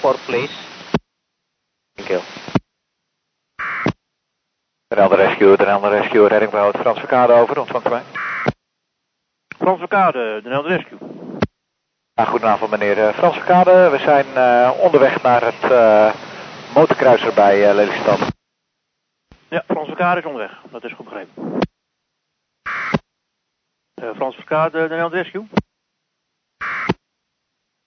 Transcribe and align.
port, 0.00 0.18
please. 0.26 0.52
Thank 1.94 2.08
you. 2.08 2.20
Denel 4.88 5.08
de 5.08 5.16
Rescue, 5.16 5.56
Denel 5.56 5.80
de 5.80 5.88
Rescue, 5.88 6.28
redding 6.28 6.50
behoud 6.50 6.76
Frans 6.76 6.98
Verkade 6.98 7.32
over, 7.32 7.60
ontvangt 7.60 7.88
mij. 7.88 8.02
Frans 9.58 9.78
Verkade, 9.78 10.40
de 10.42 10.62
Rescue. 10.62 10.98
Ja, 12.14 12.24
goedenavond 12.24 12.70
meneer 12.70 13.06
eh, 13.06 13.14
Frans 13.14 13.34
Verkade. 13.36 13.88
We 13.90 13.98
zijn 13.98 14.26
uh, 14.26 14.70
onderweg 14.80 15.22
naar 15.22 15.42
het 15.42 15.70
uh, 15.70 16.14
motorkruiser 16.74 17.34
bij 17.34 17.68
uh, 17.68 17.74
Lelystad. 17.74 18.20
Ja, 19.48 19.64
Frans 19.66 19.86
Verkade 19.86 20.20
is 20.20 20.26
onderweg. 20.26 20.62
Dat 20.70 20.84
is 20.84 20.92
goed 20.92 21.04
begrepen. 21.04 21.58
Frans 24.14 24.34
Verkade, 24.34 24.88
de 24.88 25.08
Rescue. 25.08 25.46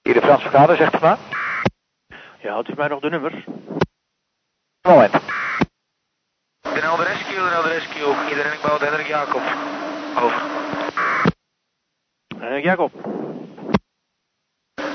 Hier 0.01 0.13
de 0.13 0.21
Frans 0.21 0.41
Verkade, 0.41 0.75
zegt 0.75 0.95
u 0.95 0.99
maar. 1.01 1.17
Ja, 2.43 2.51
houdt 2.51 2.69
u 2.69 2.73
mij 2.75 2.87
nog 2.87 2.99
de 2.99 3.09
nummers? 3.09 3.45
Moment. 4.81 5.11
Den 5.11 5.21
de 6.97 7.03
Rescue, 7.03 7.49
Den 7.49 7.63
de 7.63 7.69
Rescue. 7.69 8.29
Iedereen 8.29 8.59
bouwt 8.61 8.81
Hendrik 8.81 9.07
Jacob. 9.07 9.41
Over. 10.23 10.41
Hendrik 12.37 12.63
Jacob. 12.63 12.91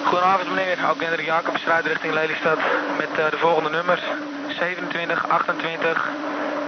Goedenavond 0.05 0.48
meneer, 0.48 0.91
ook 0.91 1.01
Hendrik 1.01 1.27
Jacob 1.27 1.56
strijd 1.56 1.87
richting 1.87 2.12
Lelystad 2.12 2.59
met 2.98 3.11
uh, 3.19 3.30
de 3.30 3.39
volgende 3.39 3.70
nummers. 3.70 4.03
27, 4.48 5.28
28, 5.28 6.11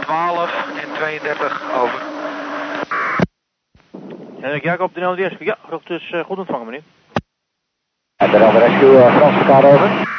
12 0.01 0.67
en 0.83 0.93
32, 0.95 1.73
over. 1.75 2.03
Hendrik 4.41 4.63
Jacob, 4.63 4.95
de 4.95 5.15
Rescue. 5.15 5.47
Ja, 5.47 5.59
dat 5.69 5.91
is 5.91 6.11
uh, 6.11 6.25
goed 6.25 6.39
ontvangen 6.39 6.67
meneer. 6.67 6.83
En 8.17 8.31
de 8.31 8.59
Rescue, 8.59 8.93
uh, 8.93 9.17
Frans 9.17 9.65
over. 9.65 10.10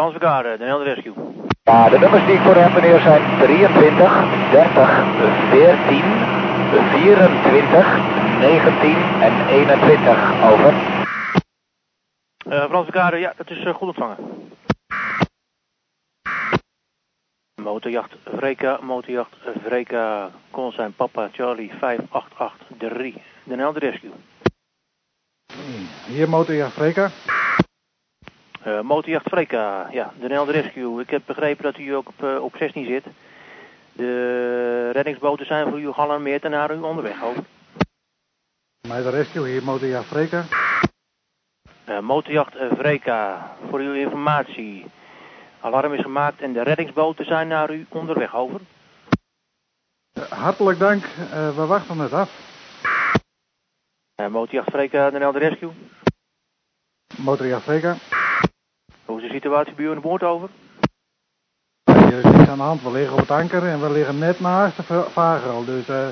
Frans 0.00 0.14
Verkade, 0.14 0.56
de 0.56 0.82
Rescue. 0.82 1.12
Ja, 1.62 1.88
de 1.88 1.98
nummers 1.98 2.24
die 2.26 2.34
ik 2.34 2.40
voor 2.40 2.54
hem 2.54 2.72
meneer 2.72 3.00
zijn 3.00 3.22
23, 3.38 4.50
30, 4.50 4.90
14, 5.50 6.02
24, 6.90 7.98
19 8.38 8.96
en 9.20 9.46
21. 9.48 10.50
Over. 10.52 10.74
Uh, 12.48 12.64
Frans 12.64 12.84
Verkade, 12.84 13.16
ja, 13.16 13.32
dat 13.36 13.50
is 13.50 13.64
uh, 13.64 13.74
goed 13.74 13.88
ontvangen. 13.88 14.16
Motorjacht 17.62 18.12
Vreka, 18.24 18.78
motorjacht 18.82 19.36
Vreka, 19.64 20.30
kon 20.50 20.72
zijn 20.72 20.94
papa 20.94 21.28
Charlie 21.32 21.70
5883, 21.78 23.22
de 23.44 23.78
Rescue. 23.78 24.10
Hier 26.06 26.28
motorjacht 26.28 26.72
Vreka. 26.72 27.10
Uh, 28.66 28.80
motorjacht 28.80 29.28
Vreka, 29.28 29.88
ja, 29.90 30.12
de 30.20 30.44
Rescue. 30.44 31.00
Ik 31.00 31.10
heb 31.10 31.22
begrepen 31.26 31.64
dat 31.64 31.78
u 31.78 31.94
ook 31.94 32.08
op, 32.08 32.22
uh, 32.24 32.42
op 32.42 32.56
16 32.56 32.84
zit. 32.84 33.04
De 33.92 34.90
reddingsboten 34.90 35.46
zijn 35.46 35.68
voor 35.68 35.80
u 35.80 35.92
gealarmeerd 35.92 36.44
en 36.44 36.50
naar 36.50 36.74
u 36.74 36.78
onderweg, 36.78 37.22
over. 37.22 37.42
Mij 38.88 39.02
de 39.02 39.10
Rescue, 39.10 39.48
hier 39.48 39.62
motorjacht 39.62 40.06
Vreka. 40.06 40.44
Uh, 41.88 42.00
motorjacht 42.00 42.54
Vreka, 42.70 43.52
voor 43.68 43.78
uw 43.78 43.94
informatie. 43.94 44.86
Alarm 45.60 45.94
is 45.94 46.02
gemaakt 46.02 46.40
en 46.40 46.52
de 46.52 46.62
reddingsboten 46.62 47.24
zijn 47.24 47.48
naar 47.48 47.70
u 47.70 47.86
onderweg, 47.88 48.34
over. 48.34 48.60
hartelijk 50.28 50.78
dank, 50.78 51.04
we 51.54 51.66
wachten 51.66 51.98
het 51.98 52.12
af. 52.12 52.30
motorjacht 54.30 54.70
Vreka, 54.70 55.10
de 55.10 55.38
Rescue. 55.38 55.70
Motorjacht 57.16 57.64
Vreka. 57.64 57.96
Hoe 59.10 59.20
is 59.20 59.26
de 59.26 59.34
situatie 59.34 59.74
bij 59.74 59.84
u 59.84 59.94
de 59.94 60.00
boord 60.00 60.22
over? 60.22 60.48
Hier 61.84 62.18
is 62.18 62.24
niks 62.24 62.48
aan 62.48 62.56
de 62.56 62.62
hand. 62.62 62.82
We 62.82 62.90
liggen 62.90 63.12
op 63.12 63.20
het 63.20 63.30
anker 63.30 63.66
en 63.66 63.80
we 63.80 63.90
liggen 63.90 64.18
net 64.18 64.40
naast 64.40 64.76
de 64.76 64.82
Vagel. 65.10 65.64
Dus 65.64 65.88
uh, 65.88 66.08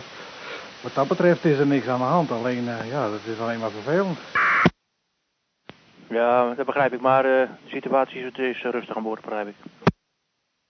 wat 0.82 0.94
dat 0.94 1.08
betreft 1.08 1.44
is 1.44 1.58
er 1.58 1.66
niks 1.66 1.86
aan 1.86 1.98
de 1.98 2.04
hand. 2.04 2.30
Alleen, 2.30 2.64
uh, 2.64 2.90
ja, 2.90 3.10
dat 3.10 3.20
is 3.24 3.40
alleen 3.40 3.58
maar 3.58 3.70
vervelend. 3.70 4.18
Ja, 6.08 6.54
dat 6.54 6.66
begrijp 6.66 6.92
ik. 6.92 7.00
Maar 7.00 7.24
uh, 7.24 7.30
de 7.30 7.48
situatie 7.66 8.20
is, 8.20 8.32
is 8.32 8.62
rustig 8.62 8.96
aan 8.96 9.02
boord, 9.02 9.20
begrijp 9.20 9.48
ik. 9.48 9.56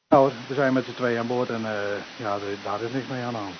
Nou, 0.08 0.32
we 0.48 0.54
zijn 0.54 0.72
met 0.72 0.84
z'n 0.84 0.94
twee 0.94 1.18
aan 1.18 1.26
boord 1.26 1.48
en 1.48 1.60
ja, 2.16 2.38
daar 2.64 2.82
is 2.82 2.92
niks 2.92 3.06
mee 3.06 3.22
aan 3.22 3.32
de 3.32 3.38
hand. 3.38 3.56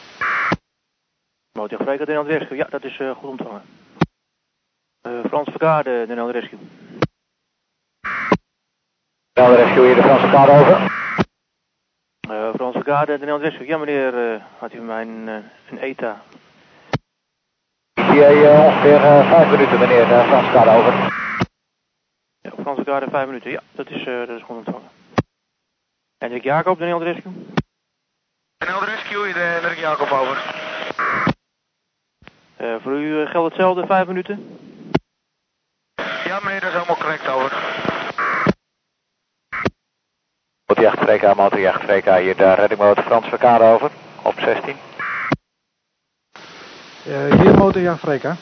Motor 1.52 1.80
Freek, 1.80 2.06
de 2.06 2.22
Rescue. 2.22 2.56
Ja, 2.56 2.66
dat 2.70 2.84
is 2.84 2.96
goed 2.96 3.30
ontvangen. 3.30 3.62
Frans 5.28 5.48
Verkaarde, 5.50 6.04
de 6.06 6.30
Rescue. 6.30 6.58
Nou, 9.38 9.56
de 9.56 9.62
rescue 9.62 9.84
hier 9.84 9.94
de 9.94 10.03
Franse 10.03 10.28
kaart 10.31 10.50
over. 10.50 10.76
Uh, 12.31 12.54
Franse 12.54 12.82
kaart, 12.82 13.06
de 13.06 13.12
Nederlandse 13.12 13.49
rescue. 13.49 13.66
Ja 13.66 13.78
meneer, 13.78 14.32
uh, 14.32 14.43
had 14.59 14.72
u 14.72 14.81
mij 14.81 15.03
een, 15.03 15.28
uh, 15.28 15.34
een 15.71 15.78
ETA? 15.78 16.22
ETA 17.94 18.31
uh, 18.31 18.65
ongeveer 18.65 19.00
vijf 19.00 19.50
minuten 19.50 19.78
meneer, 19.78 20.09
de 20.09 20.25
Franse 20.26 20.50
kaart 20.50 20.69
over. 20.69 20.93
Ja, 22.41 22.50
Franse 22.60 22.84
kaart 22.84 23.10
vijf 23.10 23.26
minuten. 23.26 23.50
Ja, 23.50 23.60
dat 23.72 23.91
is, 23.91 24.04
dat 24.04 24.28
is 24.28 24.43
goed 24.43 24.56
ontvangen. 24.56 24.88
Hendrik 26.19 26.43
Jacob, 26.43 26.78
de 26.78 26.84
Nederlandse 26.84 27.12
rescue. 27.12 27.32
De 28.56 28.65
Nederlandse 28.65 28.94
rescue, 28.94 29.32
de 29.32 29.38
Hendrik 29.38 29.78
Jacob 29.78 30.10
over. 30.10 30.37
voor 32.82 32.93
u 32.93 33.26
geldt 33.26 33.49
hetzelfde, 33.49 33.87
vijf 33.87 34.06
minuten? 34.06 34.59
Ja 36.25 36.38
meneer, 36.43 36.60
dat 36.60 36.69
is 36.69 36.75
helemaal 36.75 36.97
correct 36.97 37.28
over. 37.28 37.77
Motorjacht 40.68 40.98
Vreka, 40.98 41.34
motorjacht 41.34 41.82
Vreka, 41.82 42.18
hier 42.18 42.36
de 42.36 42.54
reddingmotor 42.54 43.04
Frans 43.04 43.28
Verkade 43.28 43.64
over, 43.64 43.90
op 44.22 44.34
16. 44.40 44.76
Uh, 47.06 47.40
hier 47.40 47.54
motorjacht 47.54 48.00
Vreka. 48.00 48.36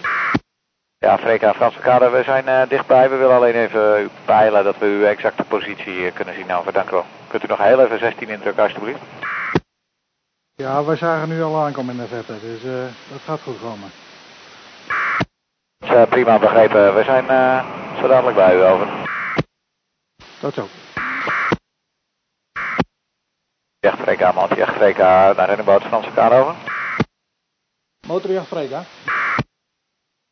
Ja, 0.98 1.18
Vreka, 1.18 1.54
Frans 1.54 1.74
Verkade, 1.74 2.10
we 2.10 2.22
zijn 2.22 2.44
uh, 2.48 2.62
dichtbij. 2.68 3.10
We 3.10 3.16
willen 3.16 3.36
alleen 3.36 3.54
even 3.54 4.02
u 4.02 4.08
peilen 4.24 4.64
dat 4.64 4.78
we 4.78 4.86
uw 4.86 5.04
exacte 5.04 5.44
positie 5.44 5.92
hier 5.92 6.12
kunnen 6.12 6.34
zien 6.34 6.52
over. 6.52 6.72
Dank 6.72 6.88
u 6.88 6.92
wel. 6.92 7.04
Kunt 7.28 7.44
u 7.44 7.46
nog 7.46 7.58
heel 7.58 7.80
even 7.80 7.98
16 7.98 8.28
indrukken 8.28 8.62
alsjeblieft? 8.62 9.00
Ja, 10.54 10.84
we 10.84 10.96
zagen 10.96 11.28
nu 11.28 11.42
al 11.42 11.64
aankomen 11.64 11.94
in 11.94 12.00
de 12.00 12.06
verte, 12.06 12.40
dus 12.40 12.64
uh, 12.64 12.72
dat 13.10 13.20
gaat 13.24 13.40
goed 13.40 13.60
komen. 13.60 13.90
Uh, 15.84 16.02
prima 16.08 16.38
begrepen. 16.38 16.94
We 16.94 17.04
zijn 17.04 17.26
zo 18.00 18.08
dadelijk 18.08 18.36
bij 18.36 18.56
u 18.56 18.62
over. 18.62 18.88
Tot 20.40 20.54
zo. 20.54 20.68
Jacht 23.86 24.00
Freka, 24.00 24.32
motorjacht 24.32 24.74
Freka, 24.74 25.32
naar 25.36 25.46
reddingboot 25.46 25.82
Franse 25.82 26.10
Kade 26.14 26.34
over. 26.34 26.54
Motorjacht 28.06 28.46
Freka. 28.46 28.84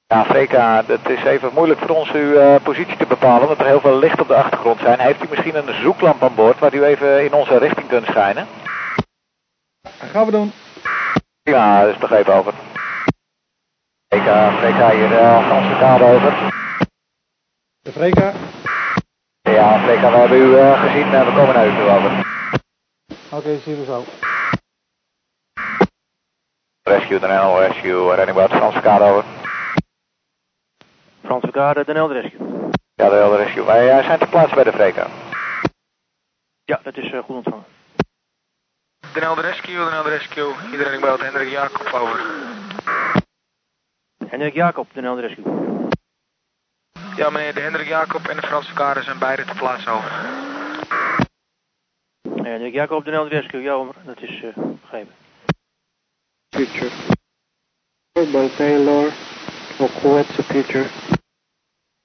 Ja, 0.07 0.25
Freka, 0.25 0.85
het 0.87 1.09
is 1.09 1.25
even 1.25 1.51
moeilijk 1.55 1.81
voor 1.81 1.97
ons 1.97 2.13
uw 2.13 2.33
uh, 2.33 2.55
positie 2.63 2.97
te 2.97 3.07
bepalen, 3.07 3.43
omdat 3.43 3.59
er 3.59 3.67
heel 3.67 3.81
veel 3.81 3.99
licht 3.99 4.21
op 4.21 4.29
de 4.29 4.35
achtergrond 4.35 4.81
zijn. 4.81 5.01
Heeft 5.01 5.25
u 5.25 5.27
misschien 5.31 5.57
een 5.57 5.83
zoeklamp 5.83 6.23
aan 6.23 6.35
boord, 6.35 6.59
waar 6.59 6.75
u 6.75 6.85
even 6.85 7.25
in 7.25 7.33
onze 7.33 7.59
richting 7.59 7.89
kunt 7.89 8.07
schijnen? 8.07 8.47
Dat 9.83 10.11
gaan 10.11 10.25
we 10.27 10.31
doen. 10.31 10.53
Ja, 11.43 11.81
dat 11.81 11.95
is 11.95 11.99
begrepen 11.99 12.35
over. 12.35 12.53
Freka, 14.09 14.51
Freka 14.51 14.91
hier, 14.91 15.13
uh, 15.13 15.47
Franse 15.47 15.77
Kade 15.79 16.05
over. 16.05 16.53
De 17.81 17.93
Freka. 17.93 18.33
Ja, 19.41 19.79
Freka, 19.79 20.11
we 20.11 20.17
hebben 20.17 20.39
u 20.39 20.45
uh, 20.45 20.83
gezien, 20.83 21.11
we 21.11 21.33
komen 21.37 21.55
naar 21.55 21.67
u 21.67 21.77
toe 21.77 21.89
over. 21.89 22.34
Oké, 23.35 23.49
okay, 23.49 23.61
zien 23.61 23.79
we 23.79 23.85
zo. 23.85 24.05
Rescue, 26.83 27.19
de 27.19 27.27
NL, 27.27 27.61
rescue, 27.61 28.15
reddingboot, 28.15 28.51
Frans 28.51 28.81
Kade 28.81 29.05
over. 29.05 29.25
Frans 31.23 31.51
Kade, 31.51 31.85
de 31.85 31.93
NL 31.93 32.13
Rescue. 32.13 32.71
Ja, 32.95 33.09
de 33.09 33.17
NL 33.17 33.37
Rescue. 33.37 33.65
Wij 33.65 33.99
uh, 33.99 34.05
zijn 34.05 34.19
ter 34.19 34.29
plaatse 34.29 34.55
bij 34.55 34.65
de 34.65 34.73
Vreka. 34.73 35.07
Ja, 36.65 36.81
dat 36.83 36.97
is 36.97 37.13
uh, 37.13 37.23
goed 37.23 37.37
ontvangen. 37.37 37.65
De 39.13 39.21
NL 39.21 39.41
Rescue, 39.41 39.75
de 39.75 39.91
NL 39.91 40.09
Rescue. 40.09 40.55
Iedereen 40.65 40.83
reddingboot, 40.83 41.21
Hendrik 41.21 41.49
Jacob 41.49 41.93
over. 41.93 42.21
Hendrik 44.27 44.55
Jacob, 44.55 44.87
de 44.93 45.01
NL 45.01 45.21
Rescue. 45.21 45.45
Ja 47.17 47.31
meneer, 47.31 47.55
de 47.55 47.61
Hendrik 47.61 47.89
Jacob 47.89 48.29
en 48.29 48.37
de 48.37 48.47
Frans 48.47 48.73
Kade 48.73 49.03
zijn 49.03 49.19
beide 49.19 49.45
ter 49.45 49.57
plaatse 49.57 49.91
over. 49.91 50.13
En 52.55 52.63
ik 52.63 52.73
Jacob 52.73 53.05
de 53.05 53.11
Nel 53.11 53.29
Rescue, 53.29 53.63
ja 53.63 53.85
dat 54.05 54.21
is 54.21 54.43
uh, 54.43 54.57
begrepen. 54.81 55.15
Future. 56.57 56.91
Urban 58.13 58.51
Taylor, 58.57 59.13
Okwetse 59.79 60.43
Future. 60.43 60.87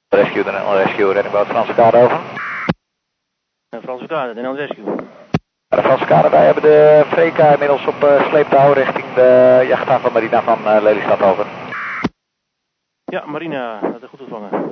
Rescue, 0.07 0.43
de 0.43 0.51
Nel 0.51 0.77
Rescue, 0.77 1.13
reddingboot 1.13 1.47
Franse 1.47 1.73
Kade 1.73 1.97
over. 1.97 2.19
En 3.69 3.81
Franse 3.81 4.07
Kade, 4.07 4.33
de 4.33 4.41
Nel 4.41 4.55
Rescue. 4.55 4.83
De 5.67 5.81
Franse 5.81 6.05
Kade, 6.05 6.29
wij 6.29 6.45
hebben 6.45 6.63
de 6.63 7.03
Vreka 7.05 7.51
inmiddels 7.51 7.85
op 7.85 8.03
uh, 8.03 8.27
sleeptouw 8.29 8.73
richting 8.73 9.13
de 9.13 9.65
jachthaven 9.67 10.11
Marina 10.11 10.41
van 10.41 10.59
uh, 10.59 10.81
Lelystad 10.81 11.21
over. 11.21 11.45
Ja, 13.03 13.25
Marina, 13.25 13.79
dat 13.79 14.03
is 14.03 14.09
goed 14.09 14.19
ontvangen. 14.19 14.68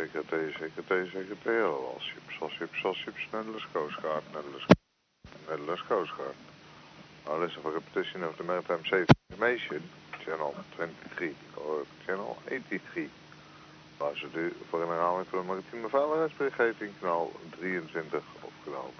CKT, 0.00 0.54
CKT, 0.56 1.12
CKT, 1.12 1.46
ships, 2.58 2.74
all 2.84 2.94
ships, 2.94 3.20
Netherlands 3.34 3.66
Coast 3.70 4.00
Guard, 4.00 4.22
Netherlands, 4.32 4.64
Netherlands 5.46 5.82
Coast 5.88 6.10
Guard. 6.16 6.34
Now 7.26 7.36
listen 7.36 7.60
for 7.60 7.72
repetition 7.72 8.22
of 8.24 8.34
the 8.38 8.44
maritime 8.44 8.82
safety 8.88 9.12
information, 9.30 9.82
channel 10.24 10.54
23 10.76 11.34
or 11.58 11.84
channel 12.06 12.38
83. 12.48 13.10
Luistert 13.98 14.36
u 14.36 14.52
voor 14.68 14.82
een 14.82 14.88
herhaling 14.88 15.26
van 15.26 15.38
de 15.38 15.44
maritieme 15.44 15.88
veiligheidsberichtgeving, 15.88 16.92
kanaal 17.00 17.32
23 17.58 18.22
of 18.40 18.52
kanaal 18.64 18.90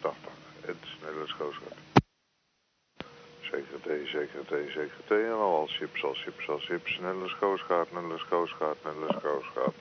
83. 0.00 0.32
Het 0.60 0.76
is 0.82 0.96
Nederlands 1.00 1.36
Coast 1.36 1.58
Guard. 1.58 1.78
CKT, 3.40 3.88
CKT, 4.12 4.52
CKT 4.74 5.10
en 5.10 6.58
ships, 6.60 6.98
Netherlands 6.98 7.36
Coast 7.38 7.62
Guard, 7.62 7.92
Netherlands 7.92 8.26
Coast 8.28 8.52
Guard, 8.52 8.76
Netherlands 8.84 9.22
Coast 9.22 9.46
Guard. 9.54 9.74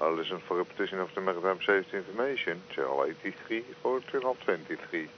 Now 0.00 0.08
listen 0.16 0.40
for 0.48 0.56
repetition 0.56 0.98
of 0.98 1.12
the 1.14 1.20
maritime 1.20 1.60
safety 1.60 1.98
information, 1.98 2.62
channel 2.74 3.04
83 3.04 3.64
or 3.84 4.00
channel 4.10 4.34
23. 4.44 5.08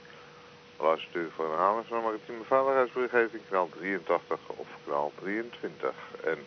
Luistert 0.79 1.15
u 1.15 1.31
voor 1.35 1.49
herhaling 1.49 1.85
van 1.87 1.97
de 1.97 2.03
maritieme 2.03 2.43
veiligheidsberichtgeving, 2.43 3.41
kanaal 3.49 3.69
83 3.79 4.39
of 4.47 4.67
kanaal 4.85 5.11
23 5.19 5.93
en 6.23 6.39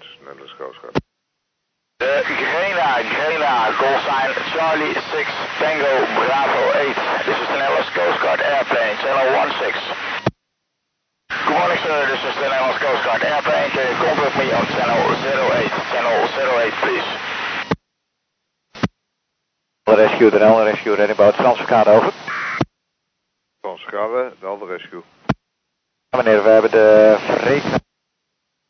Coast 0.59 0.79
Guard. 0.81 1.01
De 1.97 2.37
Grena, 2.53 2.91
Grena, 3.17 3.55
call 3.81 3.99
sign 4.09 4.31
Charlie 4.53 4.95
6 4.95 5.29
Tango 5.59 5.95
Bravo 6.21 6.63
8. 6.73 6.97
This 7.27 7.39
is 7.43 7.49
the 7.53 7.59
Netherlands 7.61 7.93
Coast 7.97 8.19
Guard 8.21 8.41
airplane, 8.41 8.97
channel 9.03 9.29
16. 9.61 10.27
Good 11.47 11.57
morning, 11.59 11.81
sir. 11.87 11.99
This 12.13 12.23
is 12.29 12.35
the 12.41 12.49
Netherlands 12.53 12.81
Coast 12.85 13.03
Guard 13.07 13.23
airplane. 13.23 13.71
Can 13.75 13.85
you 13.91 13.97
contact 14.05 14.37
me 14.37 14.47
on 14.59 14.65
channel 14.77 15.01
08? 15.25 15.73
Channel 15.93 16.17
08, 16.61 16.73
please. 16.85 17.36
Rescue, 19.95 20.31
de 20.31 20.39
Nel, 20.39 20.65
Rescue, 20.65 20.95
Redding 20.95 21.17
Boat, 21.17 21.35
Franse 21.35 21.65
kade 21.65 21.91
over. 21.91 22.13
Van 23.61 23.79
Schade, 23.79 24.33
de 24.41 24.67
rescue. 24.67 25.03
Ja, 26.09 26.23
meneer, 26.23 26.43
we 26.43 26.49
hebben 26.49 26.71
de 26.71 27.17
vreek 27.19 27.65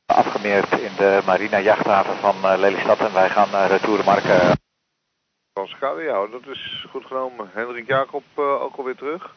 afgemeerd 0.07 0.71
in 0.81 0.91
de 0.97 1.23
marina 1.27 1.61
jachthaven 1.61 2.17
van 2.17 2.35
eh, 2.45 2.59
Lelystad 2.59 2.99
en 2.99 3.13
wij 3.13 3.29
gaan 3.29 3.49
uh, 3.49 3.67
retourenmarken. 3.69 4.59
Van 5.53 5.67
Schade, 5.67 6.03
ja, 6.03 6.27
dat 6.27 6.47
is 6.47 6.87
goed 6.91 7.05
genomen. 7.07 7.51
Hendrik 7.53 7.87
Jacob 7.87 8.25
uh, 8.37 8.63
ook 8.63 8.77
alweer 8.77 8.97
terug. 8.97 9.35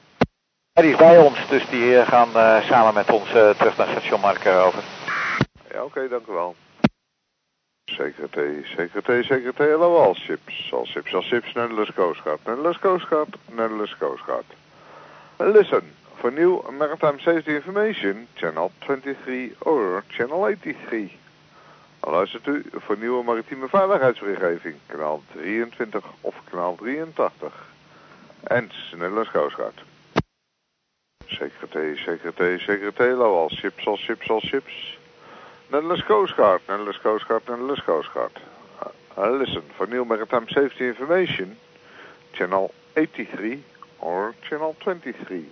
Ja, 0.73 0.81
die 0.81 0.91
is 0.91 0.97
bij 0.97 1.17
ons, 1.17 1.47
dus 1.47 1.69
die 1.69 2.05
gaan 2.05 2.29
uh, 2.29 2.61
samen 2.61 2.93
met 2.93 3.11
ons 3.11 3.29
terug 3.29 3.77
naar 3.77 3.87
station 3.87 4.19
Marken 4.19 4.63
over. 4.63 4.83
Ja, 5.71 5.75
oké, 5.75 5.83
okay, 5.83 6.07
dank 6.07 6.27
u 6.27 6.31
wel. 6.31 6.55
CKT, 7.97 8.65
CKT, 8.75 9.23
CKT, 9.27 9.57
hello 9.57 9.95
all 9.97 10.15
ships, 10.15 10.53
all 10.71 10.85
ships, 10.85 11.13
all 11.13 11.21
ships, 11.21 11.47
Netherlands 11.55 11.91
Coast 11.91 12.21
Guard, 12.23 12.39
Netherlands 12.45 13.93
Coast 13.99 14.25
Guard. 14.25 14.45
Listen, 15.39 15.83
for 16.19 16.31
new 16.31 16.63
maritime 16.71 17.19
safety 17.19 17.55
information, 17.55 18.27
channel 18.35 18.71
23 18.81 19.53
or 19.61 20.03
channel 20.09 20.47
83. 20.47 21.11
Luistert 22.01 22.47
u 22.47 22.63
voor 22.73 22.97
nieuwe 22.97 23.23
maritieme 23.23 23.67
veiligheidsberichtgeving, 23.67 24.75
kanaal 24.85 25.21
23 25.31 26.03
of 26.21 26.35
kanaal 26.49 26.77
83. 26.81 27.67
En 28.43 28.69
Nederlands 28.91 29.31
Coast 29.31 29.55
Guard. 29.55 29.83
CKT, 31.25 31.75
CKT, 32.05 32.61
CKT, 32.65 32.97
hello 32.97 33.37
all 33.37 33.49
ships, 33.49 33.85
all 33.87 33.97
ships, 33.97 34.29
all 34.29 34.41
ships. 34.41 34.98
Netherlands 35.71 36.03
Coast 36.03 36.35
Guard, 36.35 36.61
Netherlands 36.67 36.99
Coast 36.99 37.27
Guard, 37.27 37.47
Netherlands 37.47 37.81
Coast 37.85 38.09
Guard. 38.13 38.31
Uh, 39.15 39.29
listen, 39.31 39.61
for 39.77 39.85
new 39.85 40.03
maritime 40.03 40.47
safety 40.49 40.87
information, 40.87 41.57
channel 42.33 42.73
83 42.97 43.63
or 43.99 44.33
channel 44.41 44.75
23. 44.79 45.45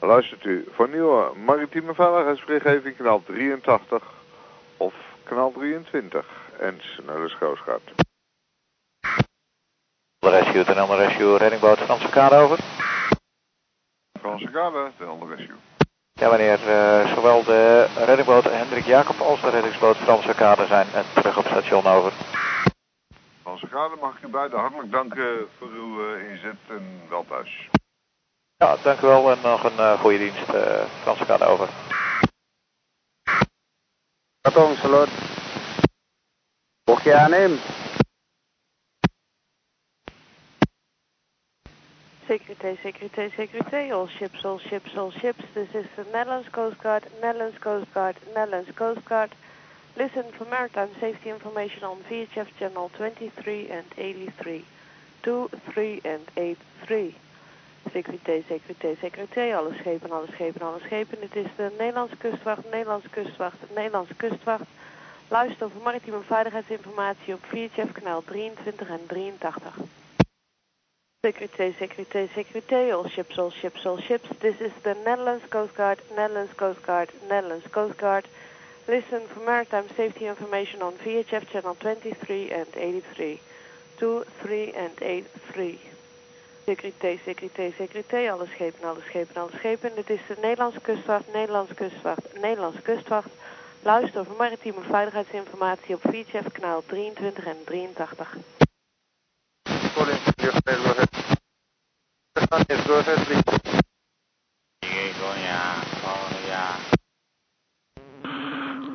Luistert 0.00 0.44
u 0.44 0.68
voor 0.70 0.88
nieuwe 0.88 1.32
maritieme 1.44 1.94
veiligheidsberichtgeving 1.94 2.96
kanaal 2.96 3.22
83 3.26 4.02
of 4.76 4.94
kanaal 5.24 5.52
23 5.52 6.24
en 6.60 6.78
snelle 6.80 7.30
Coast 7.38 7.62
De 10.18 10.30
rescue, 10.30 10.64
de 10.64 10.80
andere 10.80 11.06
rescue, 11.06 11.36
reddingboot 11.36 11.78
Franse 11.78 12.08
kade 12.08 12.36
over. 12.36 12.58
Franse 14.20 14.50
kade, 14.50 14.90
de 14.98 15.04
andere 15.04 15.34
rescue. 15.34 15.56
Ja 16.18 16.30
meneer, 16.30 16.60
uh, 16.68 17.14
zowel 17.14 17.44
de 17.44 17.86
reddingboot 17.96 18.44
Hendrik 18.44 18.84
Jacob 18.84 19.20
als 19.20 19.40
de 19.40 19.50
reddingsboot 19.50 19.96
Franse 19.96 20.34
kade 20.34 20.66
zijn 20.66 20.86
terug 21.14 21.38
op 21.38 21.46
station 21.46 21.86
over. 21.86 22.12
Franse 23.42 23.66
kade, 23.68 23.96
mag 24.00 24.16
ik 24.16 24.22
u 24.22 24.28
beiden 24.28 24.58
hartelijk 24.58 24.92
danken 24.92 25.48
voor 25.58 25.68
uw 25.68 26.14
uh, 26.14 26.30
inzet 26.30 26.56
en 26.68 27.00
wel 27.08 27.24
thuis. 27.28 27.68
Ja, 28.56 28.76
dank 28.82 29.00
u 29.00 29.06
wel 29.06 29.30
en 29.30 29.38
nog 29.42 29.64
een 29.64 29.78
uh, 29.78 30.00
goede 30.00 30.18
dienst, 30.18 30.54
uh, 30.54 30.62
Franse 31.02 31.24
kade 31.24 31.44
over. 31.44 31.68
Salut. 34.82 35.08
Mocht 36.84 37.04
je 37.04 37.12
aannemen? 42.28 42.46
Security, 42.46 42.78
security, 42.82 43.32
security. 43.36 43.90
All 43.90 44.06
ships, 44.06 44.44
all 44.44 44.58
ships, 44.58 44.96
all 44.96 45.10
ships. 45.10 45.44
This 45.54 45.68
is 45.74 45.86
the 45.96 46.04
Netherlands 46.12 46.48
Coast 46.50 46.78
Guard, 46.78 47.04
Netherlands 47.20 47.58
Coast 47.58 47.86
Guard, 47.92 48.16
Netherlands 48.34 48.70
Coast 48.74 49.04
Guard. 49.04 49.34
Listen 49.96 50.24
for 50.36 50.46
maritime 50.48 50.90
safety 51.00 51.30
information 51.30 51.84
on 51.84 51.98
VHF 52.08 52.48
channel 52.58 52.90
23 52.96 53.68
and 53.70 53.86
83. 53.96 54.64
2, 55.22 55.50
3 55.72 56.00
and 56.04 56.22
83. 56.36 57.14
Securité, 57.92 58.44
securité, 58.46 58.96
securité. 59.00 59.54
Alle 59.54 59.74
schepen, 59.80 60.12
alle 60.12 60.28
schepen, 60.32 60.62
alle 60.62 60.80
schepen. 60.80 61.18
Het 61.20 61.36
is 61.36 61.46
de 61.56 61.70
Nederlandse 61.78 62.16
kustwacht, 62.16 62.70
Nederlandse 62.70 63.08
kustwacht, 63.08 63.56
Nederlandse 63.74 64.14
kustwacht. 64.14 64.66
Luister 65.28 65.70
voor 65.70 65.82
maritieme 65.82 66.20
veiligheidsinformatie 66.20 67.34
op 67.34 67.44
VHF 67.44 67.92
kanaal 67.92 68.22
23 68.24 68.88
en 68.88 69.06
83. 69.06 69.76
Securité, 71.26 71.74
securité, 71.80 72.28
securité. 72.32 72.92
All 72.92 73.08
ships, 73.08 73.36
all 73.40 73.50
ships, 73.50 73.84
all 73.84 73.98
ships. 73.98 74.28
This 74.38 74.60
is 74.60 74.70
the 74.84 74.94
Netherlands 75.04 75.44
Coast 75.50 75.74
Guard, 75.74 75.98
Netherlands 76.14 76.52
Coast 76.56 76.80
Guard, 76.86 77.10
Netherlands 77.28 77.66
Coast 77.72 77.98
Guard. 77.98 78.28
Listen 78.86 79.26
for 79.26 79.40
maritime 79.44 79.88
safety 79.96 80.26
information 80.26 80.80
on 80.80 80.92
VHF 80.92 81.50
channel 81.50 81.74
23 81.74 82.52
and 82.52 82.68
83. 82.72 83.40
2, 83.98 84.24
3 84.42 84.72
and 84.74 85.02
83. 85.02 85.80
Securité, 86.66 87.18
securité, 87.24 87.72
securité. 87.76 88.28
Alle 88.28 88.46
schepen, 88.46 88.88
alle 88.88 89.02
schepen, 89.08 89.42
alle 89.42 89.50
schepen. 89.58 89.90
Dit 89.96 90.10
is 90.10 90.20
de 90.28 90.36
Nederlandse 90.40 90.80
kustwacht, 90.80 91.32
Nederlandse 91.32 91.74
kustwacht, 91.74 92.40
Nederlandse 92.40 92.82
kustwacht. 92.82 93.30
Luister 93.82 94.24
voor 94.24 94.36
maritieme 94.36 94.80
veiligheidsinformatie 94.80 95.94
op 95.94 96.00
VHF 96.00 96.52
kanaal 96.52 96.82
23 96.86 97.44
en 97.44 97.64
83. 97.64 98.36
Ahead, 103.08 103.26
please. 103.26 103.48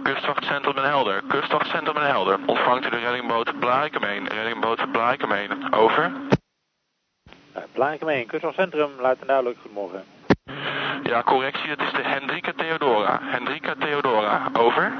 Kustwachtcentrum 0.03 0.77
in 0.77 0.83
Helder. 0.83 1.21
Kustwachtcentrum 1.27 1.97
in 1.97 2.03
Helder. 2.03 2.39
Ontvangt 2.45 2.85
u 2.85 2.89
de 2.89 2.97
reddingboot 2.97 3.59
Blaaikemeen. 3.59 4.27
Reddingboot 4.27 4.91
Blaaikemeen. 4.91 5.73
Over. 5.73 6.11
Blaaikemeen, 7.71 8.27
kustwachtcentrum. 8.27 8.91
Luid 8.99 9.19
en 9.19 9.27
duidelijk. 9.27 9.57
Goedemorgen. 9.61 10.03
Ja, 11.03 11.23
correctie. 11.23 11.69
Het 11.69 11.81
is 11.81 11.91
de 11.91 12.03
Hendrika 12.03 12.51
Theodora. 12.55 13.19
Hendrika 13.21 13.75
Theodora. 13.79 14.49
Over. 14.53 14.97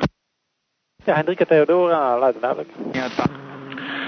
Ja, 1.03 1.15
Hendrika 1.15 1.45
Theodora. 1.45 2.17
Luid 2.19 2.35
en 2.35 2.41
duidelijk. 2.41 2.69
Ja, 2.91 3.07
dag. 3.15 3.52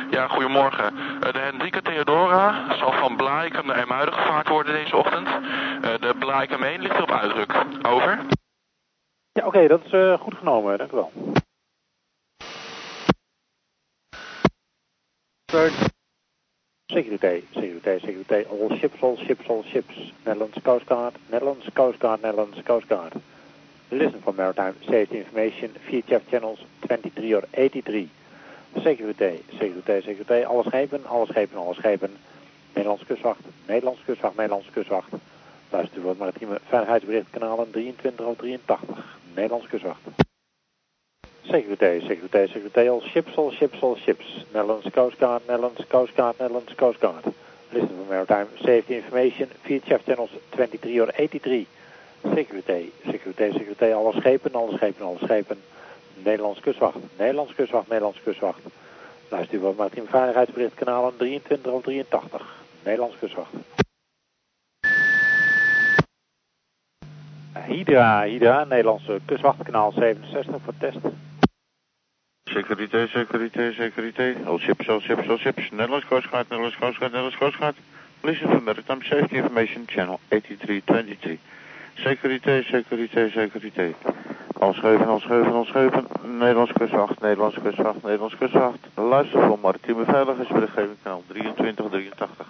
Ja, 0.09 0.27
goedemorgen. 0.27 0.93
Uh, 0.95 1.33
de 1.33 1.39
Hendrika 1.39 1.81
Theodora 1.81 2.75
zal 2.77 2.91
van 2.91 3.15
Blaakem 3.15 3.65
naar 3.65 3.83
Emuiden 3.83 4.13
gevaard 4.13 4.47
worden 4.47 4.73
deze 4.73 4.95
ochtend. 4.95 5.27
Uh, 5.27 5.81
de 5.81 6.15
Blaaikemeen 6.19 6.81
ligt 6.81 7.01
op 7.01 7.11
uitdruk. 7.11 7.65
Over. 7.87 8.19
Ja, 9.31 9.45
oké, 9.45 9.67
dat 9.67 9.85
is 9.85 9.91
uh, 9.91 10.19
goed 10.19 10.35
genomen. 10.35 10.77
Dank 10.77 10.91
u 10.91 10.95
wel. 10.95 11.11
Securité, 16.87 17.41
securité, 17.51 17.99
securité. 17.99 18.45
All 18.49 18.77
ships, 18.77 19.01
all 19.01 19.17
ships, 19.17 19.47
all 19.47 19.63
ships. 19.63 20.13
Netherlands 20.23 20.57
Coast 20.63 20.85
Guard, 20.87 21.15
Netherlands 21.29 21.67
Coast 21.73 21.99
Guard, 21.99 22.21
Netherlands 22.21 22.63
Coast 22.63 22.87
Guard. 22.87 23.13
Listen 23.89 24.21
for 24.21 24.33
maritime 24.33 24.75
safety 24.85 25.17
information, 25.17 25.69
VHF 25.87 26.29
channels 26.29 26.59
23 26.81 27.33
or 27.33 27.43
83. 27.53 28.09
Securité, 28.83 29.43
securité, 29.59 30.01
securité. 30.01 30.43
Alle 30.45 30.63
schepen, 30.63 31.05
alle 31.05 31.25
schepen, 31.25 31.57
alle 31.57 31.73
schepen. 31.73 32.17
Nederlandse 32.73 33.05
kustwacht, 33.05 33.39
Nederlandse 33.67 34.03
kustwacht, 34.05 34.35
Nederlandse 34.35 34.71
kustwacht. 34.71 35.09
Luister 35.69 36.01
voor 36.01 36.09
het 36.09 36.19
maritieme 36.19 36.59
veiligheidsbericht 36.67 37.29
kanalen 37.29 37.71
23 37.71 38.25
of 38.25 38.37
83. 38.37 38.79
Nederlandse 39.33 39.69
kustwacht. 39.69 40.01
Security, 41.41 41.99
security, 42.07 42.47
security, 42.51 42.89
all 42.89 43.01
ships, 43.01 43.35
all 43.37 43.51
ships, 43.51 43.81
all 43.81 43.95
ships. 43.95 44.25
Netherlands 44.53 44.87
Coast 44.93 45.17
Guard, 45.17 45.41
Netherlands 45.47 45.87
Coast 45.87 46.13
Guard, 46.15 46.39
Netherlands 46.39 46.75
Coast 46.75 46.99
Guard. 46.99 47.25
Listen 47.69 47.95
for 47.97 48.05
maritime 48.09 48.47
safety 48.63 48.95
information, 48.95 49.49
VHF 49.63 50.05
channels 50.05 50.31
23 50.51 50.99
or 50.99 51.11
83. 51.11 51.67
Security, 52.33 52.91
security, 53.05 53.51
security, 53.51 53.91
alle 53.91 54.13
schepen, 54.13 54.55
alle 54.55 54.73
schepen, 54.77 55.05
alle 55.05 55.17
schepen. 55.21 55.57
Nederlands 56.23 56.59
kustwacht, 56.59 56.97
Nederlands 57.17 57.55
kustwacht, 57.55 57.87
Nederlands 57.87 58.19
kustwacht. 58.23 58.61
Luister 59.29 59.57
u 59.57 59.61
wat 59.61 59.75
maritiem 59.75 60.07
veiligheidsbericht 60.07 60.75
kanalen 60.75 61.17
23 61.17 61.71
of 61.71 61.83
83. 61.83 62.41
Nederlands 62.83 63.17
kustwacht. 63.19 63.51
Hydra, 67.67 68.23
Hydra, 68.23 68.63
Nederlandse 68.63 69.19
kustwacht, 69.25 69.63
kanaal 69.63 69.91
67 69.91 70.61
voor 70.63 70.73
test. 70.79 70.97
Securité, 72.43 73.07
securité, 73.07 73.73
securité. 73.73 74.35
All 74.45 74.59
ships, 74.59 74.89
all 74.89 74.99
ships, 74.99 75.29
all 75.29 75.37
ships. 75.37 75.71
Netherlands 75.71 76.05
Coast 76.05 76.29
Guard, 76.29 76.49
Netherlands 76.49 76.77
Coast 76.77 76.97
Guard, 76.99 77.11
Netherlands 77.11 77.37
Coast 77.37 77.57
Guard. 77.57 77.75
Listen 78.21 78.49
for 78.49 78.61
maritime 78.61 79.03
safety 79.03 79.37
information, 79.37 79.87
channel 79.87 80.19
8323. 80.31 81.39
Securité, 82.03 82.63
securité, 82.63 83.29
securité. 83.31 83.95
Schepen, 84.75 85.07
al 85.53 85.65
schepen. 85.65 86.07
Nederlands 86.37 86.71
kustwacht, 86.71 87.21
Nederlands 87.21 87.57
kustwacht, 87.63 88.03
Nederlands 88.03 88.35
kustwacht. 88.37 88.79
Luister 88.95 89.41
voor 89.41 89.59
maritieme 89.59 90.05
veiligheidsberichtgeving, 90.05 90.97
kanaal 91.03 91.23
2383. 91.27 92.45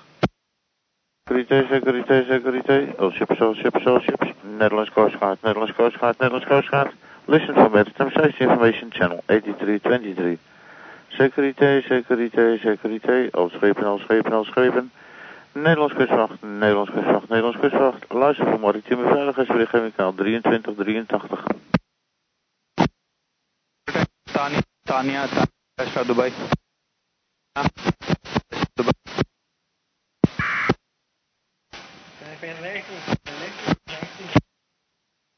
Securité, 1.24 1.66
securité, 1.72 2.26
securité. 2.30 2.94
All 2.98 3.12
ships, 3.12 3.42
all 3.42 3.54
ships, 3.54 3.86
all 3.86 4.00
ships. 4.00 4.28
Netherlands 4.58 4.92
Coast 4.92 5.16
Guard, 5.16 5.38
Netherlands 5.42 5.76
Coast 5.76 5.98
Guard, 5.98 6.46
Coast 6.48 6.70
Guard. 6.70 6.92
Listen 7.26 7.54
for 7.54 7.70
maritime 7.70 8.12
safety 8.12 8.44
information, 8.44 8.92
channel 8.92 9.24
8323. 9.26 10.38
Securité, 11.08 11.82
securité, 11.82 12.58
securité. 12.58 13.30
Al 13.32 13.50
schepen, 13.50 13.84
al 13.84 13.98
schepen, 13.98 14.34
al 14.34 14.44
schepen. 14.44 14.92
Nederlands 15.52 15.94
kustwacht, 15.94 16.42
Nederlands 16.42 16.92
kustwacht, 16.92 17.30
Nederlands 17.30 17.58
kustwacht. 17.60 18.06
Luister 18.10 18.48
voor 18.48 18.60
maritieme 18.60 19.08
veiligheidsberichtgeving, 19.08 19.96
kanaal 19.96 20.14
2383. 20.14 21.44
Tania, 24.36 24.62
Tania, 24.84 25.28
Tania, 25.28 26.04
Dubai. 26.04 26.34
Dubai. 28.76 28.94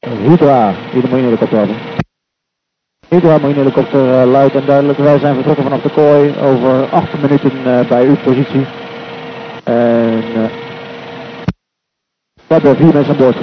Hydra, 0.00 0.74
ieder 0.94 1.10
marinehelikopter 1.10 1.58
hebben. 1.58 1.76
Hydra, 3.08 3.38
marinehelikopter, 3.38 4.04
uh, 4.04 4.30
luid 4.30 4.54
en 4.54 4.66
duidelijk. 4.66 4.98
Wij 4.98 5.18
zijn 5.18 5.34
vertrokken 5.34 5.64
vanaf 5.64 5.82
de 5.82 5.90
kooi 5.90 6.38
over 6.38 6.90
8 6.90 7.20
minuten 7.20 7.56
uh, 7.56 7.88
bij 7.88 8.06
uw 8.06 8.16
positie. 8.16 8.66
En 9.64 10.24
uh, 10.24 10.50
we 12.46 12.54
hebben 12.54 12.76
vier 12.76 12.92
mensen 12.92 13.12
aan 13.12 13.18
boord. 13.18 13.36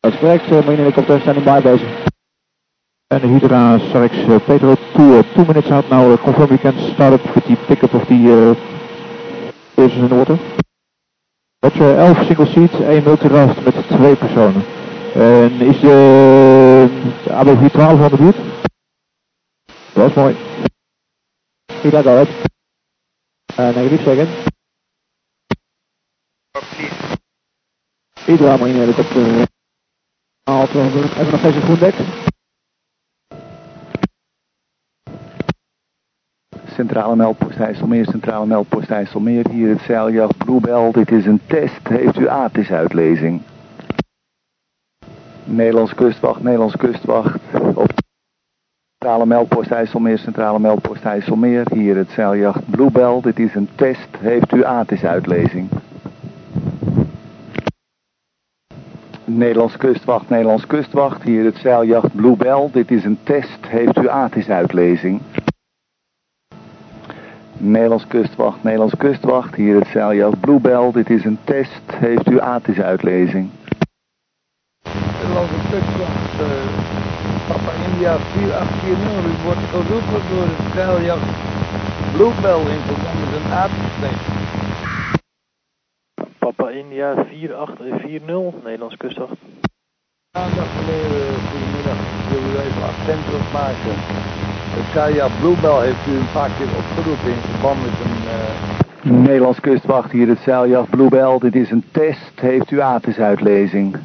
Is 0.00 0.18
correct, 0.18 0.44
uh, 0.44 0.50
marinehelikopter 0.50 1.20
standing 1.20 1.44
by 1.44 1.60
bezig. 1.60 2.03
The 3.20 3.28
Hydra 3.28 3.78
Sarex 3.92 4.28
uh, 4.28 4.40
Pedro 4.40 4.74
2, 4.74 5.18
uh, 5.18 5.22
2 5.34 5.44
minutes 5.44 5.70
out 5.70 5.88
now. 5.88 6.10
Uh, 6.10 6.16
confirm 6.16 6.50
we 6.50 6.58
can 6.58 6.74
start 6.94 7.12
up 7.12 7.22
with 7.34 7.44
the 7.44 7.54
pickup 7.68 7.94
of 7.94 8.08
the 8.08 8.20
uh, 8.26 8.54
persons 9.76 10.10
in. 10.10 10.38
Dat 11.58 11.74
je 11.74 11.94
11 11.94 12.24
single 12.24 12.46
seats, 12.46 12.80
1 12.80 13.02
multiraft 13.02 13.64
met 13.64 13.74
2 13.88 14.16
personen. 14.16 14.64
En 15.14 15.60
is 15.60 15.80
de, 15.80 16.88
de 17.24 17.32
ABV 17.32 17.70
12 17.70 18.00
aan 18.00 18.10
de 18.10 18.16
buurt? 18.16 18.36
Dat 19.92 20.08
is 20.08 20.14
mooi. 20.14 20.36
Hydra, 21.82 21.98
ahead. 21.98 22.28
Uh, 23.58 23.74
negative 23.76 24.02
second. 24.02 24.28
Hydra, 28.26 28.56
marine 28.56 28.78
hebben 28.78 28.96
we 31.24 31.30
nog 31.30 31.38
steeds 31.38 31.56
een 31.56 31.62
groen 31.62 31.78
dek? 31.78 32.23
Centrale 36.74 37.16
meldpost 37.16 37.58
IJsselmeer, 37.58 38.04
centrale 38.04 38.46
meldpost 38.46 38.90
IJsselmeer. 38.90 39.48
Hier 39.50 39.68
het 39.68 39.80
zeiljacht 39.80 40.36
Bluebell. 40.36 40.90
Dit 40.92 41.10
is 41.10 41.26
een 41.26 41.40
test. 41.46 41.88
Heeft 41.88 42.18
u 42.18 42.28
ATIS-uitlezing? 42.28 43.40
Nederlands 45.44 45.94
kustwacht, 45.94 46.42
Nederlands 46.42 46.76
kustwacht. 46.76 47.38
Op 47.74 47.92
centrale 48.98 49.26
meldpost 49.26 49.70
IJsselmeer, 49.70 50.18
centrale 50.18 50.58
meldpost 50.58 51.04
IJsselmeer. 51.04 51.66
Hier 51.72 51.96
het 51.96 52.10
zeiljacht 52.10 52.70
Bluebell. 52.70 53.20
Dit 53.22 53.38
is 53.38 53.54
een 53.54 53.68
test. 53.74 54.08
Heeft 54.18 54.52
u 54.52 54.64
ATIS-uitlezing? 54.64 55.68
Nederlands 59.24 59.76
kustwacht, 59.76 60.28
Nederlands 60.28 60.66
kustwacht. 60.66 61.22
Hier 61.22 61.44
het 61.44 61.56
zeiljacht 61.56 62.14
Bluebell. 62.14 62.68
Dit 62.72 62.90
is 62.90 63.04
een 63.04 63.18
test. 63.22 63.58
Heeft 63.66 63.98
u 63.98 64.08
ATIS-uitlezing? 64.08 65.20
Nederlands 67.70 68.06
kustwacht, 68.06 68.62
Nederlands 68.62 68.96
kustwacht. 68.96 69.54
Hier 69.54 69.78
het 69.78 69.88
zeiljacht 69.88 70.40
Bluebell. 70.40 70.90
Dit 70.92 71.10
is 71.10 71.24
een 71.24 71.38
test. 71.44 71.82
Heeft 71.86 72.30
u 72.30 72.40
ATIS-uitlezing? 72.40 73.50
Nederlandse 75.20 75.54
kustwacht, 75.70 76.40
uh, 76.40 76.46
Papa 77.48 77.72
India 77.90 78.16
4840. 78.16 79.24
U 79.24 79.44
wordt 79.44 79.64
geroepen 79.70 80.22
door 80.30 80.46
het 80.46 80.74
zeiljacht 80.74 81.30
Bluebell 82.12 82.60
in 82.74 82.80
verband 82.80 83.18
met 83.20 83.32
een 83.40 83.52
ATIS-test. 83.52 84.24
Papa 86.38 86.68
India 86.68 87.14
4840, 87.14 88.62
Nederlands 88.62 88.96
kustwacht. 88.96 89.36
Aandag 90.30 90.68
meneer, 90.74 91.10
uh, 91.10 91.63
wil 92.30 92.42
u 92.50 92.52
even 92.66 92.82
attent 92.90 93.26
op 93.38 93.46
maken. 93.52 93.94
Het 94.76 94.86
zeiljacht 94.92 95.38
Bluebell 95.40 95.80
heeft 95.86 96.06
u 96.10 96.12
een 96.16 96.32
paar 96.32 96.50
keer 96.56 96.70
opgeroepen 96.80 97.30
in 97.30 97.42
verband 97.50 97.80
met 97.82 97.96
een... 98.04 98.16
Uh... 98.36 98.72
Nederlands 99.22 99.60
kustwacht, 99.60 100.10
hier 100.12 100.28
het 100.28 100.38
zeiljacht 100.44 100.90
Bluebell. 100.90 101.38
Dit 101.38 101.54
is 101.54 101.70
een 101.70 101.84
test. 101.92 102.34
Heeft 102.40 102.70
u 102.70 102.80
ATIS-uitlezing? 102.80 103.96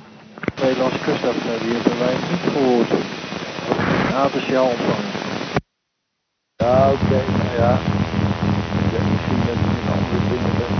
Nederlandse 0.61 0.99
kustwacht, 0.99 1.41
die 1.61 1.73
hebben 1.73 1.99
wij 1.99 2.15
niet 2.29 2.45
gehoord. 2.53 2.91
ATIS-jaal 4.23 4.65
ontvangen. 4.65 5.17
Ja, 6.55 6.91
oké, 6.91 7.03
okay, 7.03 7.25
nou 7.39 7.55
ja. 7.63 7.71
ja. 8.93 9.01
Misschien 9.11 9.41
dat 9.47 9.59
u 9.65 9.69
met 9.77 9.87
andere 9.95 10.21
dingen 10.31 10.53
bent. 10.59 10.77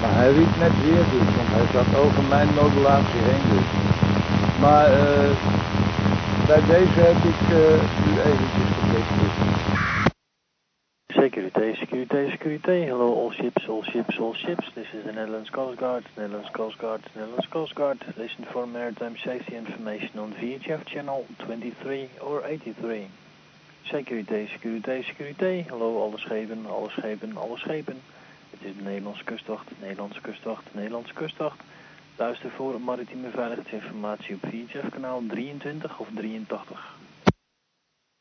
Maar 0.00 0.14
hij 0.20 0.30
riep 0.32 0.52
net 0.64 0.74
weer 0.84 1.04
dus, 1.12 1.28
want 1.36 1.50
hij 1.56 1.66
zat 1.72 1.90
over 2.04 2.22
mijn 2.34 2.48
modulatie 2.54 3.22
heen 3.28 3.44
dus. 3.52 3.68
Maar 4.60 4.92
uh, 4.92 6.46
bij 6.46 6.60
deze 6.66 7.00
heb 7.00 7.16
ik 7.32 7.40
uh, 7.50 7.72
u 8.08 8.20
eventjes 8.20 8.70
gebleven. 8.78 9.16
Security, 11.06 11.78
security, 11.78 12.30
security. 12.30 12.86
Hello, 12.86 13.14
all 13.20 13.30
ships, 13.30 13.68
all 13.68 13.82
ships, 13.82 14.18
all 14.18 14.34
ships. 14.34 14.70
This 14.74 14.86
is 14.92 15.04
the 15.04 15.12
Netherlands 15.12 15.50
Coast 15.50 15.78
Guard, 15.78 16.04
Netherlands 16.16 16.50
Coast 16.50 16.78
Guard, 16.78 17.00
Netherlands 17.14 17.48
Coast 17.48 17.74
Guard. 17.74 18.04
Listen 18.16 18.44
for 18.44 18.66
maritime 18.66 19.16
safety 19.16 19.54
information 19.54 20.18
on 20.18 20.32
VHF 20.32 20.84
channel 20.84 21.26
23 21.38 22.08
or 22.20 22.42
83. 22.42 23.10
Security, 23.84 24.48
security, 24.52 25.02
security. 25.02 25.64
Hallo, 25.68 26.02
alle 26.02 26.18
schepen, 26.18 26.66
alle 26.66 26.90
schepen, 26.90 27.36
alle 27.36 27.56
schepen. 27.56 28.00
Het 28.50 28.60
is 28.62 28.76
de 28.76 28.82
Nederlandse 28.82 29.24
kustwacht, 29.24 29.70
Nederlandse 29.80 30.20
kustwacht, 30.20 30.64
Nederlandse 30.72 31.14
kustwacht. 31.14 31.60
Luister 32.18 32.50
voor 32.50 32.80
maritieme 32.80 33.30
veiligheidsinformatie 33.30 34.34
op 34.34 34.50
VHF 34.50 34.88
kanaal 34.90 35.22
23 35.28 35.98
of 35.98 36.08
83. 36.14 36.96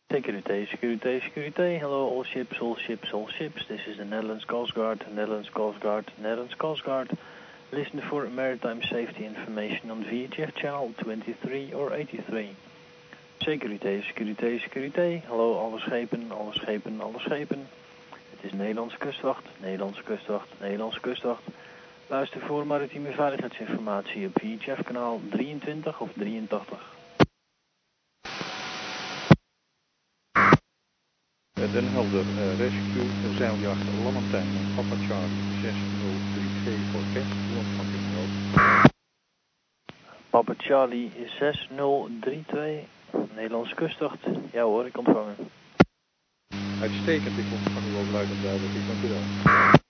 Security, 0.08 0.66
security, 0.66 1.20
security. 1.22 1.78
Hello, 1.80 2.10
all 2.10 2.24
ships, 2.24 2.60
all 2.60 2.76
ships, 2.76 3.14
all 3.14 3.28
ships. 3.28 3.66
This 3.66 3.86
is 3.88 3.96
the 3.96 4.04
Netherlands 4.04 4.46
Coast 4.46 4.74
Guard, 4.74 5.06
Netherlands 5.14 5.50
Coast 5.50 5.80
Guard, 5.80 6.12
Netherlands 6.16 6.56
Coast 6.56 6.84
Guard. 6.84 7.10
Listen 7.70 8.02
for 8.02 8.30
maritime 8.30 8.82
safety 8.84 9.26
information 9.26 9.92
on 9.92 10.04
VHF 10.04 10.54
channel 10.54 10.94
23 10.98 11.74
or 11.74 11.92
83. 11.94 12.56
Security, 13.42 14.04
security, 14.08 14.60
security. 14.60 15.24
Hallo, 15.28 15.58
alle 15.58 15.80
schepen, 15.80 16.32
alle 16.32 16.54
schepen, 16.54 17.02
alle 17.02 17.20
schepen. 17.20 17.68
Het 18.36 18.44
is 18.46 18.52
Nederlandse 18.52 18.98
kustwacht, 18.98 19.46
Nederlandse 19.62 20.04
kustwacht, 20.04 20.48
Nederlandse 20.60 21.00
kustwacht. 21.00 21.44
Luister 22.10 22.42
voor 22.42 22.68
maritieme 22.68 23.12
veiligheidsinformatie 23.12 24.28
op 24.28 24.40
VHF 24.42 24.84
kanaal 24.84 25.20
23 25.30 26.00
of 26.00 26.10
83. 26.14 26.96
Den 31.54 31.92
Helder, 31.92 32.26
uh, 32.26 32.58
rescue, 32.58 33.36
zeiljacht 33.38 33.86
Lamartijn, 34.04 34.48
Papa 34.76 34.96
Charlie 35.08 35.44
6032 35.62 36.92
voor 36.92 37.02
Kent, 37.14 37.34
Papa 40.30 40.54
Charlie 40.58 41.12
6032, 41.40 42.88
Nederlandse 43.36 43.76
kustwacht. 43.76 44.20
Ja 44.52 44.64
hoor, 44.64 44.86
ik 44.86 44.98
ontvangen. 44.98 45.36
Uitstekend, 46.82 47.38
ik 47.38 47.46
ontvang 47.52 47.86
u 47.86 47.98
ook 48.00 48.12
luid 48.12 48.30
en 48.30 48.42
duidelijk. 48.42 48.74
Ik 48.74 48.88
dank 48.88 49.04
u 49.04 49.08
wel. 49.08 49.86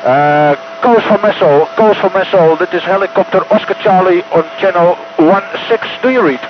Uh, 0.00 0.56
Coast 0.80 1.04
for 1.08 1.18
Missile, 1.20 1.68
Coast 1.76 2.00
for 2.00 2.08
Missile, 2.16 2.56
dit 2.56 2.72
is 2.72 2.84
helikopter 2.84 3.44
Oscar 3.52 3.76
Charlie 3.82 4.24
on 4.32 4.44
channel 4.56 4.96
16, 5.68 6.00
do 6.00 6.08
you 6.08 6.22
read? 6.22 6.40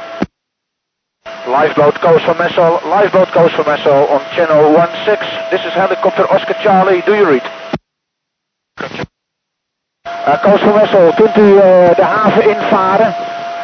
Lifeboat 1.49 1.99
Coast 1.99 2.25
for 2.27 2.37
Missile, 2.39 2.79
lifeboat 2.87 3.27
Coast 3.33 3.57
for 3.57 3.65
Missile 3.67 4.07
on 4.07 4.21
channel 4.37 4.71
16, 5.05 5.51
this 5.51 5.65
is 5.67 5.73
helicopter 5.75 6.31
Oscar 6.31 6.55
Charlie, 6.63 7.03
do 7.03 7.17
you 7.17 7.27
read? 7.27 7.43
Uh, 10.07 10.39
Coast 10.47 10.63
for 10.63 10.75
Missile, 10.79 11.13
kunt 11.19 11.37
u 11.37 11.43
uh, 11.43 11.91
de 11.97 12.05
haven 12.05 12.49
invaren 12.49 13.15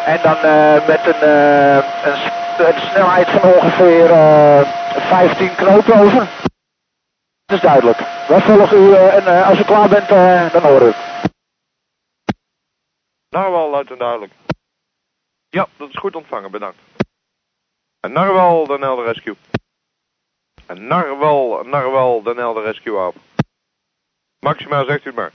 en 0.06 0.18
dan 0.22 0.36
uh, 0.44 0.86
met 0.86 1.06
een, 1.06 1.28
een, 2.58 2.80
snelheid 2.90 3.28
van 3.30 3.52
ongeveer 3.52 4.10
uh, 4.10 4.60
15 5.08 5.54
knopen 5.54 6.00
over? 6.00 6.45
Dat 7.46 7.56
is 7.56 7.62
duidelijk. 7.62 7.98
Wij 8.28 8.40
volgen 8.40 8.78
u 8.78 8.80
uh, 8.80 9.14
en 9.14 9.22
uh, 9.22 9.48
als 9.48 9.58
u 9.58 9.62
klaar 9.62 9.88
bent, 9.88 10.10
uh, 10.10 10.52
dan 10.52 10.62
horen 10.62 10.86
we 10.86 10.94
het. 10.94 11.32
Narwal, 13.28 13.70
luid 13.70 13.90
en 13.90 13.98
duidelijk. 13.98 14.32
Ja, 15.48 15.68
dat 15.76 15.88
is 15.88 15.96
goed 15.96 16.16
ontvangen, 16.16 16.50
bedankt. 16.50 16.78
En 18.00 18.12
Narwal, 18.12 18.66
de 18.66 19.02
Rescue. 19.04 19.36
En 20.66 20.86
Narwal, 20.86 21.64
Narwal, 21.64 22.22
de 22.22 22.62
Rescue 22.64 23.06
op. 23.06 23.16
Maxima, 24.38 24.84
zegt 24.84 25.04
u 25.04 25.06
het 25.06 25.14
maar. 25.14 25.32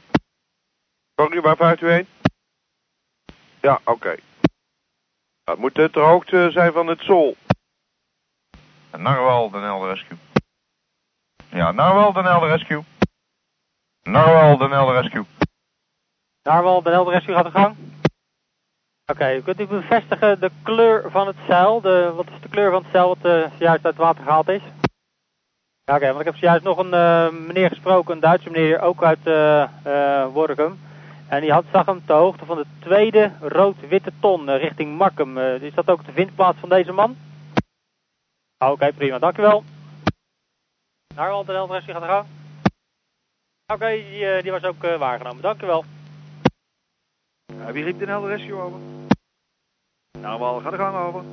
Sorry, 1.15 1.41
waar 1.41 1.57
vaart 1.57 1.81
u 1.81 1.89
heen? 1.89 2.07
Ja, 3.61 3.81
oké. 3.83 4.15
Dat 5.43 5.57
moet 5.57 5.73
ter 5.73 5.99
hoogte 5.99 6.49
zijn 6.51 6.73
van 6.73 6.87
het 6.87 6.99
Sol. 6.99 7.35
En 8.89 9.01
Narwal, 9.01 9.49
de 9.49 9.87
Rescue. 9.87 10.17
Ja, 11.53 11.71
Narwal, 11.71 12.13
de 12.13 12.21
Nelde 12.21 12.47
Rescue. 12.47 12.83
Narwal, 14.03 14.57
de 14.57 14.67
Nelde 14.67 14.91
Rescue. 14.91 15.25
Narwal, 16.43 16.81
de 16.81 16.89
Nelde 16.89 17.11
Rescue 17.11 17.35
gaat 17.35 17.45
de 17.45 17.51
gang. 17.51 17.75
Oké, 19.05 19.11
okay, 19.11 19.41
kunt 19.41 19.59
u 19.59 19.67
bevestigen 19.67 20.39
de 20.39 20.51
kleur 20.63 21.11
van 21.11 21.27
het 21.27 21.35
zeil? 21.47 21.81
De, 21.81 22.11
wat 22.15 22.25
is 22.27 22.41
de 22.41 22.49
kleur 22.49 22.71
van 22.71 22.81
het 22.81 22.91
zeil 22.91 23.07
wat 23.07 23.17
uh, 23.25 23.31
zojuist 23.31 23.85
uit 23.85 23.93
het 23.93 23.95
water 23.95 24.23
gehaald 24.23 24.49
is? 24.49 24.61
Oké, 25.85 26.07
want 26.07 26.19
ik 26.19 26.25
heb 26.25 26.35
zojuist 26.35 26.63
nog 26.63 26.77
een 26.77 26.93
uh, 26.93 27.29
meneer 27.47 27.69
gesproken, 27.69 28.13
een 28.13 28.19
Duitse 28.19 28.49
meneer, 28.49 28.81
ook 28.81 29.03
uit 29.03 29.27
uh, 29.27 30.25
Workum. 30.33 30.79
En 31.27 31.41
die 31.41 31.51
had, 31.51 31.65
zag 31.71 31.85
hem 31.85 32.05
ter 32.05 32.15
hoogte 32.15 32.45
van 32.45 32.57
de 32.57 32.65
tweede 32.79 33.31
rood-witte 33.39 34.11
ton 34.19 34.55
richting 34.55 34.97
Markum. 34.97 35.37
is 35.37 35.73
dat 35.73 35.89
ook 35.89 36.05
de 36.05 36.11
vindplaats 36.11 36.59
van 36.59 36.69
deze 36.69 36.91
man? 36.91 37.15
Oké, 38.57 38.71
okay, 38.71 38.91
prima, 38.91 39.19
dankjewel. 39.19 39.63
Narwal, 41.15 41.45
de 41.45 41.51
Nelde 41.51 41.73
Rescue 41.73 41.93
gaat 41.93 42.01
de 42.01 42.07
gang. 42.07 42.27
Oké, 43.73 43.87
die, 43.87 44.41
die, 44.41 44.51
was 44.51 44.63
ook 44.63 44.83
uh, 44.83 44.97
waargenomen. 44.97 45.41
Dank 45.41 45.61
u 45.61 45.65
wel. 45.65 45.85
Uh, 47.53 47.69
wie 47.69 47.83
riep 47.83 47.99
de 47.99 48.05
Nelde 48.05 48.27
Rescue 48.27 48.61
over? 48.61 48.79
Narwal, 50.19 50.59
ga 50.59 50.69
de 50.69 50.77
gang 50.77 50.95
over. 50.95 51.23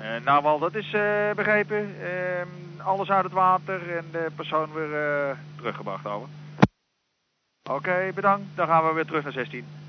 Uh, 0.00 0.60
dat 0.60 0.74
is 0.74 0.90
begrepen. 1.34 1.94
alles 2.82 3.10
uit 3.10 3.24
het 3.24 3.32
water 3.32 3.96
en 3.96 4.06
de 4.10 4.30
persoon 4.36 4.72
weer 4.72 5.36
teruggebracht 5.56 6.06
over. 6.06 6.28
Oké, 7.70 8.10
bedankt. 8.14 8.56
Dan 8.56 8.66
gaan 8.66 8.86
we 8.86 8.92
weer 8.92 9.06
terug 9.06 9.22
naar 9.22 9.32
16. 9.32 9.79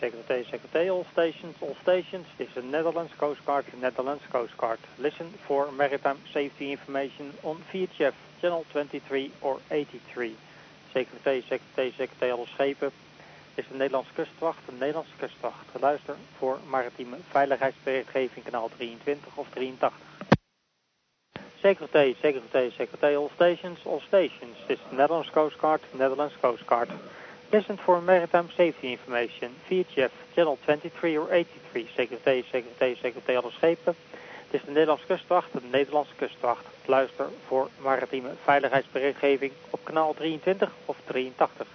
Security, 0.00 0.44
security, 0.50 0.90
all 0.90 1.06
stations, 1.12 1.56
all 1.60 1.76
stations. 1.82 2.26
This 2.38 2.48
is 2.48 2.54
the 2.54 2.62
Netherlands 2.62 3.12
Coast 3.18 3.44
Guard, 3.44 3.64
Netherlands 3.80 4.22
Coast 4.30 4.56
Guard. 4.56 4.78
Listen 4.98 5.32
for 5.46 5.70
maritime 5.72 6.18
safety 6.32 6.72
information 6.72 7.32
on 7.42 7.62
VHF, 7.72 8.14
channel 8.40 8.64
23 8.72 9.32
or 9.40 9.60
83. 9.70 10.34
Security, 10.92 11.40
security, 11.48 11.94
security, 11.96 12.30
alle 12.30 12.46
schepen. 12.46 12.90
Dit 13.54 13.64
is 13.64 13.70
de 13.70 13.76
Nederlandse 13.76 14.12
kustwacht, 14.14 14.66
de 14.66 14.72
Nederlandse 14.72 15.16
kustwacht. 15.18 15.66
Geluister 15.72 16.16
voor 16.38 16.58
maritieme 16.68 17.16
veiligheidsberichtgeving 17.30 18.44
kanaal 18.44 18.70
23 18.76 19.16
of 19.34 19.46
83. 19.54 19.92
Security, 21.60 22.14
security, 22.20 22.70
security, 22.70 23.16
all 23.16 23.30
stations, 23.34 23.78
all 23.84 24.00
stations. 24.06 24.56
This 24.66 24.78
is 24.78 24.84
the 24.88 24.96
Netherlands 24.96 25.30
Coast 25.30 25.58
Guard, 25.58 25.80
Netherlands 25.92 26.34
Coast 26.40 26.64
Guard. 26.66 26.88
Listen 27.52 27.76
for 27.76 28.00
maritime 28.00 28.48
safety 28.56 28.92
information. 28.92 29.50
VHF, 29.68 30.10
channel 30.34 30.58
23 30.64 31.18
or 31.18 31.28
83. 31.28 31.86
Secretary, 31.94 32.44
secretary, 32.50 32.96
secretary 33.02 33.36
alle 33.36 33.50
schepen. 33.50 33.94
Het 34.46 34.60
is 34.60 34.64
de 34.64 34.70
Nederlandse 34.70 35.06
kustwacht, 35.06 35.52
de 35.52 35.60
Nederlandse 35.70 36.14
kustwacht. 36.16 36.64
Luister 36.84 37.26
voor 37.46 37.68
maritieme 37.80 38.30
veiligheidsberichtgeving 38.44 39.52
op 39.70 39.80
kanaal 39.84 40.14
23 40.14 40.70
of 40.84 40.96
83. 41.04 41.66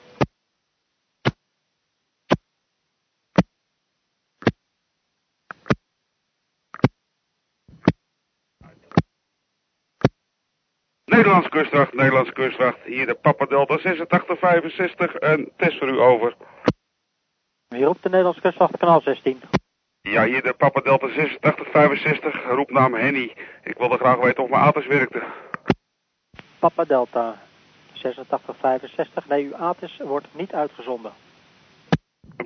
Nederlandse 11.18 11.50
kustwacht, 11.50 11.94
Nederlandse 11.94 12.34
kustwacht. 12.34 12.78
Hier 12.86 13.06
de 13.06 13.16
Papa 13.16 13.46
Delta 13.46 13.74
8665. 13.74 15.16
Een 15.20 15.52
test 15.56 15.78
voor 15.78 15.88
u 15.88 16.00
over. 16.00 16.36
Hier 17.68 17.90
op 17.90 17.98
de 18.02 18.10
Nederlandse 18.10 18.42
kustwacht, 18.42 18.78
kanaal 18.78 19.02
16. 19.02 19.42
Ja, 20.02 20.26
hier 20.26 20.44
de 20.44 20.54
Papa 20.54 20.82
Delta 20.82 21.06
8665. 21.06 22.44
Roepnaam 22.50 22.94
Henny. 22.94 23.34
Ik 23.64 23.78
wilde 23.78 23.98
graag 23.98 24.18
weten 24.18 24.44
of 24.44 24.50
mijn 24.50 24.62
ATIS 24.62 24.88
werkte. 24.88 25.24
Papa 26.60 26.84
Delta 26.84 27.42
8665. 27.94 29.28
Nee, 29.28 29.46
uw 29.46 29.56
ATIS 29.56 30.00
wordt 30.04 30.28
niet 30.32 30.54
uitgezonden. 30.54 31.12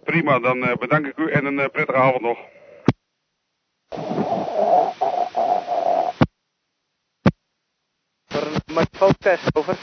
Prima, 0.03 0.39
dan 0.39 0.63
eh, 0.63 0.75
bedank 0.75 1.05
ik 1.05 1.17
u 1.17 1.31
en 1.31 1.45
een 1.45 1.59
eh, 1.59 1.69
prettige 1.71 1.97
avond 1.97 2.21
nog. 2.21 2.37
Voor 8.71 8.79
een 8.79 8.87
microfoontest, 8.91 9.55
over. 9.55 9.77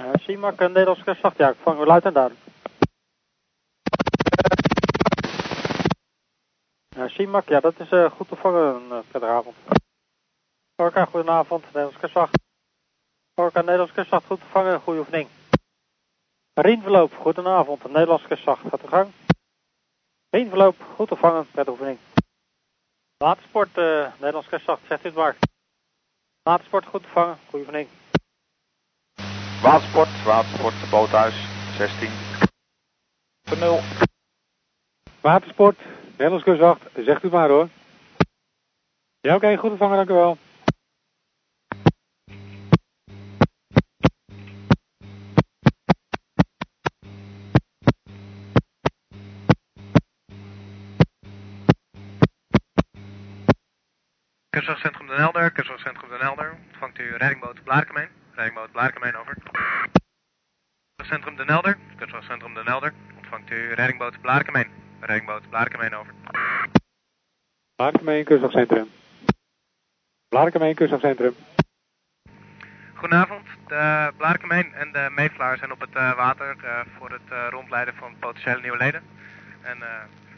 Uh, 0.00 0.12
CIMAC, 0.14 0.60
een 0.60 0.72
Nederlandse 0.72 1.04
kustwacht. 1.04 1.36
Ja, 1.36 1.50
ik 1.50 1.56
vang 1.62 1.80
u 1.80 1.84
luid 1.84 2.04
en 2.04 2.12
duidelijk. 2.12 2.44
Uh, 6.96 7.08
CIMAC, 7.08 7.48
ja, 7.48 7.60
dat 7.60 7.80
is 7.80 7.90
uh, 7.90 8.10
goed 8.10 8.28
te 8.28 8.36
vangen, 8.36 8.82
uh, 8.82 8.98
prettige 9.08 9.32
avond. 9.32 9.56
Orca, 10.76 11.04
goedenavond, 11.04 11.64
Nederlandse 11.64 11.98
kustwacht. 11.98 12.38
Orca, 13.34 13.60
Nederlandse 13.60 13.94
kustwacht, 13.94 14.26
goed 14.26 14.40
te 14.40 14.46
vangen, 14.46 14.80
goede 14.80 15.00
oefening. 15.00 15.28
Rienverloop, 16.54 17.14
goedenavond, 17.14 17.84
Nederlandse 17.84 18.28
kustwacht, 18.28 18.62
gaat 18.68 18.80
de 18.80 18.88
gang. 18.88 19.12
Rienverloop, 20.30 20.76
goed 20.94 21.08
te 21.08 21.16
vangen, 21.16 21.46
oefening. 21.68 21.98
Watersport, 23.16 23.76
uh, 23.78 24.12
Nederlandse 24.12 24.50
kustwacht, 24.50 24.80
zegt 24.88 25.04
u 25.04 25.06
het 25.06 25.16
maar. 25.16 25.36
Watersport, 26.46 26.86
goed 26.86 27.02
te 27.02 27.08
vangen, 27.08 27.38
goede 27.48 27.64
oefening. 27.66 27.88
Watersport, 29.62 30.22
watersport, 30.24 30.90
boothuis, 30.90 31.34
16. 31.76 32.08
Voor 33.44 33.58
0. 33.58 33.80
Watersport, 35.20 35.78
Nederlands 36.10 36.44
kustwacht, 36.44 36.80
zegt 36.94 37.24
u 37.24 37.28
maar 37.28 37.48
hoor. 37.48 37.68
Ja 39.20 39.34
oké, 39.34 39.44
okay, 39.44 39.56
goed 39.56 39.70
te 39.70 39.76
vangen, 39.76 39.96
dank 39.96 40.10
u 40.10 40.12
wel. 40.12 40.38
Kustwachtcentrum 54.50 55.06
Den 55.06 55.16
Helder, 55.16 55.52
U 56.98 57.16
reddingboot 57.16 57.64
Blaarkemeen. 57.64 58.08
Reddingboot 58.34 58.72
Blaarkemeen 58.72 59.16
over. 59.16 59.36
Kustwachtcentrum 60.96 61.36
Den 61.36 61.48
Helder, 61.48 61.76
Kustwachtcentrum 61.96 62.54
Den 62.54 62.66
Helder. 62.66 62.92
Ontvangt 63.16 63.50
u 63.50 63.72
reddingboot 63.74 64.20
Blaarkemeen. 64.20 64.68
Reddingboot 65.00 65.50
Blaarkemeen 65.50 65.94
over. 65.94 66.12
Blaarkemeen, 67.76 68.24
kustwachtcentrum. 68.24 68.88
Blaarkemeen, 70.28 70.74
kustwachtcentrum. 70.74 71.34
Goedenavond, 72.94 73.46
de 73.66 74.12
Blaarkemeen 74.16 74.74
en 74.74 74.92
de 74.92 75.08
Mayflower 75.14 75.58
zijn 75.58 75.72
op 75.72 75.80
het 75.80 75.94
uh, 75.96 76.16
water 76.16 76.56
uh, 76.64 76.80
voor 76.98 77.10
het 77.10 77.30
uh, 77.32 77.46
rondleiden 77.50 77.94
van 77.94 78.14
potentiële 78.18 78.60
nieuwe 78.60 78.76
leden. 78.76 79.02
En 79.62 79.78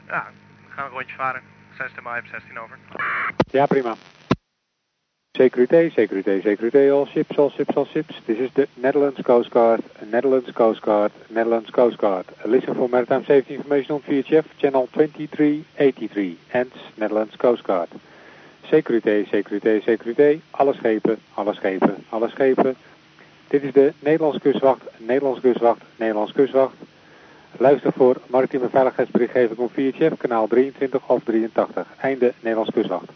ja, 0.06 0.30
we 0.66 0.72
gaan 0.72 0.84
een 0.84 0.90
rondje 0.90 1.14
varen. 1.14 1.42
6 1.78 1.90
mei 2.02 2.20
op 2.20 2.26
16 2.26 2.58
over. 2.58 2.78
Ja, 3.50 3.66
prima. 3.66 3.94
Security, 5.36 5.90
security, 5.94 6.42
security, 6.42 6.88
all 6.90 7.06
ships, 7.06 7.38
all 7.38 7.50
ships, 7.50 7.76
all 7.76 7.84
ships. 7.86 8.12
This 8.26 8.38
is 8.40 8.50
the 8.54 8.66
Netherlands 8.76 9.20
Coast 9.22 9.50
Guard, 9.50 9.84
Netherlands 10.04 10.50
Coast 10.50 10.82
Guard, 10.82 11.12
Netherlands 11.30 11.70
Coast 11.70 11.96
Guard. 11.96 12.26
Listen 12.44 12.74
for 12.74 12.88
maritime 12.88 13.24
safety 13.24 13.54
information 13.54 13.92
on 13.92 14.00
VHF, 14.00 14.46
channel 14.58 14.88
2383, 14.88 16.38
and 16.54 16.72
Netherlands 16.96 17.36
Coast 17.36 17.62
Guard. 17.62 17.88
Security, 18.68 19.26
security, 19.30 19.80
security, 19.84 20.42
alle 20.54 20.74
schepen, 20.74 21.20
alle 21.36 21.54
schepen, 21.54 22.04
alle 22.08 22.28
schepen. 22.30 22.74
Dit 23.48 23.62
is 23.62 23.72
de 23.72 23.92
Nederlandse 24.00 24.40
kustwacht, 24.40 24.82
Nederlandse 24.96 25.42
kustwacht, 25.42 25.82
Nederlandse 25.96 26.34
kustwacht. 26.34 26.76
Luister 27.58 27.92
voor 27.92 28.16
maritieme 28.26 28.68
veiligheidsberichtgeving 28.68 29.58
op 29.58 29.72
VHF, 29.72 30.16
kanaal 30.18 30.46
23 30.46 31.08
of 31.08 31.22
83. 31.24 31.86
Einde 32.00 32.32
Nederlands 32.40 32.70
kustwacht. 32.70 33.10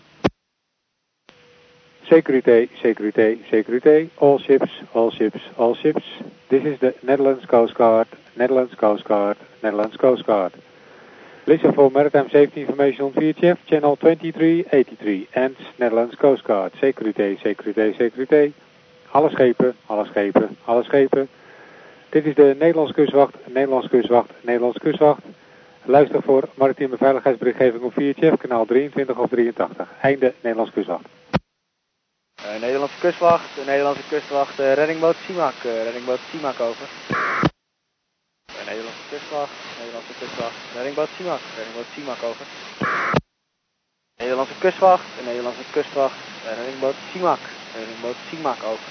Security, 2.08 2.68
security, 2.82 3.44
security. 3.48 4.10
All 4.18 4.38
ships, 4.38 4.70
all 4.92 5.10
ships, 5.10 5.40
all 5.56 5.74
ships. 5.74 6.02
This 6.48 6.64
is 6.64 6.78
the 6.80 6.94
Netherlands 7.02 7.46
Coast 7.46 7.74
Guard, 7.74 8.08
Netherlands 8.36 8.74
Coast 8.74 9.04
Guard, 9.04 9.36
Netherlands 9.62 9.96
Coast 9.96 10.26
Guard. 10.26 10.52
Listen 11.46 11.72
for 11.72 11.90
maritime 11.90 12.28
safety 12.30 12.60
information 12.60 13.04
on 13.04 13.12
VHF, 13.12 13.58
channel 13.66 13.96
2383 13.96 15.28
and 15.34 15.56
Netherlands 15.78 16.14
Coast 16.16 16.44
Guard. 16.44 16.72
Security, 16.80 17.38
security, 17.42 17.96
security. 17.96 18.52
Alle 19.12 19.30
schepen, 19.30 19.74
alle 19.86 20.04
schepen, 20.06 20.56
alle 20.64 20.82
schepen. 20.82 21.28
Dit 22.10 22.26
is 22.26 22.34
de 22.34 22.56
Nederlandse 22.58 22.94
kustwacht, 22.94 23.34
Nederlandse 23.46 23.88
kustwacht, 23.88 24.30
Nederlandse 24.40 24.80
kustwacht. 24.80 25.22
Luister 25.84 26.22
voor 26.22 26.48
maritieme 26.54 26.96
veiligheidsberichtgeving 26.96 27.82
op 27.82 27.92
VHF, 27.92 28.36
kanaal 28.38 28.64
23 28.64 29.18
of 29.18 29.30
83. 29.30 29.88
Einde 30.00 30.32
Nederlandse 30.40 30.74
kustwacht. 30.74 31.08
Uh, 32.42 32.60
Nederlandse 32.60 32.98
kustwacht, 32.98 33.54
de 33.54 33.64
Nederlandse 33.64 34.02
kustwacht, 34.08 34.58
uh, 34.58 34.72
reddingboot 34.74 35.16
Simak, 35.26 35.54
uh, 35.64 35.82
reddingboot 35.82 36.20
Simak 36.30 36.60
over. 36.60 36.88
Nederlandse 38.66 39.02
kustwacht, 39.10 39.52
Nederlandse 39.78 40.14
kustwacht, 40.18 40.56
reddingboot 40.74 41.08
Simak, 41.16 41.40
reddingboot 41.56 41.86
Simak 41.94 42.22
over. 42.22 42.46
Nederlandse 44.16 44.58
kustwacht, 44.58 45.04
de 45.16 45.22
Nederlandse 45.24 45.62
kustwacht, 45.72 46.18
reddingboot 46.44 46.94
Simak, 47.12 47.40
reddingboot 47.74 48.16
Simak 48.28 48.62
over. 48.62 48.88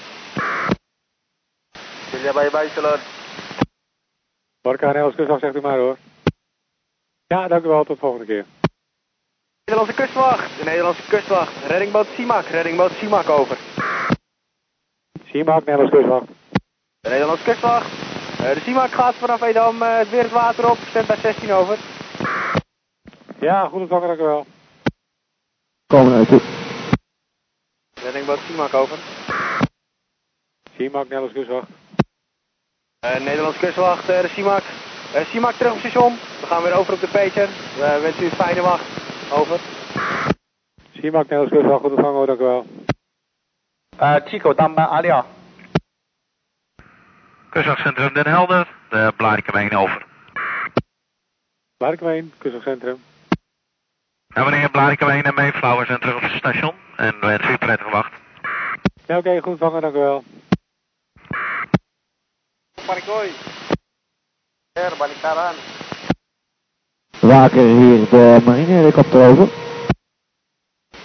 Jullie 2.10 2.32
bij 2.32 2.44
je 2.44 2.50
bijstellen. 2.50 3.00
Orca 4.62 4.86
Nederlandse 4.86 5.16
kustwacht, 5.16 5.40
zegt 5.40 5.56
u 5.56 5.60
maar 5.60 5.78
hoor. 5.78 5.96
Ja, 7.26 7.48
dank 7.48 7.64
u 7.64 7.68
wel, 7.68 7.84
tot 7.84 7.94
de 7.94 8.00
volgende 8.00 8.26
keer. 8.26 8.44
Nederlandse 9.64 10.02
kustwacht, 10.02 10.58
de 10.58 10.64
Nederlandse 10.64 11.02
kustwacht, 11.08 11.52
reddingboot 11.66 12.06
Simak, 12.14 12.46
reddingboot 12.46 12.92
Simak 12.92 13.28
over. 13.28 13.58
Simak, 15.30 15.64
Nederlandse 15.64 15.96
kustwacht. 15.96 16.26
De 17.00 17.08
Nederlandse 17.08 17.44
kustwacht, 17.44 17.90
uh, 18.40 18.54
de 18.54 18.60
Simak 18.60 18.90
gaat 18.90 19.14
vanaf 19.14 19.42
Edam 19.42 19.82
uh, 19.82 20.00
weer 20.00 20.22
het 20.22 20.30
water 20.30 20.70
op, 20.70 20.78
stemt 20.88 21.06
bij 21.06 21.16
16 21.16 21.52
over. 21.52 21.78
Ja, 23.40 23.68
goed 23.68 23.80
ontvangen, 23.80 24.08
dank 24.08 24.20
u 24.20 24.22
wel. 24.22 24.46
Komen 25.86 26.12
uit. 26.12 26.42
Reddingboot 28.02 28.38
Simak 28.46 28.74
over. 28.74 28.98
Simak, 30.76 31.02
Nederlandse 31.02 31.38
kustwacht. 31.38 31.68
Uh, 33.06 33.18
Nederlandse 33.18 33.58
kustwacht, 33.58 34.06
de 34.06 34.28
Simak. 34.34 34.62
Simak 35.30 35.54
terug 35.54 35.72
op 35.72 35.78
station, 35.78 36.12
we 36.40 36.46
gaan 36.46 36.62
weer 36.62 36.78
over 36.78 36.92
op 36.92 37.00
de 37.00 37.08
Peter. 37.08 37.48
We 37.76 37.98
wensen 38.02 38.22
u 38.22 38.24
een 38.24 38.30
fijne 38.30 38.60
wacht. 38.60 39.01
Over. 39.32 39.60
Simak, 40.92 41.28
Nederlands 41.28 41.52
kustwacht, 41.52 41.80
goed 41.80 41.90
ontvangen 41.90 42.14
hoor, 42.14 42.26
dank 42.26 42.40
u 42.40 42.42
wel. 42.42 42.66
Uh, 44.00 44.16
Chico, 44.24 44.54
Damba, 44.54 44.86
Alia. 44.86 45.26
Kustwachtcentrum 47.50 48.14
Den 48.14 48.26
Helder, 48.26 48.68
de 48.88 49.12
Blaarkemeen 49.16 49.76
over. 49.76 50.06
Blarikmeen, 51.76 52.32
kustwachtcentrum. 52.38 53.02
Ja, 54.26 54.44
meneer 54.44 54.70
Blarikemeen 54.70 55.22
en 55.22 55.34
Mayflower 55.34 55.86
zijn 55.86 56.00
terug 56.00 56.16
op 56.16 56.22
het 56.22 56.32
station. 56.32 56.74
En 56.96 57.20
wensen 57.20 57.52
u 57.52 57.56
prettige 57.56 57.90
wacht. 57.90 58.12
Ja, 59.06 59.18
oké, 59.18 59.40
goed 59.40 59.58
vangen, 59.58 59.80
dank 59.80 59.94
u 59.94 59.98
wel. 59.98 60.24
Marikoy. 62.86 63.30
Er, 64.72 64.96
balikaran. 64.98 65.54
Waker 67.22 67.62
hier 67.62 68.08
de 68.10 68.40
marinehelikopter 68.44 69.28
over. 69.28 69.48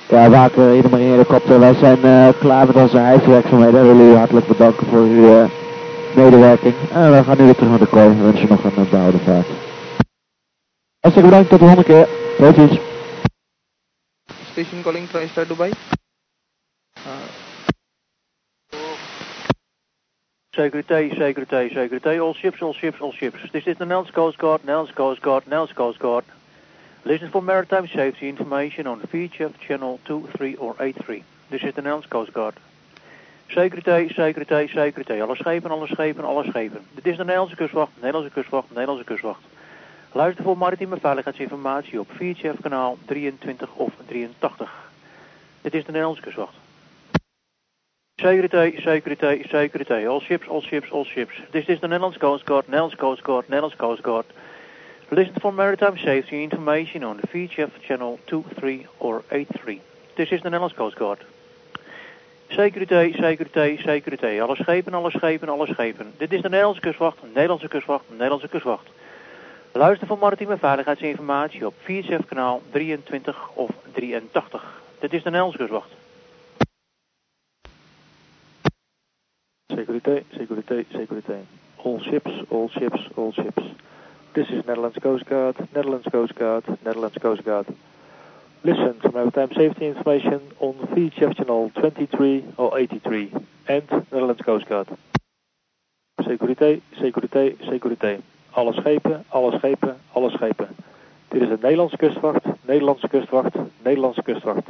Ja, 0.10 0.30
Waker 0.30 0.72
hier 0.72 0.82
de 0.82 0.90
marinehelikopter. 0.90 1.60
Wij 1.60 1.74
zijn 1.74 2.04
eh, 2.04 2.40
klaar 2.40 2.68
met 2.68 2.76
onze 2.76 2.98
reiswerkzaamheden. 2.98 3.82
We 3.82 3.88
willen 3.88 4.12
u 4.12 4.16
hartelijk 4.16 4.48
bedanken 4.48 4.88
voor 4.88 5.00
uw 5.00 5.42
eh, 5.42 5.50
medewerking. 6.16 6.76
En 6.92 7.12
we 7.12 7.24
gaan 7.24 7.38
nu 7.38 7.44
weer 7.44 7.56
terug 7.56 7.70
naar 7.70 7.80
de 7.80 7.88
kooi. 7.88 8.08
We 8.08 8.24
wensen 8.24 8.42
je 8.42 8.48
nog 8.48 8.64
een 8.64 8.84
uh, 8.84 8.90
behouden 8.90 9.20
vaart. 9.20 9.48
Hartstikke 11.00 11.30
bedankt, 11.30 11.50
tot 11.50 11.60
de 11.60 11.66
volgende 11.66 11.84
keer. 11.84 12.08
Tot 12.38 12.56
ziens. 12.56 12.80
Station 14.52 14.82
calling 14.82 15.10
TriStar 15.10 15.48
Dubai. 15.48 15.72
Security, 20.58 21.10
security, 21.12 21.70
security, 21.70 22.20
all 22.20 22.34
ships, 22.34 22.64
all 22.64 22.74
ships, 22.74 23.00
all 23.00 23.12
ships. 23.12 23.38
This 23.52 23.68
is 23.68 23.78
the 23.78 23.86
Nels 23.86 24.10
Coast 24.10 24.40
Guard, 24.40 24.66
Nels 24.66 24.90
Coast 24.90 25.22
Guard, 25.22 25.48
Nels 25.48 25.72
Coast 25.72 26.00
Guard. 26.00 26.26
Listen 27.06 27.30
for 27.30 27.44
maritime 27.44 27.88
safety 27.88 28.28
information 28.28 28.88
on 28.88 29.02
VHF 29.02 29.54
channel 29.60 30.00
23 30.06 30.56
or 30.56 30.76
83. 30.80 31.24
This 31.52 31.62
is 31.62 31.76
the 31.76 31.84
Nels 31.84 32.08
Coast 32.08 32.34
Guard. 32.34 32.56
Security, 33.50 34.08
security, 34.08 34.68
security. 34.68 35.22
Alle 35.22 35.36
schepen, 35.36 35.70
alle 35.70 35.88
schepen, 35.88 36.26
alle 36.26 36.44
schepen. 36.44 36.82
Dit 36.96 37.06
is 37.06 37.18
de 37.18 37.24
Nederlandse 37.24 37.56
kustwacht, 37.56 37.92
Nederlandse 37.96 38.34
kustwacht, 38.34 38.70
Nederlandse 38.70 39.06
kustwacht. 39.06 39.42
Luister 40.12 40.44
voor 40.44 40.58
maritieme 40.58 40.98
veiligheidsinformatie 41.00 42.00
op 42.00 42.10
VHF 42.12 42.62
kanaal 42.62 42.98
23 43.06 43.74
of 43.74 43.94
83. 44.08 44.92
Dit 45.62 45.74
is 45.74 45.86
de 45.86 45.92
Nederlandse 45.92 46.22
kustwacht. 46.24 46.54
Security, 48.20 48.82
security, 48.84 49.44
security. 49.44 50.08
All 50.08 50.22
ships, 50.22 50.48
all 50.48 50.64
ships, 50.64 50.88
all 50.90 51.06
ships. 51.06 51.34
This 51.52 51.66
is 51.70 51.80
the 51.82 51.88
Netherlands 51.88 52.18
Coast 52.18 52.48
Guard, 52.48 52.68
Netherlands 52.68 52.96
Coast 52.96 53.24
Guard, 53.24 53.48
Netherlands 53.48 53.76
Coast 53.78 54.02
Guard. 54.02 54.26
Listen 55.12 55.36
for 55.40 55.54
maritime 55.54 56.00
safety 56.00 56.44
information 56.44 57.04
on 57.04 57.20
VHF 57.20 57.80
channel 57.88 58.20
23 58.26 58.88
or 59.00 59.24
83. 59.30 59.82
This 60.16 60.32
is 60.32 60.42
the 60.42 60.50
Netherlands 60.50 60.76
Coast 60.76 60.96
Guard. 60.96 61.20
Security, 62.50 63.14
security. 63.14 64.40
Alle 64.40 64.56
schepen, 64.56 64.96
alle 64.96 65.12
schepen, 65.12 65.50
alle 65.50 65.68
schepen. 65.68 66.14
Dit 66.18 66.34
is 66.34 66.42
de 66.42 66.50
Nederlandse 66.50 66.82
kustwacht, 66.82 67.18
Nederlandse 67.34 67.68
kustwacht, 67.68 68.06
Nederlandse 68.10 68.48
kustwacht. 68.48 68.88
Luister 69.74 70.08
voor 70.08 70.18
maritieme 70.18 70.58
veiligheidsinformatie 70.58 71.66
op 71.66 71.74
VHF 71.84 72.26
kanaal 72.26 72.62
23 72.72 73.50
of 73.54 73.70
83. 73.94 74.82
Dit 75.00 75.14
is 75.14 75.24
de 75.24 75.30
Nederlandse 75.30 75.58
kustwacht. 75.58 75.97
Security, 79.70 80.26
security, 80.38 80.88
security. 80.98 81.46
All 81.84 82.00
ships, 82.02 82.32
all 82.50 82.70
ships, 82.70 83.00
all 83.18 83.34
ships. 83.34 83.62
This 84.34 84.48
is 84.50 84.66
Netherlands 84.66 84.98
Coast 85.02 85.26
Guard, 85.26 85.56
Netherlands 85.76 86.08
Coast 86.10 86.36
Guard, 86.36 86.64
Netherlands 86.86 87.18
Coast 87.22 87.44
Guard. 87.44 87.68
Listen 88.64 88.98
to 89.02 89.12
maritime 89.12 89.52
safety 89.54 89.88
information 89.88 90.40
on 90.60 90.74
VHF 90.94 91.36
channel 91.36 91.70
23 91.76 92.46
or 92.56 92.80
83 92.80 93.34
and 93.68 93.92
Netherlands 94.10 94.42
Coast 94.42 94.66
Guard. 94.68 94.88
Security, 96.26 96.82
security, 97.02 97.58
security. 97.70 98.24
Alle 98.56 98.74
schepen, 98.74 99.26
alle 99.34 99.52
schepen, 99.60 99.96
alle 100.14 100.30
schepen. 100.30 100.68
Dit 101.30 101.42
is 101.42 101.48
de 101.50 101.58
Nederlandse 101.62 101.98
kustwacht, 101.98 102.46
Nederlandse 102.66 103.10
kustwacht, 103.10 103.56
Nederlandse 103.84 104.24
kustwacht. 104.24 104.70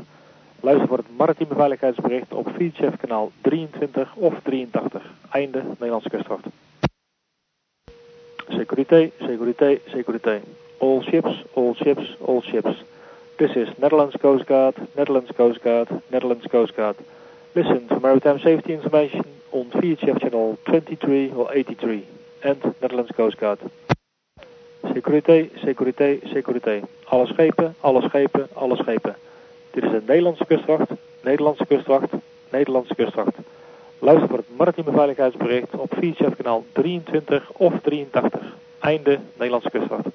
Luister 0.59 0.87
voor 0.87 0.97
het 0.97 1.17
maritieme 1.17 1.55
veiligheidsbericht 1.55 2.33
op 2.33 2.49
VHF 2.57 2.97
kanaal 2.97 3.31
23 3.41 4.15
of 4.15 4.33
83. 4.43 5.03
Einde 5.31 5.63
Nederlandse 5.67 6.09
kustwacht. 6.09 6.45
Security, 8.47 9.11
security, 9.17 9.79
security. 9.87 10.39
All 10.77 11.01
ships, 11.01 11.43
all 11.53 11.73
ships, 11.73 12.17
all 12.25 12.41
ships. 12.41 12.83
This 13.35 13.55
is 13.55 13.67
Netherlands 13.77 14.15
Coast 14.21 14.45
Guard, 14.45 14.75
Netherlands 14.95 15.31
Coast 15.35 15.61
Guard, 15.61 15.89
Netherlands 16.07 16.47
Coast 16.47 16.73
Guard. 16.75 16.95
Listen 17.51 17.87
to 17.87 17.99
maritime 17.99 18.39
safety 18.39 18.73
information 18.73 19.25
on 19.51 19.65
VHF 19.69 20.19
channel 20.19 20.57
23 20.63 21.31
or 21.35 21.51
83 21.53 22.03
and 22.43 22.63
Netherlands 22.81 23.11
Coast 23.15 23.37
Guard. 23.37 23.59
Security, 24.93 25.51
security, 25.63 26.19
security. 26.33 26.83
Alle 27.11 27.25
schepen, 27.27 27.75
alle 27.81 28.01
schepen, 28.01 28.47
alle 28.55 28.75
schepen. 28.75 29.15
Dit 29.77 29.85
is 29.85 29.91
de 29.91 30.01
Nederlandse 30.05 30.45
kustwacht, 30.45 30.89
Nederlandse 31.23 31.65
kustwacht, 31.65 32.09
Nederlandse 32.51 32.95
kustwacht. 32.95 33.35
Luister 33.99 34.27
voor 34.27 34.37
het 34.37 34.57
maritieme 34.57 34.91
veiligheidsbericht 34.91 35.75
op 35.75 35.93
VHF 35.93 36.35
kanaal 36.35 36.65
23 36.73 37.51
of 37.51 37.73
83. 37.81 38.41
Einde 38.79 39.19
Nederlandse 39.33 39.69
kustwacht. 39.69 40.05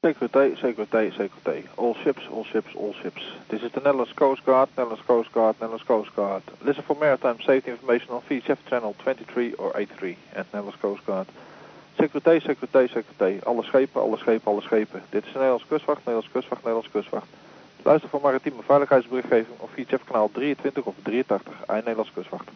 Security, 0.00 0.56
security, 0.56 1.10
security. 1.10 1.66
All 1.74 1.94
ships, 1.94 2.28
all 2.32 2.44
ships, 2.44 2.76
all 2.76 2.92
ships. 2.92 3.22
This 3.46 3.62
is 3.62 3.70
the 3.70 3.80
Netherlands 3.82 4.14
Coast 4.14 4.42
Guard, 4.44 4.68
Netherlands 4.76 5.04
Coast 5.06 5.30
Guard, 5.32 5.54
Netherlands 5.58 5.86
Coast 5.86 6.10
Guard. 6.14 6.42
Listen 6.58 6.82
for 6.82 6.96
maritime 7.00 7.40
safety 7.46 7.70
information 7.70 8.10
on 8.10 8.22
VHF 8.28 8.58
channel 8.68 8.94
23 8.98 9.54
or 9.54 9.72
83 9.76 10.16
and 10.34 10.46
Netherlands 10.52 10.80
Coast 10.80 11.06
Guard. 11.06 11.26
Security, 12.02 12.40
security, 12.40 12.88
security. 12.92 13.40
Alle 13.44 13.62
schepen, 13.62 14.00
alle 14.00 14.16
schepen, 14.16 14.52
alle 14.52 14.60
schepen. 14.60 15.02
Dit 15.10 15.24
is 15.24 15.32
de 15.32 15.38
Nederlandse 15.38 15.66
kustwacht, 15.66 15.98
Nederlandse 15.98 16.30
kustwacht, 16.30 16.60
Nederlandse 16.60 16.90
kustwacht. 16.90 17.26
Luister 17.82 18.08
voor 18.08 18.20
maritieme 18.20 18.62
veiligheidsberichtgeving 18.62 19.58
op 19.58 19.70
VHF 19.74 20.04
kanaal 20.04 20.30
23 20.32 20.84
of 20.84 20.94
83, 21.02 21.52
eind 21.66 21.84
Nederlandse 21.84 22.12
kustwacht. 22.12 22.48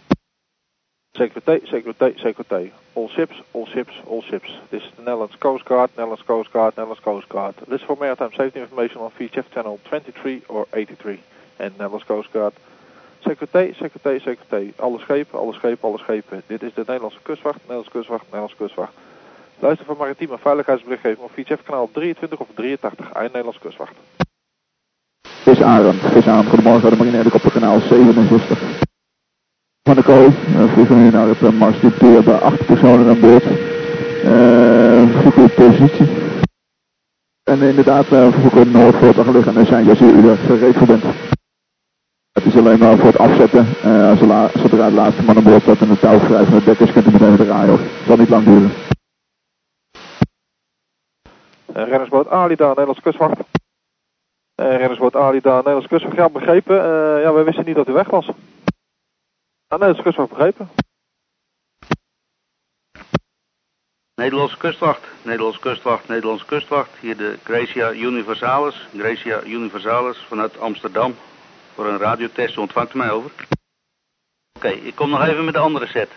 Security, 1.12 1.66
security, 1.66 2.18
security. 2.18 2.72
All 2.92 3.08
ships, 3.08 3.42
all 3.50 3.66
ships, 3.66 3.94
all 4.06 4.22
ships. 4.22 4.50
This 4.68 4.82
is 4.82 4.90
the 4.96 5.02
Netherlands 5.02 5.38
Coast 5.38 5.64
Guard, 5.64 5.90
Netherlands 5.96 6.24
Coast 6.24 6.50
Guard, 6.50 6.76
Netherlands 6.76 7.02
Coast 7.02 7.28
Guard. 7.28 7.54
Listen 7.66 7.86
for 7.86 7.96
maritime 7.98 8.32
safety 8.32 8.60
information 8.60 9.00
on 9.00 9.10
VHF 9.10 9.48
channel 9.52 9.78
23 9.82 10.42
or 10.48 10.66
83 10.72 11.20
and 11.56 11.70
Netherlands 11.78 12.06
Coast 12.06 12.32
Guard. 12.32 12.52
Security, 13.20 13.74
security, 13.82 14.24
security. 14.24 14.72
Alle 14.76 14.98
schepen, 14.98 15.38
alle 15.38 15.52
schepen, 15.52 15.88
alle 15.88 15.98
schepen. 15.98 16.42
Dit 16.46 16.62
is 16.62 16.74
de 16.74 16.84
Nederlandse 16.86 17.20
kustwacht, 17.22 17.58
Nederlandse 17.60 17.90
kustwacht, 17.90 18.24
Nederlandse 18.24 18.56
kustwacht. 18.56 18.92
Luister 19.58 19.86
voor 19.86 19.96
maritieme 19.96 20.38
veiligheidsberichtgeving 20.38 21.24
op 21.24 21.30
VHF 21.34 21.62
kanaal 21.62 21.88
23 21.92 22.38
of 22.38 22.48
83, 22.54 23.12
eind 23.12 23.26
Nederlandse 23.26 23.60
kustwacht. 23.60 23.94
Vis 25.28 25.62
Arend, 25.62 26.00
Vis 26.00 26.26
Arend, 26.26 26.48
goedemorgen, 26.48 26.90
de 26.90 26.96
marinehelikopter 26.96 27.50
kanaal 27.50 27.80
67. 27.80 28.58
Van 29.82 29.96
de 29.96 30.02
kooi, 30.02 30.28
we 30.56 30.68
vliegen 30.68 31.02
nu 31.02 31.10
naar 31.10 31.28
het 31.28 31.40
uh, 31.40 31.50
Marsdiep 31.50 31.98
toe, 31.98 32.08
we 32.08 32.14
hebben 32.14 32.42
acht 32.42 32.66
personen 32.66 33.08
aan 33.08 33.20
boord. 33.20 33.44
Uh, 33.44 35.12
verzoeken 35.12 35.42
op 35.42 35.54
positie. 35.54 36.08
En 37.42 37.62
inderdaad, 37.62 38.12
uh, 38.12 38.32
verzoeken 38.32 38.70
Noordvoort 38.70 39.14
gaan 39.14 39.32
liggen 39.32 39.56
en 39.56 39.66
zijn 39.66 39.88
als 39.88 40.00
u 40.00 40.28
er 40.28 40.86
bent. 40.86 41.04
Het 42.32 42.44
is 42.44 42.56
alleen 42.56 42.78
maar 42.78 42.96
voor 42.96 43.06
het 43.06 43.18
afzetten, 43.18 43.66
uh, 43.84 44.18
zodra 44.18 44.88
de 44.88 44.94
laatste 44.94 45.22
man 45.22 45.36
aan 45.36 45.42
boord 45.42 45.62
staat 45.62 45.80
en 45.80 45.88
de 45.88 45.98
touw 45.98 46.18
vrij 46.18 46.44
van 46.44 46.54
het 46.54 46.64
dek 46.64 46.78
is, 46.78 46.92
kunt 46.92 47.06
u 47.06 47.10
meteen 47.10 47.36
draaien. 47.36 47.72
Het 47.72 48.06
zal 48.06 48.16
niet 48.16 48.28
lang 48.28 48.44
duren. 48.44 48.70
Uh, 51.76 51.82
rennersboot 51.82 52.28
Alida, 52.28 52.68
Nederlandse 52.68 53.02
kustwacht. 53.02 53.38
Uh, 53.38 54.76
rennersboot 54.76 55.16
Alida, 55.16 55.56
Nederlandse 55.56 55.88
kustwacht. 55.88 56.16
Ja, 56.16 56.28
begrepen. 56.28 56.76
Uh, 56.76 57.22
ja, 57.22 57.32
wij 57.32 57.44
wisten 57.44 57.64
niet 57.64 57.74
dat 57.74 57.88
u 57.88 57.92
weg 57.92 58.10
was. 58.10 58.28
Ah, 58.28 58.34
Nederlandse 59.68 60.02
kustwacht 60.02 60.28
begrepen. 60.28 60.68
Nederlandse 64.14 64.56
kustwacht, 64.56 65.02
Nederlandse 65.22 65.60
kustwacht, 65.60 66.08
Nederlandse 66.08 66.46
kustwacht. 66.46 66.90
Hier 67.00 67.16
de 67.16 67.38
Gracia 67.42 67.92
Universalis, 67.92 68.88
Gracia 68.96 69.42
Universalis 69.44 70.18
vanuit 70.28 70.58
Amsterdam. 70.58 71.14
Voor 71.74 71.86
een 71.86 71.98
radiotest, 71.98 72.58
ontvangt 72.58 72.94
u 72.94 72.98
mij 72.98 73.10
over? 73.10 73.30
Oké, 73.30 73.46
okay, 74.66 74.72
ik 74.72 74.94
kom 74.94 75.10
nog 75.10 75.26
even 75.26 75.44
met 75.44 75.54
de 75.54 75.60
andere 75.60 75.86
set. 75.86 76.10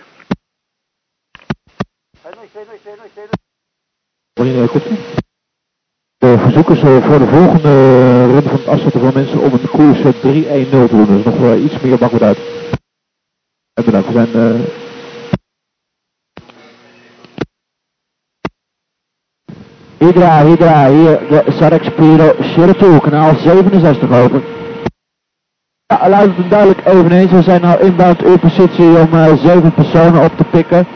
De 6.19 6.37
verzoeken 6.37 6.77
zullen 6.77 7.03
voor 7.03 7.19
de 7.19 7.27
volgende 7.27 7.71
run 8.25 8.41
van 8.43 8.51
het 8.51 8.67
afzetten 8.67 9.01
van 9.01 9.11
mensen 9.13 9.39
om 9.39 9.51
een 9.53 9.69
koers 9.69 9.99
3-1-0 9.99 10.09
te 10.69 10.87
doen. 10.89 11.05
Dus 11.05 11.23
nog 11.23 11.55
iets 11.55 11.79
meer 11.79 11.97
bakken 11.97 12.19
uit. 12.19 12.37
En 13.73 13.85
bedankt, 13.85 14.07
we 14.07 14.13
zijn... 14.13 14.65
Hydra, 19.97 20.45
Hydra, 20.45 20.89
hier 20.89 21.19
de 21.29 21.43
Sarek 21.47 21.83
Spiro 21.83 22.35
Sheratou, 22.41 22.99
kanaal 22.99 23.35
67 23.35 24.11
over. 24.11 24.41
Ja, 25.85 26.09
luistert 26.09 26.37
het 26.37 26.49
duidelijk 26.49 26.85
eveneens. 26.85 27.31
We 27.31 27.41
zijn 27.41 27.61
nou 27.61 27.81
inbound 27.81 28.23
uw 28.23 28.37
positie 28.37 28.99
om 28.99 29.13
uh, 29.13 29.33
7 29.33 29.73
personen 29.73 30.23
op 30.23 30.37
te 30.37 30.43
pikken. 30.43 30.87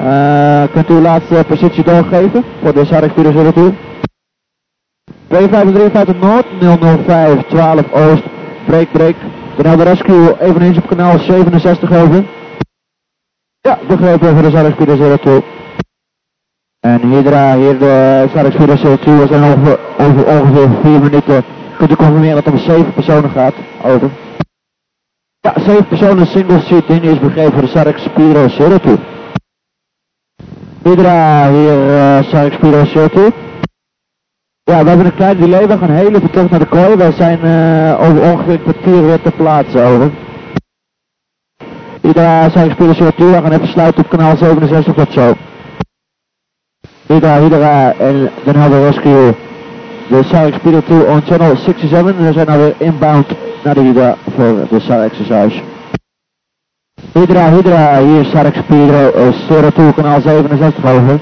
Uh, 0.00 0.62
kunt 0.72 0.88
u 0.90 0.92
uw 0.92 1.00
laatste 1.00 1.44
positie 1.48 1.84
doorgeven 1.84 2.44
voor 2.62 2.74
de 2.74 2.84
Sarek 2.84 3.12
402? 3.12 3.88
253 5.30 6.20
Noord, 6.20 6.46
005 7.06 7.42
12 7.48 7.92
Oost, 7.92 8.22
break 8.66 8.92
break. 8.92 9.14
De 9.56 9.68
Helder 9.68 9.86
Rescue 9.86 10.40
eveneens 10.40 10.76
op 10.76 10.86
kanaal 10.86 11.18
67 11.18 11.92
over. 11.92 12.24
Ja, 13.60 13.78
begrepen 13.88 14.34
voor 14.34 14.42
de 14.42 14.50
Sarek 14.50 14.76
402. 14.76 15.42
En 16.80 17.00
Hydra, 17.00 17.56
hier 17.56 17.78
de 17.78 18.26
Sarek 18.34 18.52
402, 18.52 19.18
we 19.18 19.26
zijn 19.26 19.42
over, 19.42 19.78
over 19.98 20.26
ongeveer 20.26 20.68
4 20.82 21.00
minuten. 21.00 21.44
Kunt 21.76 21.90
u 21.90 21.94
confirmeren 21.94 22.34
dat 22.34 22.44
het 22.44 22.54
om 22.54 22.60
7 22.60 22.92
personen 22.92 23.30
gaat? 23.30 23.54
Over. 23.84 24.10
Ja, 25.40 25.52
7 25.56 25.86
personen 25.86 26.26
single 26.26 26.60
seating 26.60 27.02
is 27.02 27.18
begrepen 27.18 27.68
voor 27.68 27.84
de 27.84 27.94
Spiro 27.96 28.46
02. 28.48 28.98
Hydra, 30.82 31.50
hier 31.50 31.86
uh, 31.88 32.50
Spiro 32.52 33.08
02. 33.08 33.32
Ja, 34.70 34.82
we 34.82 34.88
hebben 34.88 35.06
een 35.06 35.14
klein 35.14 35.36
delay, 35.36 35.66
we 35.66 35.78
gaan 35.78 35.90
heel 35.90 36.14
even 36.14 36.30
terug 36.30 36.50
naar 36.50 36.58
de 36.58 36.66
kooi. 36.66 36.96
Wij 36.96 37.12
zijn 37.12 37.38
uh, 37.44 38.08
over 38.08 38.22
ongeveer 38.22 38.52
een 38.52 38.62
kwartier 38.62 39.06
weer 39.06 39.20
te 39.22 39.30
plaatsen, 39.30 39.84
over. 39.84 40.10
Hydra, 42.00 42.48
Sarek 42.48 42.72
Spiro 42.72 42.92
02, 42.92 43.26
we 43.26 43.32
gaan 43.32 43.52
even 43.52 43.68
sluiten 43.68 44.04
op 44.04 44.10
kanaal 44.10 44.36
67, 44.36 44.94
tot 44.94 45.12
zo. 45.12 45.34
Hydra, 47.06 47.40
Hydra 47.40 47.92
en 47.92 48.30
Den 48.44 48.56
Helder 48.56 48.82
Rescue. 48.82 49.34
De 50.08 50.22
Sarek 50.22 50.54
Spiro 50.54 50.80
2 50.80 51.06
on 51.06 51.22
channel 51.22 51.56
67 51.56 52.16
en 52.16 52.24
we 52.24 52.32
zijn 52.32 52.48
alweer 52.48 52.74
inbound 52.78 53.26
naar 53.64 53.74
de 53.74 53.80
Hydra 53.80 54.16
voor 54.36 54.66
de 54.68 54.80
SAR 54.80 55.02
exercise. 55.02 55.62
Hydra, 57.12 57.50
Hydra, 57.50 58.02
hier 58.02 58.24
Sarek 58.24 58.54
Spiro 58.54 59.12
uh, 59.16 59.70
02 59.70 59.94
kanaal 59.94 60.20
67 60.20 60.84
over. 60.84 61.20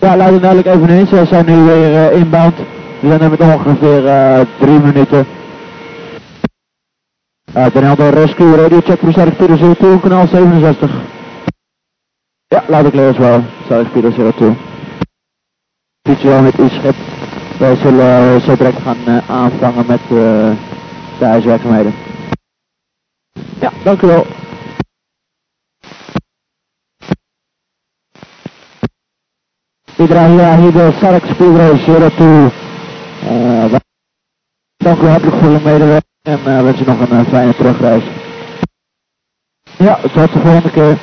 Ja, 0.00 0.16
het 0.16 0.42
duidelijk 0.42 0.66
even 0.66 0.88
eens. 0.88 1.10
We 1.10 1.26
zijn 1.26 1.46
nu 1.46 1.62
weer 1.62 2.12
uh, 2.12 2.18
inbound. 2.18 2.56
We 3.00 3.08
zijn 3.08 3.20
er 3.20 3.30
met 3.30 3.40
ongeveer 3.40 4.04
uh, 4.04 4.40
drie 4.58 4.78
minuten. 4.78 5.26
Uh, 7.56 7.66
Den 7.72 7.84
Helder 7.84 8.14
Rescue 8.14 8.56
Radio 8.56 8.80
check 8.80 9.00
Sarek 9.08 9.34
Spiro 9.34 9.74
02 9.74 10.00
kanaal 10.00 10.26
67. 10.26 10.90
Ja, 12.46 12.64
laat 12.66 12.86
ik 12.86 12.94
lezen 12.94 13.20
wel. 13.20 13.42
Sarek 13.68 13.86
Spiro 13.86 14.10
02. 14.10 14.56
Ziet 16.02 16.20
je 16.20 16.28
wel 16.28 16.42
met 16.42 16.56
uw 16.56 16.68
schip. 16.68 16.94
Wij 17.58 17.76
zullen 17.76 18.40
zo 18.40 18.56
direct 18.56 18.82
gaan 18.82 19.22
aanvangen 19.28 19.84
met 19.86 20.00
de 20.08 21.24
huiswerkzaamheden. 21.24 21.94
Ja, 23.60 23.72
dank 23.84 24.02
u 24.02 24.06
wel. 24.06 24.26
Hier 29.98 30.06
de 30.72 30.92
Sark 31.00 31.24
Speedray 31.26 31.76
02. 31.76 32.52
Uh, 33.24 33.74
dank 34.76 35.00
u 35.02 35.06
hartelijk 35.06 35.36
voor 35.36 35.48
uw 35.48 35.60
medewerking 35.64 36.02
en 36.22 36.38
uh, 36.46 36.62
wens 36.62 36.80
u 36.80 36.84
nog 36.84 37.00
een 37.00 37.20
uh, 37.20 37.28
fijne 37.28 37.54
terugreis. 37.54 38.02
Ja, 39.78 39.98
tot 40.02 40.32
de 40.32 40.38
volgende 40.38 40.70
keer. 40.70 40.98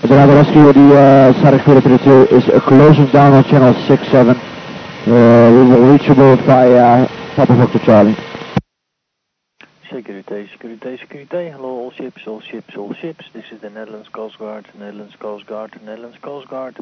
The 0.00 0.14
radar 0.14 0.36
rescue, 0.36 0.72
the 0.72 0.78
uh, 0.78 1.42
Sarek 1.42 1.62
432 1.62 2.30
is 2.30 2.62
closing 2.64 3.10
down 3.10 3.34
on 3.34 3.44
channel 3.44 3.74
67. 3.86 4.36
Uh, 5.06 5.12
we 5.50 5.64
will 5.68 5.90
reachable 5.90 6.36
via 6.36 7.06
Papa 7.34 7.54
Victor 7.54 7.80
Charlie. 7.80 8.35
Security, 9.90 10.48
security, 10.50 10.96
security. 10.98 11.48
Hello, 11.48 11.68
all 11.68 11.92
ships, 11.92 12.26
all 12.26 12.40
ships, 12.40 12.76
all 12.76 12.92
ships. 12.92 13.26
This 13.32 13.44
is 13.52 13.60
the 13.60 13.70
Netherlands 13.70 14.08
Coast 14.08 14.36
Guard, 14.36 14.66
Netherlands 14.76 15.14
Coast 15.14 15.46
Guard, 15.46 15.80
Netherlands 15.80 16.18
Coast 16.20 16.48
Guard. 16.48 16.76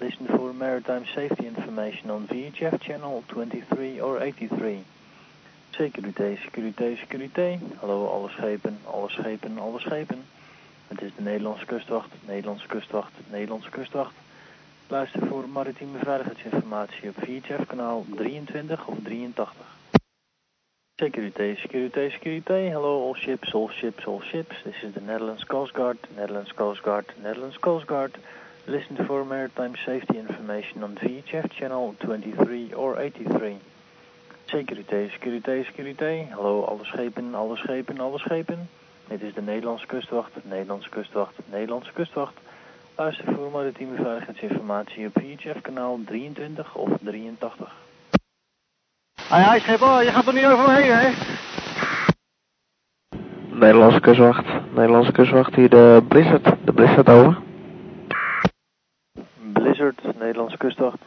Listen 0.00 0.26
for 0.26 0.52
maritime 0.52 1.06
safety 1.14 1.46
information 1.46 2.10
on 2.10 2.28
VHF 2.28 2.78
channel 2.82 3.24
23 3.28 4.00
or 4.00 4.20
83. 4.22 4.84
Security, 5.76 6.38
security, 6.44 6.96
security. 6.96 7.58
Hallo, 7.80 8.06
alle 8.08 8.28
schepen, 8.36 8.78
alle 8.84 9.08
schepen, 9.08 9.58
alle 9.58 9.80
schepen. 9.80 10.24
Het 10.88 11.02
is 11.02 11.10
de 11.16 11.22
Nederlandse 11.22 11.66
kustwacht, 11.66 12.10
Nederlandse 12.26 12.66
kustwacht, 12.66 13.12
Nederlandse 13.30 13.70
kustwacht. 13.70 14.14
Luister 14.88 15.26
voor 15.26 15.48
maritieme 15.48 15.98
veiligheidsinformatie 15.98 17.08
op 17.08 17.14
VHF 17.18 17.66
kanaal 17.66 18.04
23 18.16 18.86
of 18.86 18.96
83. 19.02 19.80
Security, 21.00 21.56
security, 21.60 22.10
security. 22.10 22.68
Hello 22.68 23.00
all 23.00 23.14
ships, 23.14 23.54
all 23.54 23.70
ships, 23.70 24.04
all 24.04 24.20
ships. 24.20 24.54
This 24.62 24.74
is 24.82 24.92
the 24.92 25.00
Netherlands 25.00 25.42
Coast 25.42 25.72
Guard, 25.72 25.98
Netherlands 26.14 26.52
Coast 26.52 26.82
Guard, 26.82 27.06
Netherlands 27.22 27.56
Coast 27.56 27.86
Guard. 27.86 28.18
Listen 28.66 28.96
for 29.06 29.24
maritime 29.24 29.74
safety 29.86 30.18
information 30.18 30.84
on 30.84 30.96
VHF 30.96 31.50
channel 31.50 31.96
23 32.00 32.74
or 32.74 33.00
83. 33.00 33.58
Security, 34.50 35.10
security, 35.10 35.64
security. 35.64 36.28
Hallo 36.30 36.62
alle 36.64 36.84
schepen, 36.84 37.34
alle 37.34 37.56
schepen, 37.56 37.98
alle 37.98 38.18
schepen. 38.18 38.68
Dit 39.08 39.22
is 39.22 39.34
de 39.34 39.42
Nederlandse 39.42 39.86
kustwacht, 39.86 40.44
Nederlandse 40.44 40.88
kustwacht, 40.90 41.34
Nederlandse 41.50 41.92
kustwacht. 41.92 42.34
Luister 42.96 43.34
voor 43.34 43.50
maritieme 43.50 43.96
veiligheidsinformatie 43.96 45.06
op 45.06 45.12
VHF 45.12 45.60
kanaal 45.60 45.98
23 46.04 46.74
of 46.74 46.90
83. 47.02 47.74
Hé, 49.32 49.38
hé, 49.38 49.58
schipper, 49.58 50.04
je 50.04 50.10
gaat 50.10 50.26
er 50.26 50.32
niet 50.32 50.44
over 50.44 50.68
me 50.68 50.74
heen, 50.74 50.92
hè? 50.92 51.10
Nederlandse 53.50 54.00
kustwacht, 54.00 54.46
Nederlandse 54.74 55.12
kustwacht, 55.12 55.54
hier 55.54 55.68
de 55.68 56.04
Blizzard, 56.08 56.44
de 56.64 56.72
Blizzard 56.72 57.08
over. 57.08 57.38
Blizzard, 59.52 60.00
Nederlandse 60.18 60.56
kustwacht. 60.56 60.98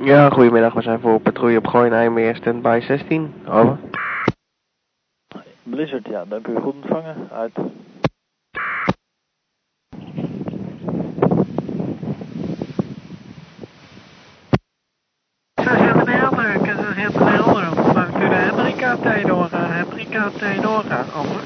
Ja, 0.00 0.30
goedemiddag, 0.30 0.72
we 0.72 0.82
zijn 0.82 1.00
voor 1.00 1.20
patrouille 1.20 1.58
op 1.58 1.66
Gooi 1.66 1.90
Nijmeer, 1.90 2.36
standby 2.36 2.80
16, 2.82 3.34
over. 3.48 3.78
Blizzard, 5.62 6.06
ja, 6.08 6.24
dank 6.24 6.46
u, 6.46 6.54
goed 6.54 6.74
ontvangen, 6.74 7.28
uit. 7.32 7.52
Amerika-T 18.88 19.26
doorgaan, 19.26 19.70
Amerika-T 19.70 20.60
doorgaan, 20.60 21.12
over. 21.12 21.42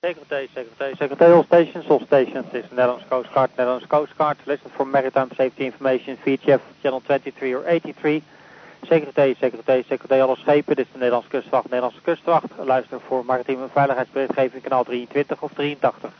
Secretary, 0.00 0.48
Secretary, 0.54 0.94
Secretary, 0.96 1.32
all 1.32 1.44
stations, 1.44 1.84
all 1.88 2.00
stations. 2.06 2.46
This 2.52 2.64
is 2.64 2.70
Netherlands 2.70 3.04
Coast 3.08 3.32
Guard, 3.32 3.50
Netherlands 3.56 3.86
Coast 3.88 4.12
Guard. 4.16 4.36
Listen 4.46 4.70
for 4.70 4.86
maritime 4.86 5.30
safety 5.36 5.64
information, 5.64 6.16
VHF, 6.24 6.60
channel 6.82 7.00
23 7.00 7.54
or 7.54 7.66
83. 7.66 8.22
Secretary, 8.86 9.36
Secretary, 9.40 9.84
Secretary, 9.88 10.20
alle 10.20 10.36
schepen. 10.36 10.76
Dit 10.76 10.86
is 10.86 10.92
de 10.92 10.98
Nederlandse 10.98 11.30
kustwacht, 11.30 11.64
Nederlandse 11.64 12.00
kustwacht. 12.00 12.46
Luister 12.64 13.00
voor 13.00 13.24
maritieme 13.24 13.68
veiligheidsberichtgeving, 13.72 14.62
kanaal 14.62 14.84
23 14.84 15.42
of 15.42 15.52
83. 15.52 16.12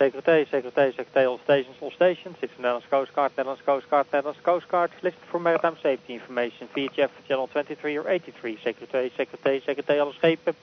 Secretary, 0.00 0.46
Secretary, 0.48 0.92
Secretary, 0.94 1.26
all 1.26 1.40
stations, 1.42 1.74
all 1.80 1.90
stations. 1.90 2.36
It's 2.40 2.52
Netherlands 2.56 2.86
Coast 2.88 3.12
Guard, 3.14 3.32
Netherlands 3.36 3.62
Coast 3.66 3.90
Guard, 3.90 4.06
Netherlands 4.12 4.40
Coast 4.44 4.68
Guard. 4.68 4.92
Listen 5.02 5.18
for 5.28 5.40
maritime 5.40 5.76
safety 5.82 6.14
information, 6.14 6.68
VHF, 6.68 7.10
channel 7.26 7.48
23 7.48 7.96
or 7.96 8.04
83. 8.04 8.58
Secretary, 8.62 9.10
Secretary, 9.16 9.60
Secretary, 9.66 9.98
alle 9.98 10.12
schepen. 10.12 10.54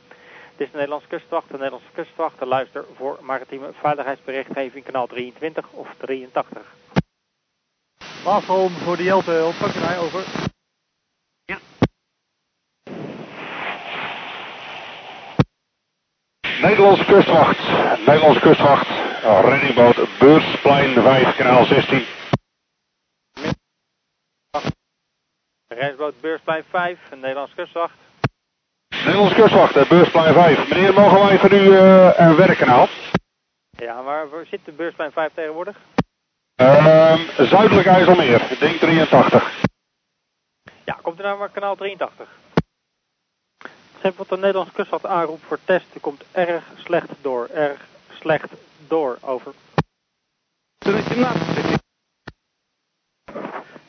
Dit 0.56 0.68
is 0.68 0.72
de 0.72 0.78
Nederlandse 0.78 1.08
kustwacht, 1.08 1.48
de 1.48 1.54
Nederlandse 1.54 1.90
kustwacht. 1.94 2.46
Luister 2.46 2.86
voor 2.96 3.20
maritieme 3.22 3.70
veiligheidsberichtgeving, 3.82 4.86
kanaal 4.86 5.08
23 5.08 5.66
of 5.72 5.88
83. 5.98 6.62
Laatste 8.26 8.70
voor 8.70 8.98
de 8.98 9.04
Jelte, 9.04 9.42
ontvangt 9.46 9.80
mij 9.80 9.98
over. 9.98 10.24
Ja. 11.46 11.58
Nederlandse 16.62 17.06
kustwacht, 17.06 17.60
Nederlandse 18.06 18.40
kustwacht, 18.40 19.05
reddingboot 19.26 20.20
Beursplein 20.20 20.94
5, 20.94 21.36
kanaal 21.36 21.66
16. 21.66 22.06
Reddingsboot 25.68 26.22
Beursplein 26.22 26.64
5, 26.70 27.00
een 27.12 27.20
Nederlandse 27.20 27.56
kustwacht. 27.56 27.94
Nederlandse 28.90 29.36
kustwacht, 29.36 29.90
Beursplein 29.90 30.34
5. 30.34 30.70
Meneer, 30.70 30.94
mogen 30.94 31.20
wij 31.20 31.40
voor 31.40 31.52
u 31.52 31.62
uh, 31.62 32.12
een 32.16 32.36
werkkanaal? 32.36 32.88
Ja, 33.70 34.02
maar 34.02 34.30
waar 34.30 34.46
zit 34.46 34.66
de 34.66 34.72
Beursplein 34.72 35.12
5 35.12 35.34
tegenwoordig? 35.34 35.78
Uh, 36.62 37.20
zuidelijk 37.38 37.88
IJsselmeer, 37.88 38.58
ding 38.60 38.80
83. 38.80 39.62
Ja, 40.84 40.98
komt 41.02 41.20
u 41.20 41.24
nou 41.24 41.38
maar 41.38 41.50
kanaal 41.50 41.76
83. 41.76 42.30
Schip 43.98 44.18
wat 44.18 44.30
de 44.30 44.38
Nederlandse 44.38 44.74
kustwacht 44.74 45.06
aanroept 45.06 45.46
voor 45.48 45.60
test, 45.66 45.88
komt 46.02 46.24
erg 46.32 46.64
slecht 46.84 47.10
door, 47.22 47.48
erg 47.48 47.80
slecht 48.20 48.50
door, 48.88 49.18
over. 49.24 49.54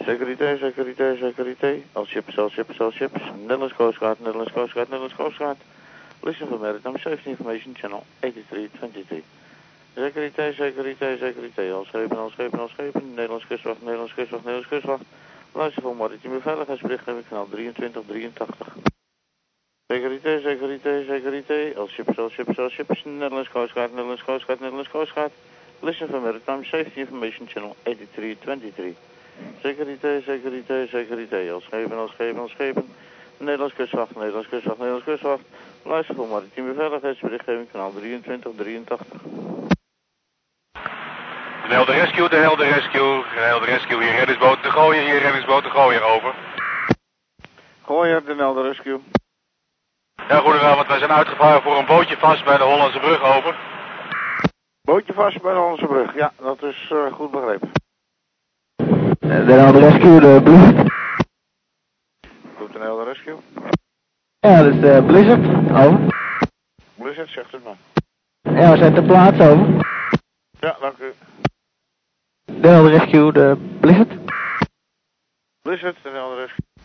Securité, 0.04 0.58
securité, 0.58 1.18
securité. 1.18 1.82
All 1.94 2.06
ships, 2.06 2.38
all 2.38 2.48
ships, 2.50 2.80
all 2.80 2.92
ships. 2.92 3.20
Netherlands 3.40 3.74
Coast 3.76 3.98
Guard, 3.98 4.20
Netherlands 4.20 4.52
Coast 4.52 4.74
Guard, 4.74 4.88
Netherlands 4.88 5.16
Coast 5.16 5.38
Guard. 5.38 5.56
Listen 6.22 6.46
for 6.46 6.58
maritime 6.58 6.98
safety 6.98 7.30
information 7.30 7.74
channel 7.74 8.04
8323. 8.22 9.22
Securité, 9.96 10.52
securité, 10.52 11.18
securité. 11.18 11.70
Al 11.70 11.84
schepen, 11.84 12.18
al 12.18 12.30
schepen, 12.30 12.58
al 12.58 12.68
schepen. 12.68 13.14
Nederlands 13.14 13.46
kustwacht, 13.46 13.82
Nederlands 13.82 14.14
kustwacht, 14.14 14.44
Nederlands 14.44 14.68
kustwacht. 14.68 15.04
Luister 15.52 15.82
voor 15.82 15.96
maritieme 15.96 16.40
veiligheidsberichtgeving 16.40 17.28
kanaal 17.28 17.48
2383. 17.48 18.95
Securité, 19.88 20.42
securité, 20.42 21.06
securité. 21.06 21.74
All 21.76 21.88
ships, 21.88 22.18
all 22.18 22.28
ships, 22.28 22.58
all 22.58 22.68
ships. 22.70 23.06
Netherlands 23.06 23.48
Coast 23.52 23.72
Guard, 23.72 23.92
Netherlands 23.92 24.22
Coast 24.26 24.44
Guard, 24.44 24.60
Netherlands 24.60 24.88
Coast 24.88 25.14
Guard. 25.14 25.30
Listen 25.80 26.08
for 26.08 26.20
maritime 26.20 26.64
safety 26.64 27.02
information 27.02 27.46
channel 27.46 27.76
8323. 27.86 28.96
Securité, 29.62 30.22
securité, 30.22 30.88
securité. 30.88 31.48
Al 31.50 31.60
schepen, 31.60 31.98
al 31.98 32.08
schepen, 32.08 32.40
al 32.40 32.48
schepen. 32.48 32.84
Nederlands 33.38 33.74
kustwacht, 33.74 34.16
Nederlands 34.16 34.48
kustwacht, 34.48 34.78
Nederlands 34.78 35.04
kustwacht. 35.04 35.44
Luister 35.84 36.14
voor 36.14 36.28
maritieme 36.28 36.74
veiligheidsberichtgeving 36.74 37.70
kanaal 37.70 37.90
2383. 37.90 39.06
De 41.68 41.74
Helder 41.74 41.94
Rescue, 41.94 42.28
de 42.28 42.36
Helder 42.36 42.66
Rescue, 42.66 43.22
de 43.34 43.40
Helder 43.40 43.68
Rescue, 43.68 44.02
hier 44.02 44.12
reddingsboot 44.12 44.62
te 44.62 44.70
gooien, 44.70 45.04
hier 45.04 45.18
reddingsboot 45.18 45.62
te 45.62 45.70
gooien, 45.70 46.02
over. 46.02 46.34
Gooier, 47.82 48.24
de 48.24 48.34
Helder 48.34 48.64
Rescue. 48.64 49.00
Ja, 50.28 50.38
goedenavond, 50.38 50.86
wij 50.86 50.98
zijn 50.98 51.10
uitgevaren 51.10 51.62
voor 51.62 51.76
een 51.76 51.86
bootje 51.86 52.16
vast 52.16 52.44
bij 52.44 52.56
de 52.56 52.64
Hollandse 52.64 52.98
brug, 52.98 53.22
over. 53.22 53.56
Bootje 54.82 55.12
vast 55.12 55.42
bij 55.42 55.52
de 55.52 55.58
Hollandse 55.58 55.86
brug. 55.86 56.14
Ja, 56.14 56.32
dat 56.38 56.62
is 56.62 56.90
eh, 56.90 57.12
goed 57.12 57.30
begrepen. 57.30 57.70
De 59.46 59.52
Helder 59.52 59.80
Rescue, 59.80 60.20
de 60.20 60.40
Blizzard. 60.42 60.92
Goed, 62.56 62.72
de 62.72 62.78
Helder 62.78 63.04
Rescue. 63.04 63.36
Ja, 64.38 64.62
dat 64.62 64.74
is 64.74 64.80
de 64.80 65.02
Blizzard. 65.06 65.46
Over. 65.86 66.00
Blizzard, 66.94 67.30
zegt 67.30 67.52
het 67.52 67.64
maar. 67.64 67.76
Ja, 68.54 68.70
we 68.70 68.76
zijn 68.76 68.94
ter 68.94 69.04
plaatse, 69.04 69.42
over. 69.42 69.86
Ja, 70.60 70.76
dank 70.80 70.98
u. 70.98 71.12
De 72.44 72.68
Helder 72.68 72.90
Rescue, 72.90 73.32
de 73.32 73.76
Blizzard. 73.80 74.12
Blizzard, 75.62 75.96
de 76.02 76.08
Helder 76.08 76.38
Rescue. 76.38 76.75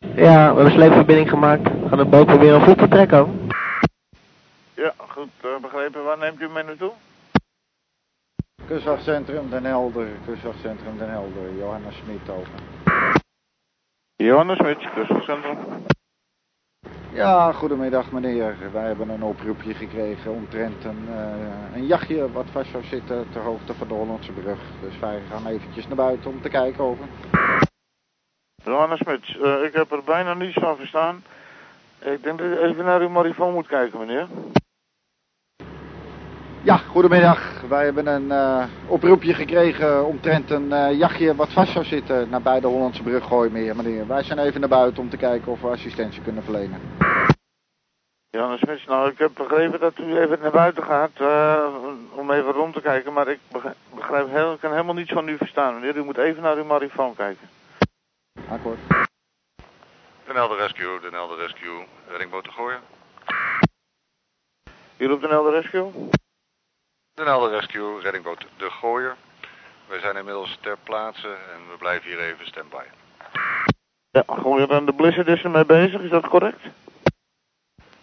Ja, 0.00 0.14
we 0.14 0.44
hebben 0.44 0.64
een 0.64 0.70
sleepverbinding 0.70 1.28
gemaakt. 1.28 1.62
We 1.62 1.88
gaan 1.88 1.98
de 1.98 2.04
boot 2.04 2.26
proberen 2.26 2.54
een 2.54 2.64
vlot 2.64 2.78
te 2.78 2.88
trekken. 2.88 3.48
Ja, 4.74 4.92
goed 4.96 5.28
eh, 5.40 5.50
begrepen. 5.62 6.04
Waar 6.04 6.18
neemt 6.18 6.40
u 6.40 6.48
mee 6.48 6.64
naartoe? 6.64 6.92
Kustwachtcentrum 8.66 9.50
Den 9.50 9.64
Helder, 9.64 10.06
kustwachtcentrum 10.26 10.98
Den 10.98 11.10
Helder, 11.10 11.54
Johanna 11.58 11.90
Smit 11.90 12.30
over. 12.30 12.48
Johannes 14.16 14.56
Smits, 14.56 14.88
kustwachtcentrum. 14.94 15.56
Ja, 17.12 17.52
goedemiddag 17.52 18.10
meneer. 18.10 18.56
Wij 18.72 18.86
hebben 18.86 19.08
een 19.08 19.22
oproepje 19.22 19.74
gekregen 19.74 20.32
omtrent 20.32 20.84
een, 20.84 21.08
eh, 21.08 21.76
een 21.76 21.86
jachtje 21.86 22.32
wat 22.32 22.46
vast 22.52 22.70
zou 22.70 22.84
zitten 22.84 23.26
ter 23.32 23.42
hoogte 23.42 23.74
van 23.74 23.88
de 23.88 23.94
Hollandse 23.94 24.32
brug. 24.32 24.58
Dus 24.80 24.98
wij 24.98 25.20
gaan 25.30 25.46
eventjes 25.46 25.86
naar 25.86 25.96
buiten 25.96 26.30
om 26.30 26.42
te 26.42 26.48
kijken 26.48 26.84
over. 26.84 27.04
Johannes 28.66 28.98
Smits, 28.98 29.38
eh, 29.38 29.62
ik 29.62 29.72
heb 29.72 29.92
er 29.92 30.02
bijna 30.04 30.34
niets 30.34 30.58
van 30.60 30.76
verstaan. 30.76 31.24
Ik 31.98 32.22
denk 32.22 32.38
dat 32.38 32.46
u 32.46 32.58
even 32.58 32.84
naar 32.84 33.00
uw 33.00 33.08
marifoon 33.08 33.52
moet 33.52 33.66
kijken, 33.66 33.98
meneer. 33.98 34.26
Ja, 36.62 36.76
goedemiddag. 36.76 37.62
Wij 37.68 37.84
hebben 37.84 38.06
een 38.06 38.30
eh, 38.30 38.64
oproepje 38.86 39.34
gekregen 39.34 40.06
omtrent 40.06 40.50
een 40.50 40.72
eh, 40.72 40.98
jachtje 40.98 41.34
wat 41.34 41.52
vast 41.52 41.72
zou 41.72 41.84
zitten 41.84 42.28
nabij 42.28 42.60
de 42.60 42.66
Hollandse 42.66 43.02
brug 43.02 43.24
Gooimeer, 43.24 43.76
meneer. 43.76 44.06
Wij 44.06 44.22
zijn 44.22 44.38
even 44.38 44.60
naar 44.60 44.68
buiten 44.68 45.02
om 45.02 45.10
te 45.10 45.16
kijken 45.16 45.52
of 45.52 45.60
we 45.60 45.68
assistentie 45.68 46.22
kunnen 46.22 46.42
verlenen. 46.42 46.80
Johannes 48.30 48.60
Smits, 48.60 48.86
nou, 48.86 49.10
ik 49.10 49.18
heb 49.18 49.30
begrepen 49.34 49.80
dat 49.80 49.98
u 49.98 50.18
even 50.18 50.38
naar 50.42 50.50
buiten 50.50 50.82
gaat 50.82 51.20
om 52.14 52.30
even 52.30 52.52
rond 52.52 52.74
te 52.74 52.80
kijken, 52.80 53.12
maar 53.12 53.28
ik 53.28 53.38
begrijp, 53.52 53.76
begrijp 53.94 54.30
heel, 54.30 54.52
ik 54.52 54.60
kan 54.60 54.70
helemaal 54.70 54.94
niets 54.94 55.12
van 55.12 55.28
u 55.28 55.36
verstaan, 55.36 55.74
meneer. 55.74 55.96
U 55.96 56.04
moet 56.04 56.18
even 56.18 56.42
naar 56.42 56.56
uw 56.56 56.64
marifoon 56.64 57.14
kijken. 57.14 57.48
Akkoord. 58.48 58.78
De 60.26 60.32
Helder 60.32 60.56
Rescue, 60.56 61.00
de 61.00 61.08
Helder 61.10 61.38
Rescue, 61.38 61.86
reddingboot 62.08 62.44
te 62.44 62.50
gooien. 62.50 62.80
U 64.96 65.06
roept 65.06 65.24
een 65.24 65.30
Helder 65.30 65.52
Rescue? 65.60 65.92
De 67.14 67.22
Helder 67.22 67.50
Rescue, 67.50 68.00
reddingboot 68.00 68.46
de 68.56 68.70
gooier. 68.70 69.16
Wij 69.88 70.00
zijn 70.00 70.16
inmiddels 70.16 70.58
ter 70.60 70.76
plaatse 70.82 71.28
en 71.28 71.70
we 71.70 71.76
blijven 71.78 72.08
hier 72.10 72.20
even 72.20 72.46
standby. 72.46 72.84
Ja, 74.10 74.22
gewoon 74.26 74.70
aan 74.70 74.86
de 74.86 74.94
Blizzard 74.94 75.28
is 75.28 75.42
ermee 75.42 75.64
bezig, 75.64 76.00
is 76.00 76.10
dat 76.10 76.28
correct? 76.28 76.60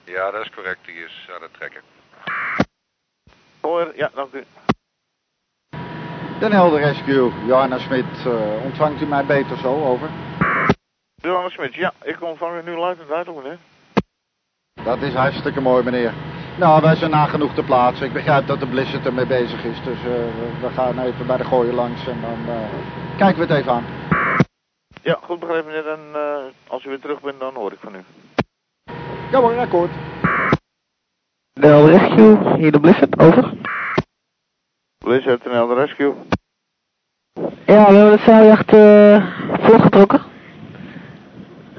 Ja, 0.04 0.32
dat 0.32 0.42
is 0.42 0.50
correct, 0.50 0.86
die 0.86 0.96
is 0.96 1.30
aan 1.36 1.42
het 1.42 1.54
trekken. 1.54 1.82
Hoor, 3.62 3.96
ja, 3.96 4.12
dank 4.14 4.34
u. 4.34 4.46
Den 6.44 6.52
Helder 6.52 6.80
Rescue, 6.80 7.32
Johanna 7.48 7.80
Smit, 7.80 8.06
eh, 8.26 8.64
ontvangt 8.64 9.02
u 9.02 9.06
mij 9.06 9.26
beter 9.26 9.58
zo 9.58 9.84
over? 9.84 10.10
Johannes 11.16 11.54
Smits, 11.54 11.76
ja, 11.76 11.94
ik 12.02 12.22
ontvang 12.22 12.62
u 12.62 12.70
nu 12.70 12.78
luid 12.78 13.00
en 13.00 13.08
duidelijk, 13.08 13.44
meneer. 13.44 13.60
Dat 14.84 15.02
is 15.02 15.14
hartstikke 15.14 15.62
mooi 15.62 15.84
meneer. 15.84 16.14
Nou, 16.58 16.82
wij 16.82 16.96
zijn 16.96 17.12
nagenoeg 17.12 17.54
te 17.54 17.64
plaatsen. 17.64 18.06
Ik 18.06 18.14
begrijp 18.14 18.48
dat 18.48 18.60
de 18.60 18.68
Blizzard 18.68 19.06
ermee 19.06 19.26
bezig 19.26 19.64
is, 19.64 19.84
dus 19.84 19.98
eh, 19.98 20.12
we 20.62 20.70
gaan 20.74 21.00
even 21.00 21.28
bij 21.28 21.38
de 21.38 21.44
gooien 21.44 21.74
langs 21.74 22.08
en 22.08 22.22
dan 22.22 22.56
eh, 22.56 22.70
kijken 23.18 23.48
we 23.48 23.54
het 23.54 23.62
even 23.62 23.72
aan. 23.72 23.86
Ja, 25.02 25.20
goed 25.22 25.40
begrepen, 25.40 25.66
meneer. 25.66 25.88
En 25.88 26.00
eh, 26.14 26.22
als 26.68 26.86
u 26.86 26.90
weer 26.90 27.00
terug 27.00 27.22
bent, 27.22 27.40
dan 27.40 27.54
hoor 27.54 27.72
ik 27.72 27.80
van 27.80 27.96
u. 27.96 28.04
Ja 29.32 29.40
hoor, 29.40 29.58
akkoord. 29.58 29.92
De 31.54 31.68
Helder 31.68 31.98
Rescue, 31.98 32.58
hier 32.58 32.72
de 32.72 32.80
Blizzard, 32.80 33.20
over. 33.20 33.54
Blizzard 35.04 35.46
en 35.46 35.52
Helder 35.52 35.78
Rescue. 35.78 36.14
Ja, 37.66 37.88
we 37.90 37.96
hebben 37.96 38.12
het 38.12 38.22
zeiljacht 38.22 38.74
eh 38.74 39.26
vlotgetrokken. 39.60 40.22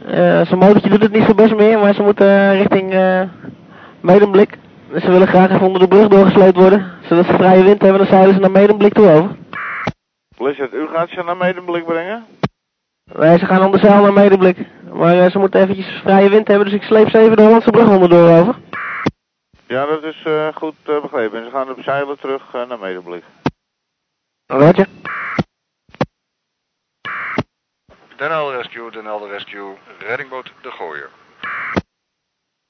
Eh 0.07 0.47
zijn 0.47 0.59
motortje 0.59 0.91
doet 0.91 1.03
het 1.03 1.12
niet 1.12 1.25
zo 1.25 1.35
best 1.35 1.55
meer, 1.55 1.79
maar 1.79 1.95
ze 1.95 2.03
moeten 2.03 2.27
eh, 2.27 2.59
richting 2.59 2.93
eh 2.93 3.22
Medemblik. 4.01 4.59
Dus 4.93 5.03
ze 5.03 5.11
willen 5.11 5.27
graag 5.27 5.51
even 5.51 5.66
onder 5.66 5.81
de 5.81 5.89
brug 5.89 6.09
doorgesleept 6.09 6.57
worden. 6.57 6.93
Zodat 7.03 7.27
ze 7.27 7.33
vrije 7.33 7.62
wind 7.62 7.83
hebben, 7.83 7.99
dan 7.99 8.09
zeilen 8.09 8.35
ze 8.35 8.41
naar 8.41 8.51
Medemblik 8.51 8.93
toe 8.93 9.11
over. 9.11 9.37
Blizzard, 10.37 10.72
u 10.75 10.87
gaat 10.87 11.09
ze 11.09 11.22
naar 11.22 11.37
medemblik 11.37 11.85
brengen? 11.85 12.25
Nee, 13.18 13.39
ze 13.39 13.47
gaan 13.47 13.64
onder 13.64 13.81
zeil 13.81 14.03
naar 14.03 14.12
Medemblik. 14.12 14.57
Maar 14.93 15.31
ze 15.31 15.39
moeten 15.39 15.61
eventjes 15.61 16.01
vrije 16.03 16.29
wind 16.29 16.49
hebben, 16.49 16.66
dus 16.66 16.75
ik 16.75 16.83
sleep 16.83 17.09
ze 17.09 17.18
even 17.18 17.37
de 17.37 17.43
Hollandse 17.43 17.70
brug 17.70 17.89
onderdoor 17.89 18.29
over. 18.29 18.55
Ja, 19.67 19.87
dat 19.87 20.03
is 20.03 20.23
eh, 20.25 20.57
goed 20.57 20.75
eh, 20.85 21.01
begrepen. 21.03 21.39
En 21.39 21.45
ze 21.45 21.51
gaan 21.51 21.71
op 21.71 21.83
zeilen 21.83 22.19
terug 22.19 22.55
eh, 22.55 22.69
naar 22.69 22.79
medemblik. 22.79 23.25
Roger. 24.47 24.89
Den 28.17 28.31
Helder 28.31 28.57
Rescue, 28.57 28.91
Den 28.91 29.05
Helder 29.05 29.29
Rescue, 29.29 29.77
reddingboot 29.99 30.53
de 30.62 30.71
gooier. 30.71 31.11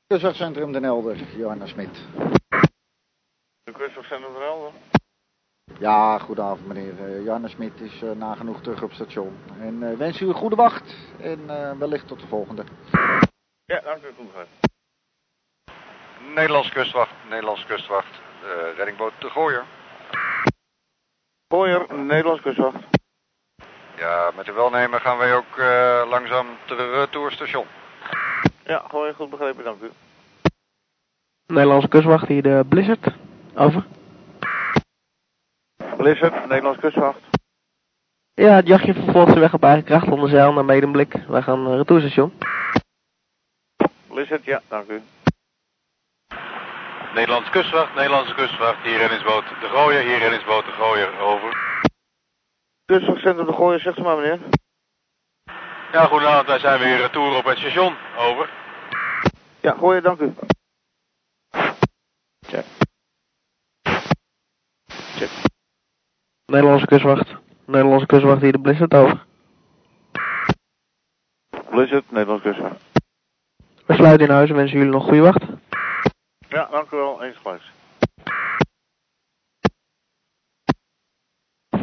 Kustwachtcentrum 0.07 0.73
Den 0.73 0.85
Helder, 0.85 1.17
Johanna 1.17 1.67
Smit. 1.67 1.95
De 3.63 3.73
kustwachtcentrum 3.73 4.33
van 4.33 4.43
Helder. 4.43 4.73
Ja, 5.79 6.19
goedenavond 6.19 6.67
meneer. 6.67 7.23
Johanna 7.23 7.49
Smit 7.49 7.81
is 7.81 8.03
eh, 8.03 8.11
nagenoeg 8.11 8.61
terug 8.61 8.83
op 8.83 8.93
station. 8.93 9.37
En 9.61 9.91
eh, 9.91 9.97
wens 9.97 10.21
u 10.21 10.29
een 10.29 10.35
goede 10.35 10.57
wacht 10.57 10.97
en 11.21 11.51
eh, 11.51 11.79
wellicht 11.79 12.07
tot 12.09 12.21
de 12.21 12.27
volgende. 12.27 12.65
Ja, 13.65 13.81
dank 13.81 14.03
u. 14.03 14.13
Goed 14.17 14.33
begrepen. 14.33 14.64
Nederlands 16.33 16.68
kustwacht, 16.68 17.12
Nederlands 17.29 17.66
kustwacht, 17.66 18.20
eh, 18.43 18.77
reddingboot 18.77 19.12
de 19.18 19.31
gooier. 19.31 19.64
Gooier, 21.49 21.95
Nederlands 21.95 22.43
kustwacht. 22.43 22.77
Ja, 23.97 24.31
met 24.37 24.49
uw 24.49 24.55
welnemen 24.55 25.01
gaan 25.01 25.18
wij 25.18 25.35
ook 25.35 25.59
eh, 25.59 26.03
langzaam 26.09 26.47
terug 26.64 27.11
door 27.11 27.33
station. 27.33 27.66
Ja, 28.64 28.85
gooier, 28.89 29.14
goed 29.14 29.31
begrepen, 29.31 29.64
dank 29.64 29.83
u. 29.83 29.91
Nederlandse 31.47 31.89
kustwacht, 31.89 32.29
hier 32.29 32.43
de 32.43 32.64
Blizzard, 32.68 33.07
over. 33.55 33.85
Blizzard, 35.97 36.49
Nederlands 36.49 36.81
kustwacht. 36.81 37.20
Ja, 38.35 38.55
het 38.55 38.66
jachtje 38.66 38.95
vervolgt 38.95 39.29
zijn 39.29 39.41
weg 39.41 39.55
op 39.55 39.62
eigen 39.62 39.85
kracht 39.85 40.09
onder 40.09 40.29
zeil 40.29 40.53
naar 40.53 40.64
Medemblik. 40.64 41.14
Wij 41.29 41.43
gaan 41.43 41.68
uh, 41.68 41.77
retourstation. 41.77 42.33
Blizzard, 44.07 44.45
ja, 44.45 44.62
dank 44.68 44.89
u. 44.89 45.03
Nederlandse 47.15 47.51
kustwacht, 47.51 47.95
Nederlandse 47.95 48.35
kustwacht, 48.35 48.83
hier 48.83 48.99
reddingsboot 48.99 49.45
de 49.61 49.69
gooier, 49.69 50.03
hier 50.03 50.19
reddingsboot 50.19 50.65
de 50.65 50.73
gooier, 50.73 51.19
over. 51.19 51.57
Kustwachtcentrum 52.85 53.47
de 53.47 53.53
Gooier, 53.53 53.81
zegt 53.81 53.99
u 53.99 54.03
maar, 54.03 54.17
meneer. 54.17 54.39
Ja, 55.93 56.05
goedenavond, 56.07 56.47
wij 56.47 56.59
zijn 56.59 56.79
weer 56.79 56.97
retour 56.97 57.37
op 57.37 57.45
het 57.45 57.59
station, 57.59 57.97
over. 58.19 58.51
Ja, 59.61 59.73
gooier, 59.73 60.03
dank 60.03 60.21
u. 60.21 60.35
Check. 62.47 62.65
Check. 65.17 65.31
Nederlandse 66.47 66.87
kustwacht. 66.87 67.35
Nederlandse 67.65 68.07
kustwacht 68.07 68.41
hier 68.41 68.53
de 68.53 68.61
Blizzard 68.61 68.95
over. 68.95 69.25
Blizzard, 71.71 72.11
Nederlands 72.11 72.43
kustwacht. 72.43 72.81
We 73.87 73.95
sluiten 73.95 74.27
in 74.27 74.33
huis 74.33 74.51
en 74.51 74.57
wensen 74.57 74.77
jullie 74.77 74.93
nog 74.93 75.05
goede 75.05 75.21
wacht. 75.21 75.54
Ja, 76.55 76.69
dank 76.71 76.91
u 76.91 76.97
wel. 76.97 77.23
Eens 77.23 77.37
gelijks. 77.37 77.73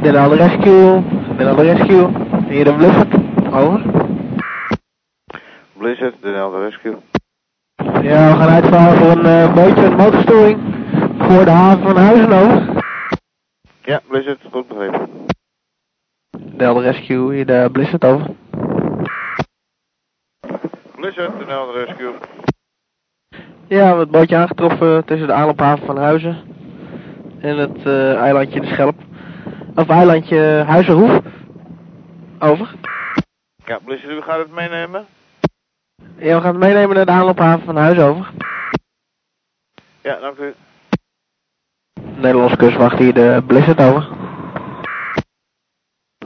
Den 0.01 0.15
Helder 0.15 0.37
Rescue, 0.37 1.01
Helder 1.37 1.65
Rescue, 1.65 2.07
hier 2.47 2.63
de 2.63 2.73
Blizzard, 2.73 3.13
over. 3.53 3.81
Blizzard, 5.73 6.21
de 6.21 6.29
Helder 6.29 6.69
Rescue. 6.69 6.97
Ja, 8.01 8.31
we 8.31 8.37
gaan 8.37 8.49
uitvaren 8.49 8.97
voor 8.97 9.11
een 9.11 9.25
eh, 9.25 9.53
bootje 9.53 9.81
met 9.81 9.97
motorstoring 9.97 10.59
voor 11.17 11.45
de 11.45 11.51
haven 11.51 11.83
van 11.83 11.97
Huizen 11.97 12.31
over. 12.31 12.83
Ja, 13.81 14.01
Blizzard, 14.07 14.41
goed 14.51 14.67
begrepen. 14.67 15.09
De 16.29 16.63
Helder 16.63 16.83
Rescue, 16.83 17.33
hier 17.33 17.45
de 17.45 17.69
Blizzard 17.71 18.05
over. 18.05 18.35
Blizzard, 20.95 21.39
de 21.39 21.45
Helder 21.45 21.85
Rescue. 21.85 22.13
Ja, 23.71 23.77
we 23.77 23.83
hebben 23.83 23.99
het 23.99 24.11
bootje 24.11 24.35
aangetroffen 24.35 25.05
tussen 25.05 25.27
de 25.27 25.33
aanloophaven 25.33 25.85
van 25.85 25.97
Huizen 25.97 26.37
en 27.39 27.57
het 27.57 27.85
eh, 27.85 28.15
eilandje 28.15 28.61
De 28.61 28.67
Schelp. 28.67 28.95
Of 29.75 29.89
eilandje 29.89 30.63
Huizenhoef. 30.67 31.19
Over. 32.39 32.75
Ja, 33.65 33.79
Blizzard, 33.83 34.11
u 34.11 34.21
gaat 34.21 34.37
het 34.37 34.51
meenemen? 34.51 35.05
Ja, 36.17 36.35
we 36.35 36.41
gaan 36.41 36.51
het 36.51 36.63
meenemen 36.63 36.95
naar 36.95 37.05
de 37.05 37.11
aanloophaven 37.11 37.65
van 37.65 37.75
Huizen 37.75 38.03
over. 38.03 38.31
Ja, 40.01 40.19
dank 40.19 40.37
u. 40.37 40.53
Nederlandse 42.15 42.57
kustwacht 42.57 42.97
hier 42.97 43.13
de 43.13 43.43
Blizzard 43.47 43.81
over. 43.81 44.07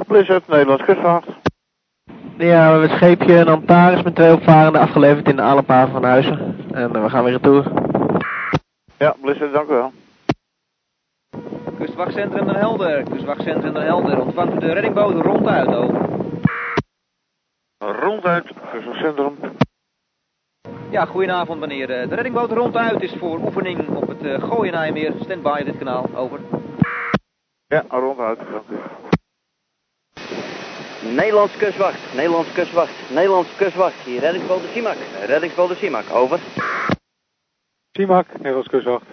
Blizzard, 0.08 0.48
Nederlands 0.48 0.84
kustwacht. 0.84 1.28
Ja, 2.38 2.66
we 2.66 2.72
hebben 2.72 2.82
het 2.90 2.92
scheepje 2.92 3.34
een 3.34 3.48
Antares 3.48 4.02
met 4.04 4.16
twee 4.16 4.34
opvarenden 4.34 4.82
afgeleverd 4.82 5.28
in 5.28 5.36
de 5.36 5.42
aanloophaven 5.42 5.94
van 5.94 6.04
Huizen. 6.04 6.56
En 6.74 6.96
eh, 6.96 7.04
we 7.04 7.10
gaan 7.10 7.24
weer 7.24 7.34
retour. 7.34 7.72
Ja, 8.98 9.16
Blizzard, 9.22 9.54
dank 9.54 9.70
u 9.70 9.74
wel. 9.74 9.92
Kustwachtcentrum 11.78 12.46
Den 12.46 12.56
Helder, 12.56 13.04
kustwachtcentrum 13.04 13.74
Den 13.74 13.84
Helder. 13.84 14.22
Ontvangt 14.22 14.54
u 14.54 14.60
de 14.60 14.74
reddingboot 14.74 15.26
ronduit, 15.26 15.68
over. 15.76 16.06
Ronduit, 17.78 18.52
kustwachtcentrum. 18.72 19.36
Ja, 20.90 21.06
goedenavond 21.06 21.60
meneer. 21.60 21.90
Eh, 21.90 22.10
De 22.10 22.16
reddingboot 22.16 22.52
ronduit 22.52 23.02
is 23.02 23.14
voor 23.20 23.40
oefening 23.40 23.88
op 23.90 24.08
het 24.08 24.24
uh, 24.24 24.44
Gooienijmeer. 24.44 25.14
Standby 25.22 25.60
op 25.60 25.66
dit 25.66 25.78
kanaal, 25.78 26.10
over. 26.16 26.40
Ja, 27.68 27.84
ronduit, 27.90 28.38
dank 28.38 28.64
u. 28.70 28.76
Nederlandse 31.14 31.58
kustwacht, 31.58 32.00
Nederlandse 32.14 32.54
kustwacht, 32.54 32.94
Nederlandse 33.10 33.56
kustwacht. 33.56 33.96
Hier 34.06 34.22
reddingsboot 34.22 34.62
de 34.62 34.68
Simak, 34.74 34.98
reddingsboot 35.26 35.70
de 35.70 35.76
Simak, 35.76 36.10
over. 36.14 36.40
Simak, 37.92 38.28
Nederlands 38.38 38.68
kustwacht. 38.68 39.06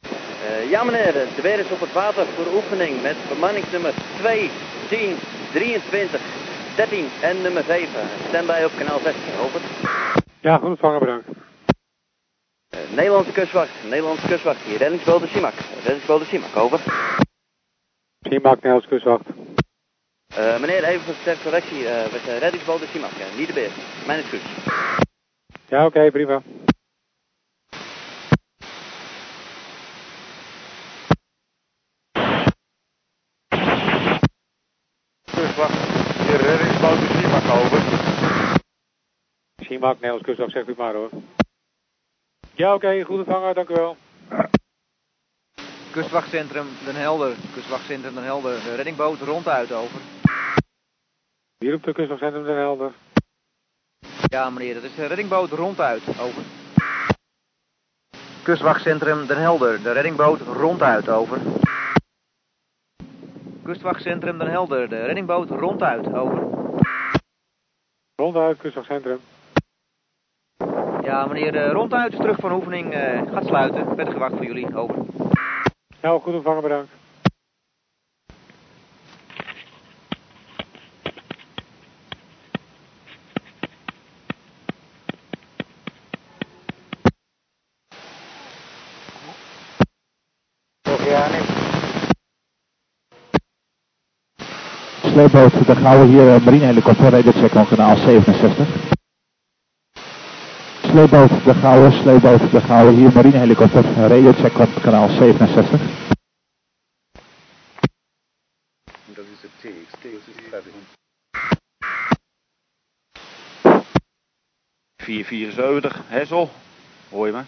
Eh, 0.00 0.70
ja 0.70 0.84
meneer, 0.84 1.12
de 1.12 1.42
weer 1.42 1.58
is 1.58 1.70
op 1.70 1.80
het 1.80 1.92
water 1.92 2.26
voor 2.26 2.54
oefening 2.54 3.02
met 3.02 3.16
bemanningsnummer 3.28 3.94
2, 4.18 4.50
10, 4.88 5.16
23, 5.52 6.20
13 6.76 7.06
en 7.22 7.42
nummer 7.42 7.62
7. 7.62 7.88
Standby 8.28 8.62
op 8.64 8.72
kanaal 8.78 8.98
16, 8.98 9.22
over. 9.44 9.60
Ja, 10.40 10.56
goed 10.56 10.68
ontvangen, 10.68 10.98
bedankt. 10.98 11.28
Eh, 12.68 12.80
Nederlandse 12.90 13.32
kustwacht, 13.32 13.70
Nederlandse 13.82 14.26
kustwacht. 14.26 14.60
Hier 14.60 14.78
reddingsboot 14.78 15.20
de 15.20 15.26
Simak, 15.26 15.54
reddingsboot 15.82 16.20
de 16.20 16.26
Simak, 16.26 16.56
over. 16.56 16.80
Simak, 18.28 18.54
Nederlands 18.54 18.86
kustwacht. 18.86 19.24
Eh, 20.34 20.60
meneer, 20.60 20.84
even 20.84 21.14
ter 21.24 21.38
correctie. 21.42 21.88
eh 21.88 22.12
we 22.12 22.18
zijn 22.24 22.38
reddingsboot 22.38 22.80
de 22.80 22.86
Simak, 22.86 23.12
eh, 23.12 23.36
niet 23.38 23.46
de 23.46 23.52
beer. 23.52 23.70
Mijn 24.06 24.18
excuus. 24.18 24.42
Ja, 25.68 25.86
oké, 25.86 26.10
prima. 26.10 26.42
Kustwacht, 35.24 35.78
hier 36.26 36.40
reddingsboot 36.40 36.98
de 36.98 37.18
Simak 37.20 37.56
over. 37.56 37.80
Simak, 39.66 39.94
Nederlands 39.94 40.24
kustwacht, 40.24 40.52
zegt 40.52 40.68
u 40.68 40.74
maar 40.76 40.94
hoor. 40.94 41.10
Ja, 42.54 42.74
oké, 42.74 43.02
goed 43.02 43.18
ontvangen, 43.18 43.54
dank 43.54 43.68
u 43.68 43.74
wel. 43.74 43.96
Kustwachtcentrum 45.90 46.66
Den 46.84 46.96
Helder, 46.96 47.34
kustwachtcentrum 47.54 48.14
Den 48.14 48.24
Helder. 48.24 48.62
De 48.62 48.74
reddingboot 48.74 49.20
ronduit, 49.20 49.72
over. 49.72 50.00
Hier 51.64 51.74
op 51.74 51.82
de 51.82 51.92
kustwachtcentrum 51.92 52.44
Den 52.44 52.56
Helder. 52.56 52.92
Ja 54.26 54.50
meneer, 54.50 54.74
dat 54.74 54.82
is 54.82 54.94
de 54.94 55.06
reddingboot 55.06 55.50
ronduit, 55.50 56.08
over. 56.08 56.42
Kustwachtcentrum 58.42 59.26
Den 59.26 59.38
Helder, 59.38 59.82
de 59.82 59.92
reddingboot 59.92 60.40
ronduit, 60.40 61.08
over. 61.08 61.38
Kustwachtcentrum 63.62 64.38
Den 64.38 64.50
Helder, 64.50 64.88
de 64.88 65.04
reddingboot 65.04 65.50
ronduit, 65.50 66.14
over. 66.14 66.38
Ronduit, 68.16 68.58
kustwachtcentrum. 68.58 69.20
Ja 71.02 71.26
meneer, 71.26 71.52
de 71.52 71.68
ronduit 71.68 72.12
is 72.12 72.18
terug 72.18 72.36
van 72.36 72.52
oefening, 72.52 72.92
eh, 72.92 73.32
gaat 73.32 73.46
sluiten. 73.46 73.86
Verder 73.86 74.12
gewacht 74.12 74.36
voor 74.36 74.46
jullie, 74.46 74.76
over. 74.76 74.96
Nou, 76.00 76.20
goed 76.20 76.34
ontvangen, 76.34 76.62
bedankt. 76.62 77.03
Sleepboot 95.14 95.66
de 95.66 95.76
Gouwe 95.76 96.06
hier, 96.06 96.26
uh, 96.26 96.44
marinehelikopter, 96.44 97.10
radiocheck 97.10 97.54
op 97.54 97.68
kanaal 97.68 97.96
67. 97.96 98.66
Sleepboot 100.82 101.44
de 101.44 101.54
Gouwe, 101.54 101.90
sleepboot 101.90 102.50
de 102.50 102.60
Gouwe 102.60 102.92
hier, 102.92 103.12
marinehelikopter, 103.12 103.84
radiocheck 103.94 104.58
op 104.58 104.82
kanaal 104.82 105.08
67. 105.08 105.80
Dat 109.14 109.24
is 109.34 109.42
het 109.42 109.50
TX, 109.60 109.90
TX 110.00 110.26
is 110.26 110.34
474, 114.96 116.02
Hessel. 116.06 116.50
Hoor 117.10 117.26
je 117.26 117.32
me? 117.32 117.42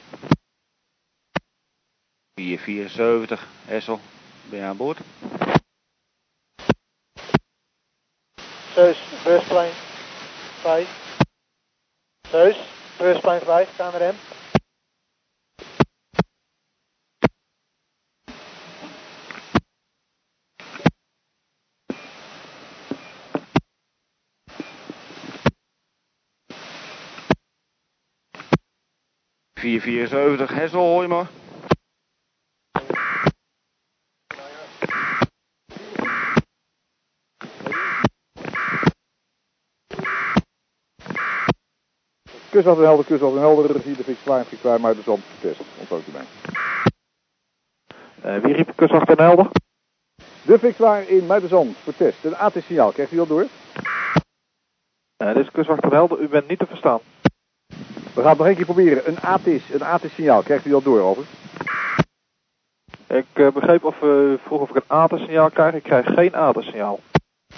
474, 2.34 3.46
Hessel. 3.64 4.00
Ben 4.50 4.58
je 4.58 4.64
aan 4.64 4.76
boord? 4.76 5.00
Zeus, 8.76 8.98
beursplein 9.24 9.72
5. 10.60 10.88
Zeus, 12.30 12.56
beursplein 12.98 13.40
5, 13.40 13.68
KNRM. 13.76 14.14
Vier, 29.54 29.80
vier, 29.80 30.08
zeventig, 30.08 30.54
Hessel, 30.54 30.80
hoor 30.80 31.02
je 31.02 31.45
me? 42.46 42.50
Kustwacht 42.50 42.78
en 42.78 42.84
Helder, 42.84 43.04
Kustwacht 43.04 43.34
en 43.34 43.40
Helder, 43.40 43.80
hier 43.84 43.96
de 43.96 44.04
Fix 44.04 44.22
Klein, 44.22 44.44
Fix 44.44 44.60
Klein, 44.60 44.80
maar 44.80 44.94
de 44.94 45.02
zand 45.02 45.22
test. 45.40 45.60
Ontvangt 45.78 46.08
u 46.08 46.12
mij. 46.12 46.24
Eh, 48.22 48.42
wie 48.42 48.54
riep 48.54 48.80
en 48.80 49.24
Helder? 49.24 49.48
De 50.42 50.58
Fix 50.58 50.76
Klein 50.76 51.08
in 51.08 51.26
Muidenzand 51.26 51.76
voor 51.76 51.96
test. 51.96 52.24
Een 52.24 52.36
AT-signaal, 52.36 52.92
krijgt 52.92 53.12
u 53.12 53.16
dat 53.16 53.28
door? 53.28 53.46
Eh, 55.16 55.34
dit 55.34 55.44
is 55.44 55.50
kustwacht 55.50 55.82
en 55.82 55.92
Helder, 55.92 56.20
u 56.20 56.28
bent 56.28 56.48
niet 56.48 56.58
te 56.58 56.66
verstaan. 56.66 57.00
We 58.14 58.22
gaan 58.22 58.28
het 58.28 58.38
nog 58.38 58.46
één 58.46 58.56
keer 58.56 58.64
proberen. 58.64 59.08
Een 59.08 59.20
AT, 59.20 59.46
een 59.46 59.82
AT-signaal, 59.82 60.42
krijgt 60.42 60.66
u 60.66 60.70
dat 60.70 60.84
door, 60.84 61.00
over? 61.00 61.24
Ik 63.06 63.26
eh, 63.32 63.48
begreep 63.52 63.84
of 63.84 64.02
u 64.02 64.38
vroeg 64.44 64.60
of 64.60 64.70
ik 64.70 64.76
een 64.76 64.82
ATA-signaal 64.86 65.50
krijg. 65.50 65.74
Ik 65.74 65.82
krijg 65.82 66.06
geen 66.06 66.34
ATA-signaal. 66.34 67.00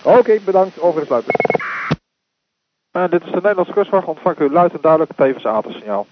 Oké, 0.02 0.38
bedankt. 0.44 0.80
Over 0.80 1.00
en 1.00 1.22
Eh, 2.98 3.10
dit 3.10 3.24
is 3.24 3.30
de 3.30 3.34
Nederlandse 3.34 3.72
kustwacht. 3.72 4.06
Ontvangt 4.06 4.40
u 4.40 4.50
luid 4.50 4.72
en 4.72 4.78
duidelijk 4.80 5.12
tevens 5.16 5.46
ATA-signaal. 5.46 6.06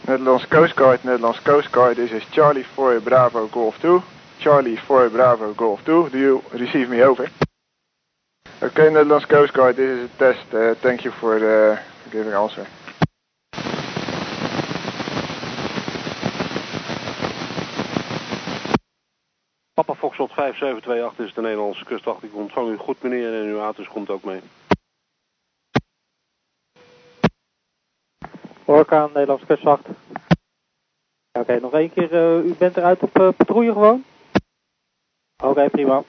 Nederlands 0.00 0.48
Coast 0.48 0.76
Guard, 0.76 1.04
Nederlands 1.04 1.42
Coast 1.42 1.68
Guard. 1.70 1.94
This 1.94 2.10
is 2.10 2.26
Charlie 2.30 2.66
4 2.66 3.00
Bravo 3.00 3.48
Golf 3.50 3.78
2. 3.78 4.00
Charlie 4.38 4.78
4 4.78 5.10
Bravo 5.10 5.52
Golf 5.56 5.82
2. 5.82 6.10
Do 6.10 6.18
you 6.18 6.40
receive 6.50 6.88
me 6.88 7.04
over? 7.04 7.30
Okay, 8.62 8.90
Netherlands 8.90 9.26
Coast 9.26 9.52
Guard, 9.52 9.76
this 9.76 9.98
is 9.98 10.04
a 10.04 10.16
test. 10.16 10.54
Uh, 10.54 10.74
thank 10.80 11.00
you 11.02 11.14
for 11.14 11.38
the 11.38 11.78
giving 12.10 12.34
answer. 12.34 12.66
Papa 19.74 19.94
Foxtrot 19.94 20.32
5728 20.32 21.26
is 21.26 21.34
de 21.34 21.40
Nederlandse 21.40 21.84
kustwacht. 21.84 22.22
Ik 22.22 22.34
ontvang 22.34 22.68
u 22.68 22.76
goed 22.76 23.02
meneer 23.02 23.40
en 23.40 23.46
uw 23.46 23.60
Atus 23.60 23.88
komt 23.88 24.10
ook 24.10 24.24
mee. 24.24 24.40
Orca, 28.68 29.06
Nederlandse 29.06 29.46
kustwacht. 29.46 29.86
Oké, 31.38 31.60
nog 31.60 31.72
één 31.72 31.92
keer. 31.92 32.12
eh, 32.12 32.44
u 32.44 32.54
bent 32.54 32.76
eruit 32.76 33.02
op 33.02 33.18
eh, 33.18 33.28
patrouille 33.36 33.72
gewoon? 33.72 34.04
Oké, 35.42 35.70
prima. 35.70 36.02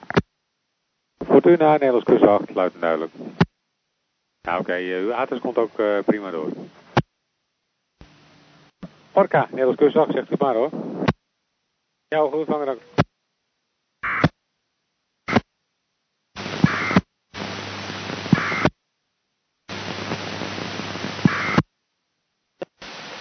Fortuna, 1.26 1.72
Nederlands 1.72 2.04
kustwacht, 2.04 2.54
luid 2.54 2.74
en 2.74 2.80
duidelijk. 2.80 3.12
Ja, 4.40 4.58
oké, 4.58 4.72
eh, 4.72 5.00
uw 5.02 5.12
ATS 5.12 5.40
komt 5.40 5.58
ook 5.58 5.74
prima 6.04 6.30
door. 6.30 6.52
Orca, 9.12 9.46
Nederlands 9.50 9.80
kustwacht, 9.80 10.12
zegt 10.12 10.30
u 10.30 10.34
maar 10.38 10.54
hoor. 10.54 10.70
Ja, 12.08 12.28
goed, 12.30 12.46
vangen 12.46 12.66
dank. 12.66 12.80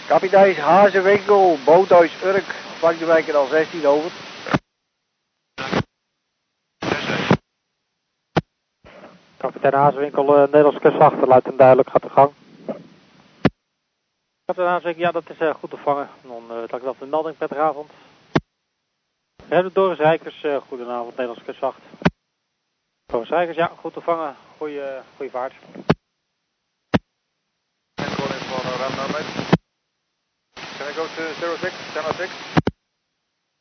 Kapitein 0.09 0.55
Hazenwinkel, 0.55 1.57
boothuis 1.65 2.23
Urk, 2.23 2.45
vangt 2.79 2.99
de 2.99 3.05
wijker 3.05 3.35
al 3.35 3.47
16 3.47 3.85
over. 3.85 4.11
Kapitein 9.37 9.73
Hazenwinkel, 9.73 10.35
eh, 10.35 10.41
Nederlandse 10.41 10.79
kustwacht, 10.79 11.27
luid 11.27 11.45
en 11.45 11.57
duidelijk, 11.57 11.89
gaat 11.89 12.01
de 12.01 12.09
gang. 12.09 12.31
Kapitein 14.45 14.71
Hazenwinkel, 14.71 15.03
ja, 15.05 15.11
dat 15.11 15.29
is 15.29 15.37
eh, 15.37 15.53
goed 15.53 15.69
te 15.69 15.77
vangen. 15.77 16.09
Dan 16.21 16.43
uh, 16.43 16.67
dank 16.67 16.81
u 16.81 16.85
wel 16.85 16.93
voor 16.93 17.05
de 17.05 17.11
melding, 17.11 17.37
prettige 17.37 17.61
avond. 17.61 17.91
Redder 19.49 19.73
Doris 19.73 19.97
Rijkers, 19.97 20.43
eh, 20.43 20.55
goedenavond, 20.55 21.09
Nederlandse 21.09 21.45
kustwacht. 21.45 21.79
Doris 23.05 23.29
Rijkers, 23.29 23.57
ja, 23.57 23.71
goed 23.79 23.93
te 23.93 24.01
vangen, 24.01 24.35
goeie, 24.57 24.83
goeie 25.15 25.31
vaart. 25.31 25.53
Uh, 27.99 28.17
ram 28.79 28.95
number. 28.95 29.48
Can 30.79 30.87
I 30.87 30.95
go 30.95 31.03
to 31.03 31.23
06, 31.59 31.75
1006? 31.93 32.31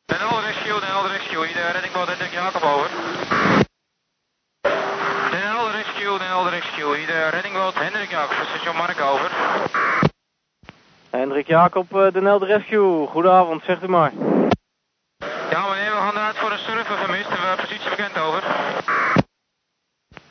Den 0.07 0.19
Helder 0.19 0.43
Rescue, 0.47 0.81
Den 0.81 0.89
Helder 0.89 1.11
Rescue, 1.11 1.47
hier 1.47 1.55
de 1.55 1.73
reddingboot 1.75 2.09
Hendrik 2.09 2.33
Jacob 2.33 2.63
over. 2.63 2.89
Den 5.33 5.43
Helder 5.43 5.75
Rescue, 5.75 6.19
Den 6.19 6.29
Helder 6.29 6.53
Rescue, 6.53 6.97
hier 6.97 7.07
de 7.07 7.31
reddingboot 7.31 7.75
Hendrik 7.75 8.11
Jacob, 8.11 8.37
station 8.47 8.77
Mark 8.77 9.01
over. 9.01 9.31
Hendrik 11.11 11.47
Jacob, 11.49 11.97
eh, 11.97 12.13
de 12.13 12.21
Nelde 12.21 12.47
Rescue, 12.47 13.07
goedenavond, 13.07 13.63
zegt 13.65 13.83
u 13.83 13.89
maar. 13.89 14.13
Ja 15.51 15.69
meneer, 15.69 15.91
we 15.91 15.97
gaan 15.97 16.17
eruit 16.17 16.37
voor 16.37 16.51
een 16.53 16.59
surfer 16.59 16.97
vermist, 16.97 17.29
we 17.29 17.55
positie 17.57 17.91
bekend 17.91 18.19
over. 18.19 18.43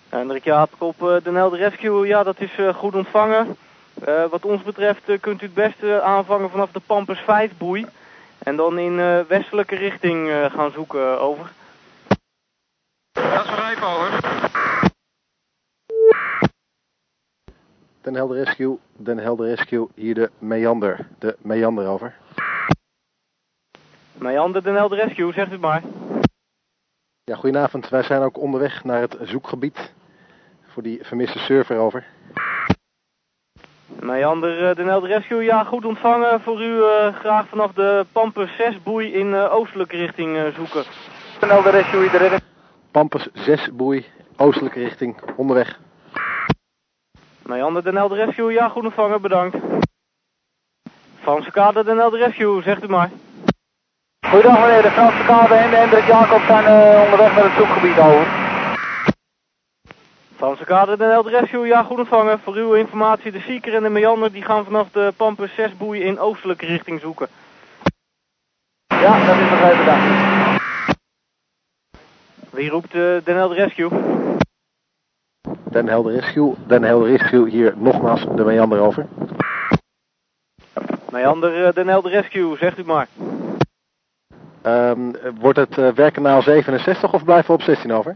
Hendrik 0.09 0.43
Jacob, 0.43 1.01
eh, 1.01 1.23
de 1.23 1.31
Nelde 1.31 1.57
Rescue, 1.57 2.07
ja, 2.07 2.23
dat 2.23 2.39
is 2.39 2.57
eh, 2.57 2.73
goed 2.73 2.95
ontvangen. 2.95 3.57
Eh, 4.06 4.26
wat 4.30 4.45
ons 4.45 4.64
betreft 4.64 5.10
eh, 5.10 5.20
kunt 5.20 5.41
u 5.41 5.45
het 5.45 5.54
beste 5.54 6.02
aanvangen 6.02 6.50
vanaf 6.50 6.72
de 6.72 6.80
Pampers 6.80 7.20
5 7.20 7.58
boei. 7.58 7.88
En 8.38 8.56
dan 8.56 8.80
in 8.80 9.00
eh, 9.00 9.20
westelijke 9.20 9.76
richting 9.76 10.30
eh, 10.30 10.52
gaan 10.52 10.72
zoeken, 10.72 11.20
over. 11.20 11.52
Dat 13.12 13.45
is 13.45 13.82
over. 13.84 14.20
Den 18.02 18.16
Helder 18.16 18.43
Rescue, 18.43 18.78
Den 18.95 19.18
Helder 19.18 19.48
Rescue, 19.48 19.88
hier 19.95 20.14
de 20.14 20.30
Meander. 20.39 21.08
De 21.20 21.36
Meander 21.41 21.88
over. 21.88 22.16
Meander, 24.14 24.64
de 24.64 24.72
Nelde 24.72 24.95
Rescue, 24.95 25.34
zegt 25.34 25.52
u 25.52 25.58
maar. 25.58 25.82
Ja, 27.24 27.36
goedenavond. 27.36 27.89
Wij 27.89 28.04
zijn 28.04 28.22
ook 28.22 28.38
onderweg 28.38 28.84
naar 28.84 29.02
het 29.02 29.18
zoekgebied 29.22 29.93
voor 30.68 30.84
die 30.84 31.00
vermiste 31.04 31.39
server 31.39 31.78
over. 31.78 32.06
Meander, 34.08 34.70
eh, 34.70 34.76
de 34.76 34.84
Nelde 34.84 35.08
Rescue, 35.08 35.43
ja, 35.43 35.64
goed 35.64 35.86
ontvangen. 35.86 36.41
Voor 36.41 36.62
u 36.62 36.84
eh, 36.84 37.16
graag 37.16 37.47
vanaf 37.47 37.72
de 37.72 38.05
Pampers 38.12 38.55
6 38.55 38.84
boei 38.84 39.14
in 39.14 39.34
eh, 39.34 39.53
oostelijke 39.53 39.97
richting 39.97 40.38
zoeken. 40.55 40.84
De 41.39 41.45
Nelde 41.45 41.70
Rescue, 41.70 42.03
iedereen. 42.03 42.39
Pampers 42.91 43.28
6 43.34 43.70
boei, 43.74 44.05
oostelijke 44.38 44.80
richting, 44.80 45.16
onderweg. 45.36 45.80
Meander, 47.41 47.84
de 47.84 47.91
Nelde 47.91 48.16
Rescue, 48.16 48.53
ja, 48.53 48.70
goed 48.70 48.84
ontvangen, 48.84 49.22
bedankt. 49.22 49.58
Franse 51.20 51.51
Kade, 51.51 51.84
de 51.84 51.93
Nelde 51.93 52.18
Rescue, 52.18 52.62
zegt 52.62 52.84
u 52.84 52.88
maar. 52.88 53.10
Goedendag 54.28 54.60
meneer, 54.60 54.82
de 54.82 54.91
Franse 54.91 55.24
kade 55.26 55.53
en 55.53 55.70
de 55.70 55.76
Hendrik 55.76 56.08
Jacob 56.08 56.41
zijn 56.47 56.66
eh, 56.66 57.01
onderweg 57.03 57.36
naar 57.36 57.43
het 57.43 57.58
zoekgebied 57.58 57.97
over. 57.97 58.47
Franse 60.38 60.65
Kade, 60.65 60.97
de 60.97 61.05
Nelde 61.05 61.29
Rescue, 61.29 61.67
ja, 61.67 61.83
goed 61.83 61.97
ontvangen. 61.97 62.39
Voor 62.39 62.55
uw 62.55 62.73
informatie, 62.73 63.31
de 63.31 63.39
Sieker 63.39 63.75
en 63.75 63.83
de 63.83 63.89
Meander, 63.89 64.31
die 64.31 64.41
gaan 64.41 64.63
vanaf 64.63 64.89
de 64.91 65.13
Pampers 65.17 65.55
6 65.55 65.77
boei 65.77 66.03
in 66.03 66.19
oostelijke 66.19 66.65
richting 66.65 66.99
zoeken. 66.99 67.27
Ja, 68.88 69.25
dat 69.25 69.35
is 69.38 69.49
begrepen, 69.49 69.85
dank 69.85 70.03
u. 70.03 70.13
Wie 72.49 72.69
roept 72.69 72.93
eh, 72.93 73.01
de 73.01 73.21
Nelde 73.23 73.55
Rescue? 73.55 73.89
Den 75.63 75.88
Helder 75.88 76.13
Rescue, 76.13 76.55
Den 76.67 76.83
Helder 76.83 77.09
Rescue, 77.09 77.49
hier 77.49 77.73
nogmaals 77.77 78.25
de 78.35 78.43
Meander 78.43 78.79
over. 78.79 79.05
Meander, 81.11 81.65
eh, 81.65 81.73
de 81.73 81.83
Nelde 81.83 82.09
Rescue, 82.09 82.57
zegt 82.57 82.77
u 82.77 82.83
maar. 82.85 83.07
Ehm, 84.61 85.11
wordt 85.39 85.57
het 85.57 85.77
uh, 85.77 85.91
werkkanaal 85.91 86.41
67 86.41 87.13
of 87.13 87.23
blijven 87.23 87.47
we 87.47 87.53
op 87.53 87.61
16 87.61 87.93
over? 87.93 88.15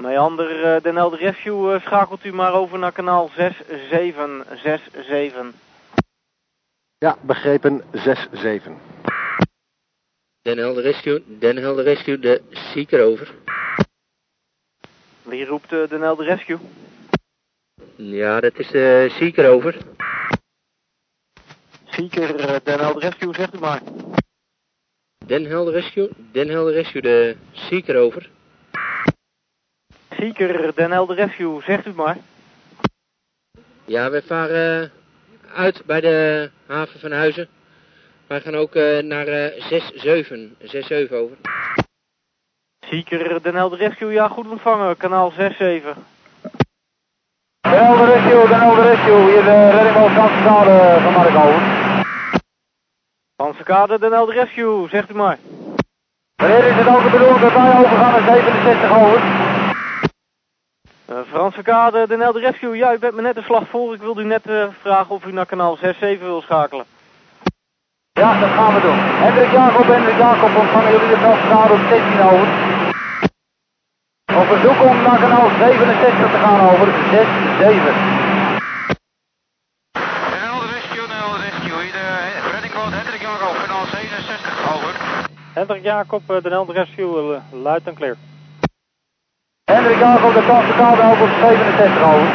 Meander, 0.00 0.64
eh, 0.64 0.82
de 0.82 0.92
Nelde 0.92 1.16
Rescue, 1.16 1.74
eh, 1.74 1.80
schakelt 1.80 2.24
u 2.24 2.32
maar 2.32 2.52
over 2.52 2.78
naar 2.78 2.92
kanaal 2.92 3.30
6767. 3.36 5.52
Ja, 6.98 7.16
begrepen 7.20 7.82
6-7. 7.92 8.76
Den 10.42 10.58
Helder 10.58 10.82
Rescue, 10.82 11.22
Den 11.38 11.56
Helder 11.56 11.84
Rescue, 11.84 12.18
de 12.18 12.42
Seeker 12.50 13.04
over. 13.04 13.34
Wie 15.22 15.46
roept 15.46 15.72
eh, 15.72 15.88
de 15.88 15.98
Nelde 15.98 16.24
Rescue? 16.24 16.58
Ja, 17.96 18.40
dat 18.40 18.58
is 18.58 18.68
de 18.68 19.08
Seeker 19.10 19.50
over. 19.50 19.76
Seeker, 21.84 22.36
eh, 22.36 22.54
de 22.64 22.76
Nelde 22.76 23.00
Rescue, 23.00 23.34
zegt 23.34 23.54
u 23.54 23.58
maar. 23.58 23.80
Den 25.26 25.46
Helder 25.46 25.72
Rescue, 25.72 26.10
Den 26.32 26.48
Helder 26.48 26.72
Rescue, 26.72 27.02
de 27.02 27.36
Seeker 27.52 27.96
over. 27.96 28.30
Seeker, 30.20 30.74
de 30.74 30.88
Nelde 30.88 31.14
Rescue, 31.14 31.62
zegt 31.62 31.86
u 31.86 31.92
maar. 31.94 32.16
Ja, 33.84 34.10
wij 34.10 34.22
varen 34.22 34.92
uit 35.54 35.82
bij 35.86 36.00
de 36.00 36.50
haven 36.66 37.00
van 37.00 37.12
Huizen. 37.12 37.48
Wij 38.26 38.40
gaan 38.40 38.54
ook 38.54 38.74
eh, 38.74 39.02
naar 39.02 39.26
eh 39.26 39.70
6-7, 39.70 41.08
6-7 41.08 41.14
over. 41.14 41.36
Seeker, 42.86 43.42
de 43.42 43.52
Nelde 43.52 43.76
Rescue, 43.76 44.12
ja, 44.12 44.28
goed 44.28 44.48
ontvangen, 44.50 44.96
kanaal 44.96 45.30
67. 45.30 45.96
De 47.60 47.68
Nelde 47.68 48.04
Rescue, 48.04 48.48
de 48.48 48.56
Nelde 48.56 48.82
Rescue, 48.82 49.30
hier 49.30 49.44
de 49.44 49.70
reddingboot 49.70 50.12
van 50.12 51.12
Mark 51.12 51.34
over. 51.34 51.62
Franse 53.36 53.62
Kade, 53.62 53.98
de 53.98 54.08
Nelde 54.08 54.32
Rescue, 54.32 54.88
zegt 54.88 55.10
u 55.10 55.14
maar. 55.14 55.38
Meneer, 56.42 56.64
is 56.64 56.74
het 56.74 56.86
ook 56.86 57.02
de 57.02 57.10
bedoeling 57.10 57.40
dat 57.40 57.52
wij 57.52 57.78
overgaan 57.78 58.12
naar 58.12 58.36
67 58.36 58.90
over? 58.90 59.49
Eh, 61.10 61.16
Franse 61.30 61.62
Kade, 61.62 62.06
de 62.06 62.16
Nelde 62.16 62.38
Rescue, 62.38 62.76
ja, 62.76 62.92
u 62.94 62.98
bent 62.98 63.14
me 63.14 63.22
net 63.22 63.36
een 63.36 63.42
slag 63.42 63.68
voor. 63.68 63.94
Ik 63.94 64.00
wilde 64.00 64.22
u 64.22 64.24
net 64.24 64.46
eh, 64.46 64.66
vragen 64.80 65.14
of 65.14 65.24
u 65.24 65.32
naar 65.32 65.46
kanaal 65.46 65.76
67 65.76 66.26
wil 66.26 66.40
schakelen. 66.40 66.84
Ja, 68.12 68.40
dat 68.40 68.50
gaan 68.50 68.74
we 68.74 68.80
doen. 68.80 68.98
Hendrik 69.24 69.50
Jacob, 69.50 69.86
Hendrik 69.86 70.18
Jacob, 70.18 70.56
ontvangen 70.56 70.92
jullie 70.92 71.08
de 71.08 71.16
Franse 71.16 71.46
kade 71.48 71.72
op 71.72 71.80
16 71.88 72.20
over? 72.30 72.48
Op 74.40 74.46
verzoek 74.52 74.80
om 74.90 75.02
naar 75.02 75.20
kanaal 75.20 75.48
67 75.58 76.30
te 76.34 76.38
gaan 76.44 76.60
over, 76.70 76.86
6-7. 76.86 77.94
Den 80.30 80.40
Helder 80.46 80.68
Rescue, 80.76 81.06
Helder 81.08 81.40
Rescue, 81.48 81.82
hier 81.82 81.92
de 81.92 82.06
reddingboot 82.52 82.92
Hendrik 83.00 83.20
Jacob, 83.20 83.54
kanaal 83.64 83.86
67 83.86 84.74
over. 84.74 84.92
Hendrik 85.52 85.82
Jacob, 85.82 86.22
eh, 86.26 86.42
de 86.42 86.48
Nelde 86.48 86.72
Rescue, 86.72 87.34
eh, 87.34 87.62
luid 87.62 87.86
en 87.86 87.94
clear. 87.94 88.16
Hendrik 89.72 89.98
Jacob, 89.98 90.32
de 90.34 90.42
Franse 90.42 90.72
kade 90.72 91.02
over, 91.10 91.28
67 91.28 92.02
over. 92.02 92.28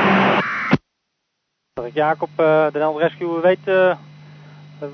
Hendrik 1.73 1.95
Jacob, 1.95 2.29
eh, 2.35 2.67
de 2.71 2.93
Rescue, 2.97 3.41
weet 3.41 3.67
eh, 3.67 3.97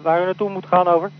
waar 0.01 0.21
u 0.21 0.25
naartoe 0.25 0.49
moet 0.49 0.65
gaan 0.65 0.87
over. 0.87 1.11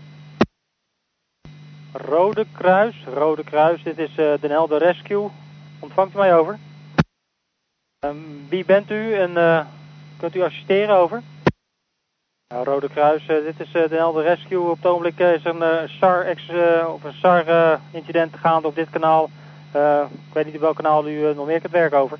Rode 1.92 2.46
Kruis, 2.52 3.04
Rode 3.14 3.44
Kruis, 3.44 3.82
dit 3.82 3.98
is 3.98 4.10
eh 4.10 4.32
de 4.40 4.48
Nelde 4.48 4.78
Rescue. 4.78 5.30
Ontvangt 5.78 6.14
u 6.14 6.18
mij 6.18 6.36
over? 6.36 6.58
Ehm, 7.98 8.16
wie 8.48 8.64
bent 8.64 8.90
u 8.90 9.14
en 9.14 9.32
kunt 10.18 10.34
u 10.34 10.42
assisteren 10.42 10.96
over? 10.96 11.22
Rode 12.60 12.88
Kruis, 12.88 13.26
dit 13.26 13.60
is 13.60 13.72
eh, 13.72 13.88
de 13.88 13.96
Helder 13.96 14.22
Rescue. 14.22 14.70
Op 14.70 14.76
het 14.76 14.86
ogenblik 14.86 15.18
is 15.18 15.44
een 15.44 15.62
eh, 15.62 16.88
of 16.88 17.04
een 17.04 17.12
SAR 17.12 17.80
incident 17.90 18.36
gaande 18.36 18.66
op 18.66 18.74
dit 18.74 18.90
kanaal. 18.90 19.30
Eh, 19.72 20.02
ik 20.28 20.34
weet 20.34 20.44
niet 20.44 20.54
op 20.54 20.60
welk 20.60 20.76
kanaal 20.76 21.08
u 21.08 21.28
eh, 21.28 21.34
nog 21.36 21.46
meer 21.46 21.60
kunt 21.60 21.72
werken 21.72 21.98
over. 21.98 22.18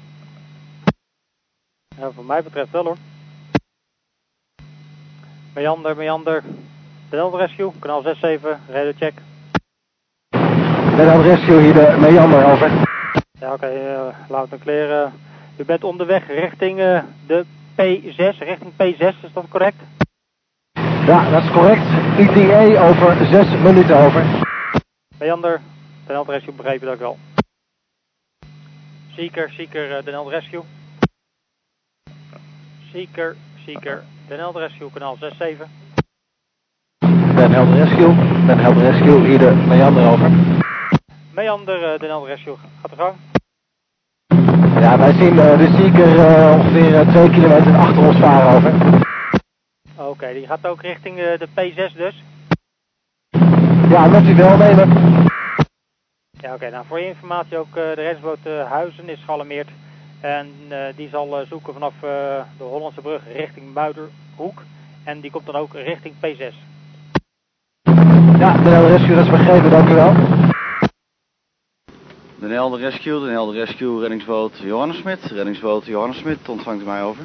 Ja, 1.99 2.11
voor 2.11 2.25
mij 2.25 2.43
betreft 2.43 2.71
wel 2.71 2.85
hoor. 2.85 2.97
Meander, 5.55 5.97
Meander, 5.97 6.43
de 7.11 7.17
Helder 7.17 7.41
Rescue, 7.41 7.71
kanaal 7.79 8.03
67, 8.03 8.59
radio 8.69 8.93
check. 8.97 9.13
Aan 10.31 11.23
rescue 11.23 11.61
hier 11.61 11.75
de 11.75 11.97
Meander 12.01 12.45
over. 12.53 12.71
Ja, 13.41 13.53
oké, 13.53 13.67
eh, 13.67 14.17
laat 14.29 14.49
en 14.53 14.59
clear. 14.61 15.05
eh. 15.05 15.13
u 15.57 15.65
bent 15.65 15.85
onderweg 15.85 16.27
richting 16.27 16.79
eh, 16.81 17.03
de 17.27 17.45
P6, 17.75 18.39
richting 18.39 18.73
P6, 18.73 19.25
is 19.25 19.33
dat 19.33 19.45
correct? 19.49 19.77
Ja, 21.07 21.31
dat 21.31 21.43
is 21.43 21.51
correct. 21.51 21.83
ETA 22.19 22.89
over 22.89 23.27
6 23.27 23.47
minuten 23.63 23.97
over. 23.97 24.25
Meander, 25.19 25.61
de 26.07 26.13
Helder 26.13 26.35
Rescue 26.35 26.53
begrepen 26.55 26.85
dat 26.87 26.95
ik 26.95 27.01
wel. 27.01 27.19
Zieker, 29.17 29.51
Zieker, 29.57 29.97
eh, 29.97 30.05
de 30.05 30.11
Helder 30.11 30.33
Rescue. 30.33 30.63
Zieker, 32.93 33.37
Zieker, 33.65 34.03
de 34.29 34.35
Helder 34.35 34.63
Rescue, 34.63 34.91
kanaal 34.93 35.17
67. 35.17 35.69
Den 37.35 37.53
Helder 37.53 37.85
Rescue. 37.85 38.15
Den 38.47 38.59
Helder 38.59 38.83
Rescue 38.83 39.27
hier 39.27 39.39
de 39.39 39.53
Meander 39.69 40.11
over. 40.11 40.31
Meander, 41.35 41.93
eh, 41.93 41.99
de 41.99 42.07
Helder 42.07 42.29
Rescue, 42.29 42.57
gaat 42.81 42.91
de 42.91 42.97
gang. 42.97 43.15
Ja, 44.81 44.99
wij 44.99 45.13
zien 45.13 45.39
eh, 45.39 45.59
de 45.59 45.69
Seeker 45.77 46.09
ongeveer 46.55 47.07
2 47.07 47.31
kilometer 47.31 47.77
achter 47.77 48.07
ons 48.07 48.17
varen 48.17 48.57
over. 48.57 49.01
Oké, 49.97 50.33
die 50.33 50.47
gaat 50.47 50.67
ook 50.67 50.83
richting 50.83 51.17
de 51.17 51.49
P6 51.55 51.97
dus. 51.97 52.23
Ja, 53.89 54.07
mocht 54.07 54.29
u 54.29 54.35
wel 54.35 54.57
nemen. 54.57 54.89
Ja, 56.43 56.55
oké. 56.55 56.71
Nou, 56.71 56.85
voor 56.87 57.01
je 57.01 57.07
informatie 57.07 57.59
ook, 57.59 57.67
eh, 57.67 57.75
de 57.75 57.93
reddingsboot 57.93 58.47
eh, 58.47 58.71
Huizen 58.71 59.09
is 59.09 59.25
gealarmeerd. 59.25 59.69
En 60.23 60.51
eh, 60.69 60.97
die 60.97 61.09
zal 61.09 61.41
eh, 61.41 61.47
zoeken 61.47 61.73
vanaf 61.73 61.95
eh, 61.95 62.45
de 62.59 62.65
Hollandse 62.65 63.01
brug 63.01 63.23
richting 63.33 63.75
Muiderhoek. 63.75 64.63
En 65.05 65.21
die 65.21 65.31
komt 65.31 65.47
dan 65.47 65.55
ook 65.55 65.75
richting 65.75 66.15
P6. 66.15 66.55
Ja, 68.39 68.53
Den 68.53 68.73
Helder 68.73 68.91
Rescue, 68.91 69.15
dat 69.15 69.25
is 69.25 69.31
begrepen, 69.31 69.71
dank 69.71 69.89
u 69.89 69.95
wel. 69.95 70.13
Den 72.39 72.51
Helder 72.51 72.81
Rescue, 72.81 73.21
Den 73.21 73.31
Helder 73.31 73.55
Rescue, 73.55 74.01
reddingsboot 74.01 74.59
Johannes 74.59 74.97
Smit. 74.97 75.21
Reddingsboot 75.21 75.85
Johannes 75.85 76.19
Smit, 76.19 76.49
ontvangt 76.49 76.83
u 76.83 76.87
mij 76.87 77.03
over. 77.03 77.25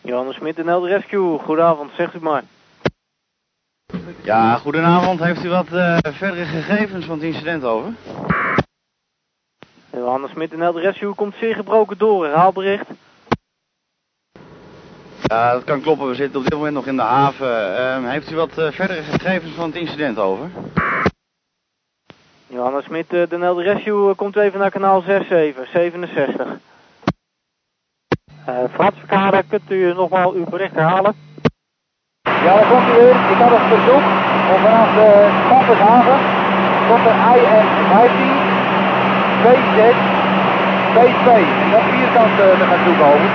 Johannes 0.00 0.36
Smit 0.36 0.58
en 0.58 0.66
Helder 0.66 0.90
Rescue, 0.90 1.38
goedenavond, 1.38 1.90
zegt 1.96 2.14
u 2.14 2.20
maar. 2.20 2.42
Ja, 4.22 4.56
goedenavond. 4.56 5.20
Heeft 5.20 5.44
u 5.44 5.48
wat 5.48 5.72
eh, 5.72 5.98
verdere 6.02 6.44
gegevens 6.44 7.04
van 7.04 7.14
het 7.14 7.26
incident 7.26 7.64
over? 7.64 7.92
Johannes 9.92 10.30
Smit 10.30 10.52
en 10.52 10.60
Helder 10.60 10.82
Rescue 10.82 11.14
komt 11.14 11.34
zeer 11.40 11.54
gebroken 11.54 11.98
door, 11.98 12.24
herhaalbericht. 12.24 12.86
Ja, 15.22 15.52
dat 15.52 15.64
kan 15.64 15.80
kloppen. 15.80 16.08
We 16.08 16.14
zitten 16.14 16.38
op 16.38 16.44
dit 16.44 16.54
moment 16.54 16.74
nog 16.74 16.86
in 16.86 16.96
de 16.96 17.02
haven. 17.02 17.76
Ehm, 17.76 18.04
heeft 18.04 18.30
u 18.30 18.36
wat 18.36 18.58
eh, 18.58 18.70
verdere 18.70 19.02
gegevens 19.02 19.54
van 19.54 19.66
het 19.66 19.76
incident 19.76 20.18
over? 20.18 20.50
Johannes 22.46 22.84
Smit, 22.84 23.12
eh, 23.12 23.28
de 23.28 23.38
Helder 23.38 23.64
Rescue, 23.64 24.10
eh, 24.10 24.16
komt 24.16 24.36
even 24.36 24.58
naar 24.58 24.70
kanaal 24.70 25.00
67, 25.00 25.68
67. 25.68 26.58
Eh 28.44 28.64
Frans 28.72 28.98
Verkade, 28.98 29.42
kunt 29.48 29.70
u 29.70 29.92
nogmaals 29.92 30.34
uw 30.34 30.44
bericht 30.44 30.74
herhalen? 30.74 31.27
Ja, 32.44 32.54
daar 32.54 32.68
komt 32.70 32.88
u 32.88 32.92
weer. 32.92 33.16
Ik 33.32 33.38
had 33.42 33.50
een 33.50 33.68
verzoek 33.68 34.04
om 34.52 34.58
vanaf 34.66 34.88
de 34.94 35.08
Pappershaven 35.48 36.18
tot 36.88 37.00
de 37.06 37.14
IN-15 37.32 38.56
26 39.42 40.16
P2. 40.94 41.28
En 41.62 41.70
dat 41.70 41.82
vierkant 41.82 42.40
eh, 42.40 42.58
te 42.58 42.64
gaan 42.68 42.84
zoeken 42.84 43.04
over. 43.04 43.30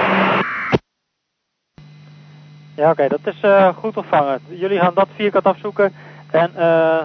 Ja, 2.75 2.89
oké, 2.89 3.07
dat 3.07 3.19
is 3.23 3.41
eh, 3.41 3.67
goed 3.75 3.97
ontvangen. 3.97 4.39
Jullie 4.47 4.79
gaan 4.79 4.93
dat 4.93 5.07
vierkant 5.15 5.45
afzoeken. 5.45 5.93
En 6.31 6.51
eh 6.55 7.03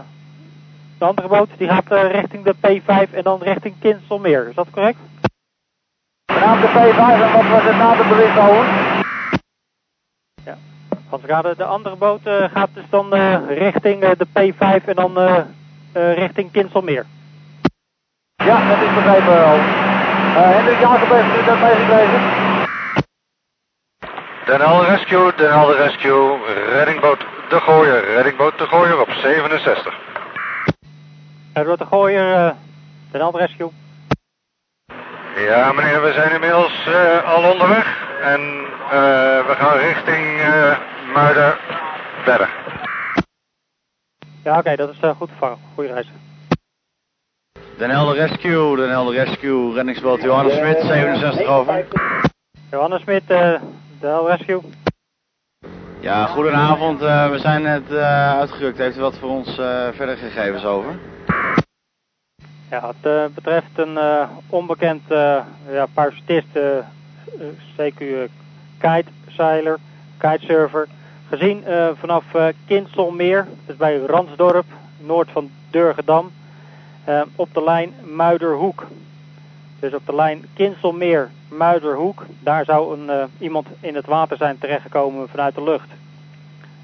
de 0.98 1.04
andere 1.04 1.28
boot 1.28 1.48
die 1.56 1.68
gaat 1.68 2.10
richting 2.10 2.44
de 2.44 2.54
P5 2.54 3.14
en 3.14 3.22
dan 3.22 3.38
richting 3.42 3.74
Kinselmeer. 3.80 4.48
Is 4.48 4.54
dat 4.54 4.70
correct? 4.70 4.98
Vanaf 6.32 6.60
de 6.60 6.66
P5 6.66 7.22
en 7.22 7.32
wat 7.32 7.48
was 7.48 7.62
het 7.62 7.76
na 7.76 7.94
de 7.94 8.04
bericht 8.08 8.38
over? 8.38 8.64
De 11.10 11.64
andere 11.64 11.96
boot 11.96 12.26
eh, 12.26 12.44
gaat 12.52 12.68
dus 12.72 12.84
dan 12.90 13.14
eh, 13.14 13.36
richting 13.48 14.02
eh, 14.02 14.10
de 14.18 14.26
P5 14.26 14.84
en 14.84 14.94
dan 14.94 15.18
richting 15.92 16.50
Kinselmeer. 16.50 17.06
Ja, 18.34 18.68
dat 18.68 18.82
is 18.82 18.94
begrepen. 18.94 19.34
Uh, 19.34 19.54
Hendrik 20.34 20.80
Jacob 20.80 21.08
heeft 21.08 21.42
u 21.42 21.44
dat 21.44 21.60
meegekregen? 21.60 22.20
Den 24.44 24.60
Helder 24.60 24.88
Rescue, 24.88 25.32
Den 25.36 25.52
Helder 25.52 25.76
Rescue, 25.76 26.38
reddingboot 26.72 27.18
De 27.48 27.60
Gooier, 27.60 28.04
reddingboot 28.04 28.58
De 28.58 28.66
Gooier 28.66 29.00
op 29.00 29.10
67. 29.10 29.94
Er 31.52 31.66
wordt 31.66 31.80
de 31.80 31.86
gooier, 31.86 32.34
eh 32.34 32.50
de 33.10 33.18
Helder 33.18 33.40
Rescue. 33.40 33.70
Ja 35.36 35.72
meneer, 35.72 36.02
we 36.02 36.12
zijn 36.12 36.32
inmiddels 36.32 36.88
al 37.24 37.50
onderweg 37.50 38.06
en 38.22 38.40
we 39.46 39.54
gaan 39.58 39.76
richting 39.76 40.40
eh 40.40 40.76
Muiderberg. 41.14 42.50
Ja, 44.44 44.58
oké, 44.58 44.76
dat 44.76 44.90
is 44.90 44.98
eh, 45.00 45.10
goed 45.16 45.28
ontvangen. 45.30 45.58
Goeie 45.74 45.92
reis. 45.92 46.06
Den 47.78 47.90
Helder 47.90 48.14
Rescue, 48.14 48.76
Den 48.76 48.88
Helder 48.90 49.24
Rescue, 49.24 49.72
reddingsboot 49.74 50.22
Johannes 50.22 50.56
Smit, 50.56 50.80
67 50.80 51.46
over. 51.46 51.86
Johannes 52.70 53.00
Smit, 53.02 53.22
eh 53.30 53.60
de 54.00 54.06
Helder 54.06 54.36
Rescue. 54.36 54.60
Ja, 56.00 56.26
goedenavond. 56.26 57.02
eh, 57.02 57.30
we 57.30 57.38
zijn 57.38 57.62
net 57.62 57.90
eh, 57.90 58.38
uitgerukt. 58.38 58.78
Heeft 58.78 58.96
u 58.96 59.00
wat 59.00 59.18
voor 59.18 59.28
ons 59.30 59.58
eh, 59.58 59.88
verder 59.92 60.16
gegevens 60.16 60.64
over? 60.64 60.98
Ja, 62.70 62.86
het 62.86 63.06
eh, 63.12 63.24
betreft 63.34 63.70
een 63.78 63.96
eh, 63.98 64.28
onbekend 64.48 65.10
eh 65.10 65.40
ja, 65.70 65.86
parachutist, 65.94 66.46
eh, 66.56 66.78
eh, 66.78 66.84
CQ 67.76 67.98
eh, 68.00 68.28
kitezeiler, 68.78 69.78
kitesurfer. 70.18 70.88
Gezien 71.28 71.64
eh, 71.64 71.88
vanaf 71.94 72.34
eh 72.34 72.46
Kinselmeer, 72.66 73.46
dus 73.66 73.76
bij 73.76 73.96
Ransdorp, 73.96 74.66
noord 74.98 75.30
van 75.30 75.50
Durgedam, 75.70 76.30
eh, 77.04 77.22
op 77.36 77.54
de 77.54 77.64
lijn 77.64 77.94
Muiderhoek. 78.14 78.86
Dus 79.80 79.94
op 79.94 80.06
de 80.06 80.14
lijn 80.14 80.44
Kinselmeer, 80.54 81.30
Muiderhoek, 81.48 82.24
daar 82.40 82.64
zou 82.64 82.98
een, 82.98 83.28
iemand 83.38 83.66
in 83.80 83.94
het 83.94 84.06
water 84.06 84.36
zijn 84.36 84.58
terechtgekomen 84.58 85.28
vanuit 85.28 85.54
de 85.54 85.62
lucht. 85.62 85.88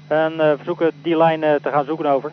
En 0.07 0.33
verzoeken 0.37 0.91
die 1.01 1.17
lijn 1.17 1.39
te 1.39 1.69
gaan 1.71 1.85
zoeken 1.85 2.05
over. 2.05 2.31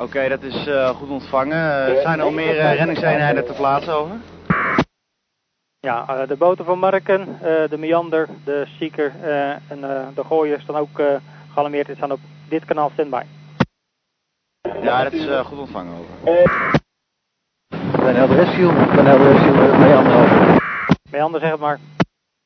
Oké, 0.00 0.28
dat 0.28 0.42
is 0.42 0.68
goed 0.96 1.08
ontvangen. 1.08 1.86
Eh, 1.86 2.02
zijn 2.02 2.18
er 2.18 2.24
al 2.24 2.30
meer 2.30 2.54
reddingseenheden 2.54 3.46
te 3.46 3.52
plaatsen 3.52 3.94
over? 3.94 4.16
Ja, 5.80 6.08
eh, 6.08 6.28
de 6.28 6.36
boten 6.36 6.64
van 6.64 6.78
Marken, 6.78 7.20
eh, 7.20 7.68
de 7.70 7.78
Meander, 7.78 8.28
de 8.44 8.66
Seeker 8.78 9.12
eh, 9.22 9.50
en 9.50 9.84
eh, 9.84 10.06
de 10.14 10.24
Gooier 10.24 10.60
staan 10.60 10.76
ook 10.76 10.98
eh 10.98 11.06
gealarmeerd 11.52 11.88
en 11.88 11.96
staan 11.96 12.12
op 12.12 12.20
dit 12.48 12.64
kanaal 12.64 12.90
standby. 12.92 13.22
Ja, 14.82 15.02
dat 15.02 15.12
is 15.12 15.26
goed 15.44 15.58
ontvangen 15.58 15.92
over. 15.92 16.80
Den 18.04 18.14
Helder 18.16 18.36
Rescue. 18.36 18.72
Den 18.94 19.06
Helder 19.06 19.32
Rescue, 19.32 19.78
Meander 19.78 20.14
over. 20.14 20.62
Meander, 21.10 21.40
zeg 21.40 21.50
het 21.50 21.60
maar. 21.60 21.78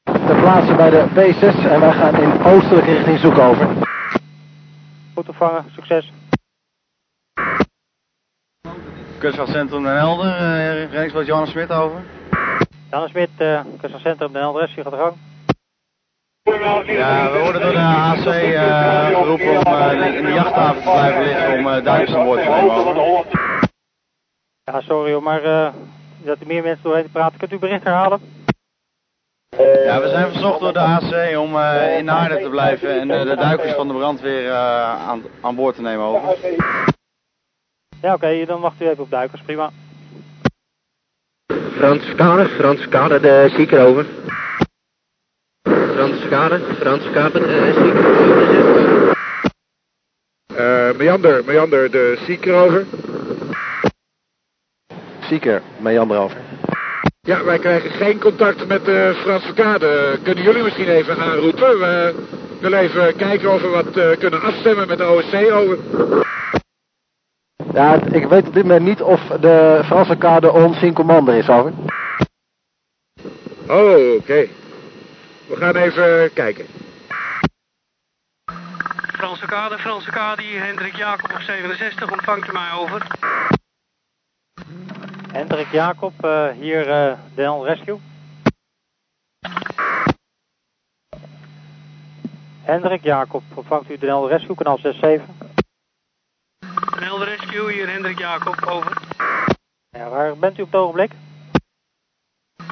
Ter 0.02 0.40
plaatse 0.40 0.74
bij 0.74 0.90
de 0.90 1.04
P6 1.08 1.70
en 1.70 1.80
wij 1.80 1.92
gaan 1.92 2.16
in 2.16 2.44
oostelijke 2.44 2.92
richting 2.92 3.18
zoeken 3.18 3.42
over. 3.42 3.68
Goed 5.14 5.28
ontvangen, 5.28 5.64
succes. 5.74 6.12
Kustwachtcentrum 9.18 9.82
Den 9.82 9.96
Helder, 9.96 10.36
eh, 10.36 10.90
reddingsboot 10.90 11.26
Johannes 11.26 11.50
Smit 11.50 11.72
over. 11.72 12.02
Janne 12.94 13.08
Smit, 13.08 13.30
uh, 13.40 13.64
Kustcentrum, 13.80 14.32
de 14.32 14.38
Helder 14.38 14.60
Rescue 14.60 14.82
gaat 14.82 14.92
de 14.92 14.98
gang. 14.98 15.16
Ja, 16.86 17.32
we 17.32 17.38
worden 17.38 17.60
door 17.60 17.72
de 17.72 17.78
AC 17.78 18.26
eh, 18.26 19.06
geroepen 19.06 19.66
om 19.66 19.72
eh, 19.72 20.16
in 20.16 20.24
de 20.24 20.32
jachthaven 20.32 20.82
te 20.82 20.90
blijven 20.90 21.22
liggen 21.22 21.52
om 21.52 21.66
uh, 21.66 21.84
duikers 21.84 22.14
aan 22.14 22.24
boord 22.24 22.42
te 22.42 22.48
nemen. 22.48 23.24
Ja, 24.64 24.80
sorry 24.80 25.12
hoor, 25.12 25.22
maar 25.22 25.42
dat 26.22 26.40
er 26.40 26.46
meer 26.46 26.62
mensen 26.62 26.82
doorheen 26.82 27.10
praten. 27.10 27.38
Kunt 27.38 27.52
u 27.52 27.58
bericht 27.58 27.84
herhalen? 27.84 28.20
Ja, 29.58 30.00
we 30.00 30.08
zijn 30.08 30.30
verzocht 30.30 30.60
door 30.60 30.72
de 30.72 30.78
AC 30.78 31.38
om 31.38 31.58
in 31.98 32.04
Naarden 32.04 32.42
te 32.42 32.48
blijven 32.48 33.00
en 33.00 33.08
de 33.08 33.36
duikers 33.36 33.72
van 33.72 33.88
de 33.88 33.94
brandweer 33.94 34.52
aan, 34.52 35.22
aan 35.40 35.54
boord 35.54 35.74
te 35.74 35.82
nemen 35.82 36.04
over. 36.04 36.36
Ja, 38.00 38.14
oké, 38.14 38.44
dan 38.44 38.60
wacht 38.60 38.80
u 38.80 38.88
even 38.88 39.02
op 39.02 39.10
duikers, 39.10 39.42
prima. 39.42 39.70
Den 41.84 42.00
Frans 42.00 42.06
Verkade, 42.06 42.48
Frans 42.48 42.80
Verkade, 42.80 43.20
de 43.20 43.50
zieker 43.56 43.80
over. 43.86 44.06
Frans 45.62 46.20
Verkade, 46.20 46.60
Frans 46.80 47.02
Verkade, 47.02 47.38
de 47.38 47.72
zieker 47.74 48.06
over. 48.06 49.16
Eh, 50.56 50.96
Meander, 50.96 51.44
Meander, 51.44 51.90
de 51.90 52.18
Seeker 52.26 52.54
over. 52.54 52.86
Seeker, 55.20 55.62
meander 55.78 56.18
over. 56.18 56.36
Ja, 57.20 57.44
wij 57.44 57.58
krijgen 57.58 57.90
geen 57.90 58.18
contact 58.18 58.66
met 58.66 58.88
uh, 58.88 59.14
Frans 59.14 59.44
Verkade. 59.44 60.18
Kunnen 60.22 60.44
jullie 60.44 60.62
misschien 60.62 60.88
even 60.88 61.16
aanroepen? 61.16 61.78
We 61.78 62.14
willen 62.60 62.78
even 62.78 63.16
kijken 63.16 63.52
of 63.52 63.60
we 63.60 63.68
wat 63.68 64.18
kunnen 64.18 64.42
afstemmen 64.42 64.88
met 64.88 64.98
de 64.98 65.04
OSC 65.04 65.34
over. 65.52 65.78
Ja, 67.72 67.94
ik 67.94 68.26
weet 68.26 68.46
op 68.46 68.54
dit 68.54 68.62
moment 68.62 68.84
niet 68.84 69.02
of 69.02 69.20
de 69.26 69.80
Franse 69.84 70.16
kade 70.16 70.52
ons 70.52 70.82
in 70.82 70.92
commander 70.92 71.34
is, 71.34 71.48
over. 71.48 71.72
Oh, 73.68 74.14
oké. 74.14 74.46
We 75.46 75.56
gaan 75.56 75.76
even 75.76 76.32
kijken. 76.32 76.66
Franse 79.12 79.46
kade, 79.46 79.78
Franse 79.78 80.10
kade, 80.10 80.42
hier 80.42 80.64
Hendrik 80.64 80.96
Jacob 80.96 81.32
op 81.32 81.40
67, 81.40 82.12
ontvangt 82.12 82.48
u 82.48 82.52
mij 82.52 82.72
over. 82.72 83.06
Hendrik 85.32 85.70
Jacob, 85.72 86.12
uh, 86.24 86.48
hier 86.48 86.88
uh, 86.88 87.18
Denel 87.34 87.66
Rescue. 87.66 87.98
Hendrik 92.62 93.02
Jacob, 93.02 93.42
ontvangt 93.54 93.90
u 93.90 93.98
Denel 93.98 94.28
Rescue, 94.28 94.54
kanaal 94.54 94.78
67. 94.78 95.43
Hendrik 98.04 98.24
Jacob, 98.24 98.66
over. 98.66 98.96
Ja, 99.90 100.08
waar 100.08 100.36
bent 100.36 100.58
u 100.58 100.62
op 100.62 100.72
het 100.72 100.80
ogenblik? 100.80 101.10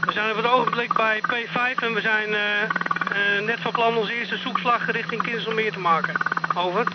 We 0.04 0.12
zijn 0.12 0.30
op 0.30 0.36
het 0.36 0.46
ogenblik 0.46 0.92
bij 0.94 1.20
P5 1.20 1.82
en 1.82 1.94
we 1.94 2.00
zijn 2.00 2.28
uh, 2.28 2.62
uh, 2.62 3.46
net 3.46 3.60
van 3.60 3.72
plan 3.72 3.96
onze 3.96 4.12
eerste 4.12 4.36
zoekslag 4.36 4.90
richting 4.90 5.22
Kinselmeer 5.22 5.72
te 5.72 5.78
maken. 5.78 6.14
Over. 6.56 6.86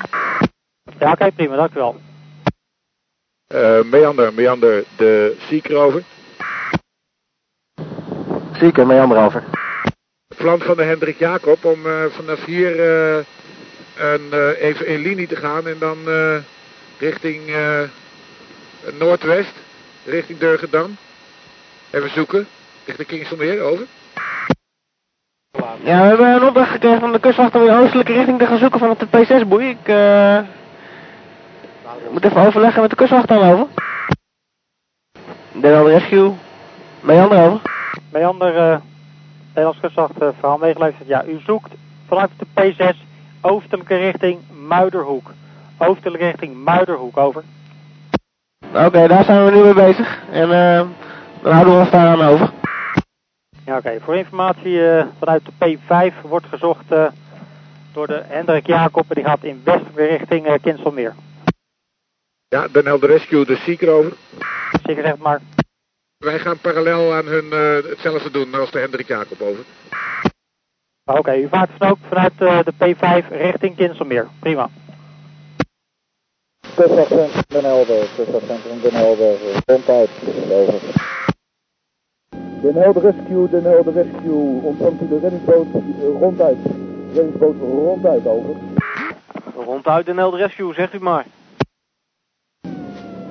Ja, 1.00 1.12
oké, 1.12 1.32
prima, 1.32 1.56
dank 1.56 1.72
u 1.72 1.74
wel. 1.74 2.02
Uh, 3.54 3.84
meander, 3.84 4.34
Meander, 4.34 4.84
de 4.98 5.36
Seeker 5.40 5.76
over. 5.76 6.04
Seeker, 8.54 8.88
Meander 8.88 9.18
over. 9.18 9.44
Plan 10.36 10.60
van 10.60 10.76
de 10.76 10.84
Hendrik 10.84 11.18
Jacob 11.18 11.66
om 11.66 11.82
vanaf 12.10 12.46
hier 12.46 12.80
een, 13.98 14.54
even 14.54 14.88
in 14.88 15.00
linie 15.00 15.28
te 15.28 15.36
gaan 15.36 15.68
en 15.68 15.80
dan 15.80 15.98
richting 16.98 17.42
noordwest, 18.94 19.54
richting 20.06 20.40
Durgedam. 20.40 20.98
Even 21.92 22.10
zoeken. 22.10 22.48
Richting 22.86 23.08
Kingstonmeer, 23.08 23.62
over. 23.62 23.86
Ja, 25.84 26.02
we 26.02 26.08
hebben 26.08 26.28
een 26.28 26.44
opdracht 26.44 26.72
gekregen 26.72 27.00
van 27.00 27.12
de 27.12 27.20
kustwacht 27.20 27.56
om 27.56 27.62
in 27.62 27.74
oostelijke 27.74 28.14
richting 28.14 28.40
te 28.40 28.46
gaan 28.46 28.58
zoeken 28.58 28.80
van 28.80 28.96
de 28.98 29.08
P6-boei. 29.08 29.70
Ik 29.70 29.88
uh, 29.88 30.40
moet 32.12 32.26
even 32.26 32.46
overleggen 32.46 32.82
met 32.82 32.90
de 32.90 32.96
kustwacht 32.96 33.28
dan 33.28 33.42
over. 33.42 33.68
Denel 35.52 35.90
Rescue. 35.90 36.34
Meander 37.00 37.38
over. 37.38 37.62
Meander, 38.12 38.56
uh, 38.56 38.78
Nederlands 39.48 39.80
kustwacht, 39.80 40.22
uh, 40.22 40.28
verhaal 40.40 40.58
meegeluisterd. 40.58 41.08
Ja, 41.08 41.26
u 41.26 41.40
zoekt 41.46 41.72
vanuit 42.08 42.30
de 42.38 42.46
P6 42.46 42.98
oostelijke 43.42 43.96
richting 43.96 44.40
Muiderhoek. 44.68 45.32
Oostelijke 45.78 46.26
richting 46.26 46.64
Muiderhoek, 46.64 47.18
over. 47.18 47.44
Oké, 48.68 48.86
okay, 48.86 49.08
daar 49.08 49.24
zijn 49.24 49.46
we 49.46 49.52
nu 49.52 49.64
mee 49.64 49.74
bezig. 49.74 50.22
En 50.32 50.50
uh, 50.50 50.88
dan 51.42 51.52
houden 51.54 51.74
we 51.74 51.80
ons 51.80 51.92
daar 51.92 52.08
aan 52.08 52.22
over. 52.22 52.52
Ja, 53.66 53.78
oké. 53.78 53.88
Okay. 53.88 54.00
Voor 54.00 54.16
informatie 54.16 54.72
uh, 54.72 55.06
vanuit 55.20 55.42
de 55.46 55.78
P5 55.78 56.22
wordt 56.22 56.46
gezocht 56.46 56.92
uh, 56.92 57.08
door 57.94 58.08
de 58.08 58.24
Hendrik 58.28 58.68
Jacob 58.68 59.06
en 59.10 59.16
die 59.16 59.24
gaat 59.24 59.44
in 59.44 59.62
westelijke 59.64 60.06
richting 60.06 60.48
uh, 60.48 60.54
Kinselmeer. 60.62 61.16
Ja, 62.48 62.68
Den 62.68 62.86
Helder 62.86 63.10
Rescue, 63.10 63.46
de 63.46 63.56
Seeker 63.56 63.90
over. 63.90 64.14
Zeker 64.84 65.04
zeg 65.04 65.18
maar. 65.18 65.42
Wij 66.18 66.40
gaan 66.40 66.60
parallel 66.60 67.14
aan 67.14 67.26
hun 67.26 67.52
hetzelfde 67.90 68.32
doen 68.32 68.54
als 68.54 68.72
de 68.72 68.80
Hendrik 68.80 69.08
Jacob 69.08 69.42
over. 69.42 69.64
Oké, 71.06 71.20
okay, 71.20 71.42
u 71.42 71.48
vaart 71.48 71.70
dan 71.78 71.90
ook 71.90 71.98
vanuit 72.08 72.38
de 72.38 72.74
P5 72.74 73.28
richting 73.30 73.76
Kinselmeer. 73.76 74.28
Prima. 74.40 74.70
Kustwachtcentrum 76.78 77.44
Den 77.50 77.66
Helder, 77.66 78.06
kustwachtcentrum 78.16 78.82
Den 78.84 78.92
Helder, 78.92 79.36
ronduit, 79.68 80.10
over. 80.52 80.80
Den 82.62 82.76
Helder 82.76 83.02
Rescue, 83.02 83.48
Den 83.48 83.64
Helder 83.64 83.94
Rescue, 83.96 84.62
ontvangt 84.64 85.02
u 85.02 85.08
de 85.08 85.20
reddingsboot 85.20 85.68
ronduit. 86.22 86.58
Reddingsboot 87.14 87.56
ronduit, 87.60 88.28
over. 88.28 88.56
Ronduit 89.66 90.06
Den 90.06 90.18
Helder 90.18 90.40
Rescue, 90.40 90.74
zegt 90.74 90.94
u 90.94 91.00
maar. 91.00 91.26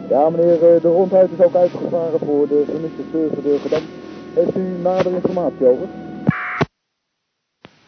Ja 0.08 0.30
meneer, 0.30 0.58
de 0.58 0.88
ronduit 0.88 1.30
is 1.38 1.44
ook 1.44 1.54
uitgevaren 1.54 2.18
voor 2.18 2.48
de 2.48 2.64
vermiste 2.66 3.02
server 3.12 3.42
Durgedam. 3.42 3.82
Heeft 4.34 4.56
u 4.56 4.60
nader 4.60 5.12
informatie 5.12 5.66
over? 5.66 5.86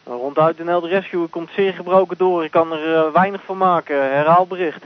Ronduit 0.03 0.57
Den 0.57 0.67
Helder 0.67 0.89
Rescue 0.89 1.27
komt 1.27 1.49
zeer 1.55 1.73
gebroken 1.73 2.17
door. 2.17 2.43
Ik 2.43 2.51
kan 2.51 2.71
er 2.71 2.87
uh, 2.87 3.13
weinig 3.13 3.43
van 3.43 3.57
maken. 3.57 3.95
Herhaal 3.95 4.47
bericht. 4.47 4.83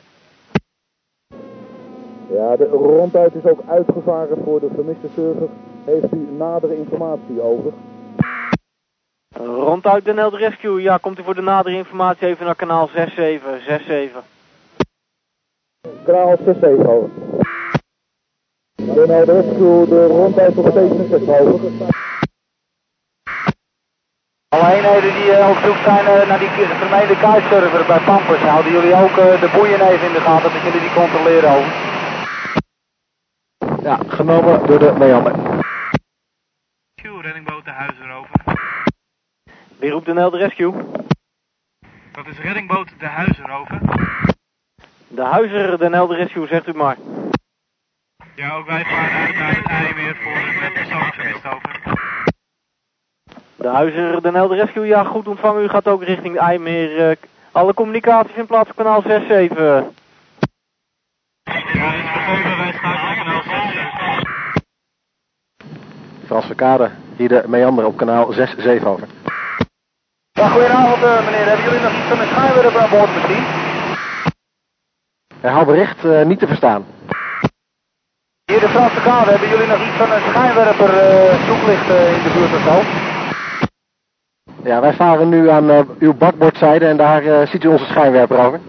Ja, 2.33 2.55
de 2.55 2.65
ronduit 2.65 3.35
is 3.35 3.45
ook 3.45 3.59
uitgevaren 3.67 4.37
voor 4.43 4.59
de 4.59 4.69
vermiste 4.75 5.07
server. 5.15 5.47
Heeft 5.85 6.13
u 6.13 6.27
nadere 6.37 6.77
informatie 6.77 7.41
over? 7.41 7.71
Ronduit 9.37 10.05
Den 10.05 10.17
Helder 10.17 10.39
Rescue, 10.39 10.81
ja, 10.81 10.97
komt 10.97 11.19
u 11.19 11.23
voor 11.23 11.35
de 11.35 11.41
nadere 11.41 11.75
informatie 11.75 12.27
even 12.27 12.45
naar 12.45 12.55
kanaal 12.55 12.87
6767. 12.87 14.23
Kanaal 16.05 16.37
67 16.37 16.87
over. 16.87 17.09
Den 18.75 19.09
Helder 19.09 19.41
Rescue, 19.41 19.87
de 19.87 20.05
ronduit 20.05 20.55
nog 20.55 20.69
steeds 20.69 20.95
een 20.95 21.07
6 21.09 21.21
over. 21.39 21.71
Alle 24.49 24.73
eenheden 24.73 25.13
die 25.13 25.29
uh, 25.31 25.49
op 25.49 25.57
zoek 25.65 25.79
zijn 25.83 26.05
uh, 26.05 26.27
naar 26.27 26.39
die 26.39 26.49
vermeende 26.49 27.17
kitesurfer 27.23 27.85
bij 27.87 28.01
Pampers, 28.05 28.41
houden 28.41 28.71
jullie 28.71 28.95
ook 28.95 29.15
uh, 29.17 29.41
de 29.41 29.49
boeien 29.55 29.81
even 29.89 30.07
in 30.07 30.13
de 30.13 30.19
gaten 30.27 30.51
dat 30.53 30.61
jullie 30.61 30.79
die 30.79 30.93
controleren 30.93 31.49
over? 31.49 31.92
Ja, 33.83 33.99
genomen 34.07 34.67
door 34.67 34.79
de 34.79 34.93
meander. 34.97 35.63
Rescue, 36.95 37.21
reddingboot 37.21 37.65
de 37.65 37.71
Huizer 37.71 38.11
over. 38.11 38.57
Wie 39.79 39.89
roept 39.89 40.05
de 40.05 40.13
Helder 40.13 40.39
Rescue? 40.39 40.73
Dat 42.11 42.27
is 42.27 42.39
reddingboot 42.39 42.89
de 42.99 43.05
Huizer 43.05 43.51
over. 43.51 43.79
De 45.07 45.21
Huizer, 45.21 45.77
de 45.77 45.89
Helder 45.89 46.17
Rescue, 46.17 46.47
zegt 46.47 46.67
u 46.67 46.73
maar. 46.73 46.97
Ja, 48.35 48.55
ook 48.55 48.65
wij 48.65 48.83
varen 48.83 49.19
uit 49.19 49.35
naar 49.35 49.55
het 49.55 49.65
IJmeer 49.65 50.15
voor 50.15 50.65
een 50.65 50.73
persoonsvermist 50.73 51.45
over. 51.45 51.81
De 53.55 53.67
Huizer, 53.67 54.21
de 54.21 54.31
Helder 54.31 54.57
Rescue, 54.57 54.85
ja 54.85 55.03
goed 55.03 55.27
ontvangen. 55.27 55.63
U 55.63 55.67
gaat 55.67 55.87
ook 55.87 56.03
richting 56.03 56.33
de 56.33 56.39
IJmeer. 56.39 57.09
Uh, 57.09 57.15
alle 57.51 57.73
communicaties 57.73 58.35
in 58.35 58.45
plaats 58.45 58.67
van 58.67 58.75
kanaal 58.75 59.01
67. 59.01 60.01
Ja, 61.43 61.93
is 61.93 62.13
begrepen, 62.13 62.57
wij 62.57 62.73
schakelen 62.73 63.15
kanaal 63.15 63.43
67. 63.43 64.61
Frans 66.33 66.47
Verkade, 66.47 66.91
hier 67.15 67.29
de 67.29 67.43
meander 67.47 67.85
op 67.85 67.97
kanaal 67.97 68.31
67 68.31 68.87
over. 68.87 69.07
Ja, 70.31 70.47
goedenavond 70.47 71.03
uh, 71.03 71.25
meneer. 71.25 71.45
Hebben 71.45 71.65
jullie 71.65 71.81
nog 71.81 71.91
iets 71.91 72.07
van 72.09 72.19
een 72.19 72.27
schijnwerper 72.27 72.81
aan 72.81 72.89
boord 72.89 73.13
misschien? 73.15 73.43
Herhaal 75.41 75.65
bericht, 75.65 76.03
uh, 76.03 76.25
niet 76.25 76.39
te 76.39 76.47
verstaan. 76.47 76.85
Hier 78.45 78.59
de 78.59 78.69
Franse 78.69 79.01
kade, 79.01 79.29
hebben 79.29 79.49
jullie 79.49 79.67
nog 79.67 79.81
iets 79.87 79.97
van 79.97 80.11
een 80.11 80.21
schijnwerper 80.21 80.89
uh, 80.89 81.47
zoeklicht 81.47 81.87
in 82.17 82.23
de 82.23 82.31
buurt 82.33 82.53
of 82.55 82.63
zo? 82.69 82.81
Ja, 84.69 84.81
wij 84.81 84.93
varen 84.93 85.29
nu 85.29 85.49
aan 85.49 85.69
uh, 85.69 85.79
uw 85.99 86.13
bakbordzijde 86.13 86.85
en 86.85 86.97
daar 86.97 87.47
ziet 87.47 87.63
u 87.63 87.67
onze 87.67 87.85
schijnwerper 87.85 88.37
over. 88.37 88.59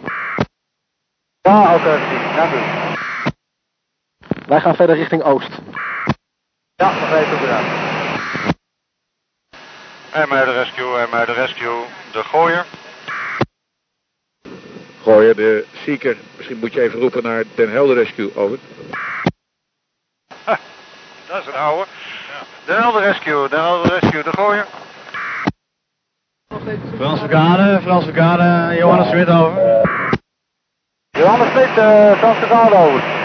Ja, 1.40 1.74
oké, 1.74 1.74
okay, 1.74 1.98
dank 2.36 2.52
u. 2.52 2.58
Wij 4.46 4.60
gaan 4.60 4.74
verder 4.74 4.96
richting 4.96 5.22
oost. 5.22 5.60
Ja, 6.76 6.88
begrepen, 6.88 7.40
bedankt. 7.40 7.68
En 10.12 10.28
de 10.28 10.52
rescue, 10.52 10.98
en 10.98 11.26
de 11.26 11.32
rescue, 11.32 11.84
de 12.12 12.22
gooier. 12.22 12.66
Gooier, 15.02 15.36
de 15.36 15.66
Seeker. 15.72 16.16
Misschien 16.36 16.58
moet 16.58 16.72
je 16.72 16.80
even 16.80 17.00
roepen 17.00 17.22
naar 17.22 17.44
Den 17.54 17.70
Helder 17.70 17.96
Rescue, 17.96 18.36
over. 18.36 18.58
Ha, 20.44 20.58
dat 21.28 21.40
is 21.40 21.46
een 21.46 21.54
oude. 21.54 21.86
Den 22.64 22.80
Helder 22.80 23.02
Rescue, 23.02 23.48
Den 23.48 23.60
Helder 23.60 23.98
Rescue, 23.98 24.22
de 24.22 24.32
gooier. 24.32 24.66
Frans 26.96 27.20
Verkade, 27.20 27.80
Frans 27.82 28.04
Verkade, 28.04 28.76
Johannes 28.76 29.08
Smit 29.08 29.28
over. 29.28 29.82
Johannes 31.10 31.50
Smit, 31.50 31.78
uh, 31.78 32.18
Frans 32.18 32.38
Verkade 32.38 32.74
over. 32.74 33.23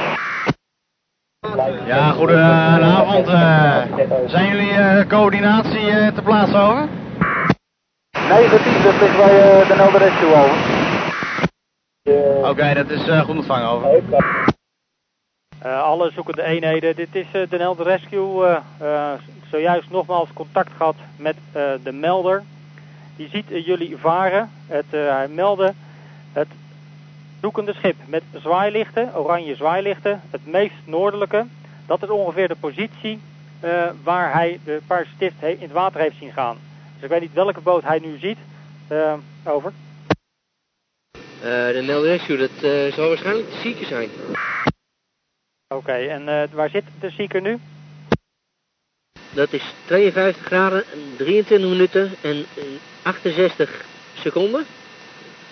Ja, 1.86 2.12
goedenavond. 2.12 3.28
eh 3.28 3.84
zijn 4.26 4.48
jullie 4.48 4.72
eh, 4.72 5.08
coördinatie 5.08 5.90
eh, 5.90 6.14
te 6.16 6.22
plaatsen 6.22 6.60
over? 6.60 6.88
Negatief, 8.30 8.84
dat 8.84 9.00
ligt 9.02 9.18
bij 9.18 9.62
uh, 9.62 9.68
de 9.70 9.76
Nelder 9.76 10.02
Rescue 10.02 10.34
over. 10.36 10.58
Oké, 12.50 12.74
dat 12.74 12.90
is 12.90 13.08
eh, 13.08 13.22
goed 13.22 13.36
ontvangen 13.38 13.68
over. 13.70 14.02
Eh, 15.60 15.82
alle 15.82 16.12
zoekende 16.12 16.44
eenheden, 16.44 16.96
dit 16.96 17.16
is 17.16 17.26
eh, 17.32 17.50
de 17.50 17.58
Nelder 17.58 17.86
Rescue. 17.86 18.46
eh, 18.46 18.58
eh, 18.80 19.20
zojuist 19.52 19.90
nogmaals 19.90 20.30
contact 20.34 20.72
gehad 20.78 20.96
met 21.18 21.36
eh, 21.52 21.62
de 21.84 21.92
melder. 21.92 22.44
Die 23.16 23.30
ziet 23.30 23.46
jullie 23.66 23.98
varen. 23.98 24.50
Het, 24.68 24.86
eh, 24.90 25.10
hij 25.10 25.28
meldde 25.28 25.74
het 26.34 26.48
zoekende 27.42 27.74
schip 27.74 27.96
met 28.06 28.24
zwaailichten, 28.34 29.16
oranje 29.16 29.56
zwaailichten, 29.56 30.22
het 30.32 30.46
meest 30.46 30.74
noordelijke. 30.86 31.46
Dat 31.86 32.04
is 32.04 32.10
ongeveer 32.10 32.48
de 32.48 32.56
positie 32.56 33.20
eh, 33.60 33.90
waar 34.04 34.34
hij 34.34 34.60
de 34.64 34.82
Paarse 34.88 35.12
Stift 35.16 35.36
he- 35.40 35.48
in 35.48 35.62
het 35.62 35.72
water 35.72 36.00
heeft 36.02 36.18
zien 36.20 36.32
gaan. 36.34 36.58
Dus 36.94 37.04
ik 37.04 37.10
weet 37.10 37.22
niet 37.22 37.34
welke 37.34 37.62
boot 37.62 37.84
hij 37.84 38.00
nu 38.00 38.18
ziet. 38.18 38.38
Eh, 38.88 39.14
over. 39.46 39.74
De 41.42 41.82
Nelder 41.86 42.10
Rescue, 42.10 42.38
dat 42.38 42.64
eh, 42.64 42.94
zal 42.94 43.08
waarschijnlijk 43.08 43.50
de 43.52 43.58
zieke 43.62 43.86
zijn. 43.86 44.10
Oké, 45.68 45.92
en 45.92 46.50
waar 46.54 46.70
zit 46.70 46.84
de 47.00 47.10
zieker 47.10 47.42
nu? 47.42 47.60
Dat 49.34 49.54
is 49.54 49.64
52 49.86 50.46
graden, 50.46 50.84
23 51.18 51.70
minuten 51.70 52.12
en 52.22 52.46
eh, 52.58 52.64
68 53.04 53.86
seconden. 54.14 54.66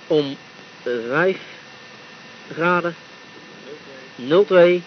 Om 0.08 0.26
eh, 0.84 0.92
5 1.10 1.38
graden, 2.54 2.96
02 4.46 4.82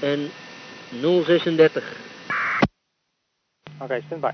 en 0.00 0.30
036. 1.00 1.96
Oké, 3.78 4.00
stand 4.06 4.20
by. 4.20 4.30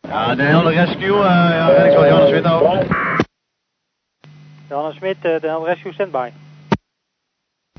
Ja, 0.00 0.34
de 0.34 0.42
hele 0.42 0.70
rescue, 0.70 1.16
eh 1.16 1.50
ja, 1.50 1.68
ik 1.68 1.92
zal 1.92 2.06
Johannes 2.06 2.30
Wit 2.30 2.46
over. 2.46 2.86
Johannes 4.68 4.96
Smit, 4.96 5.16
eh, 5.20 5.40
de 5.40 5.46
Helder 5.46 5.68
Rescue, 5.68 5.92
stand 5.92 6.10
by. 6.10 6.30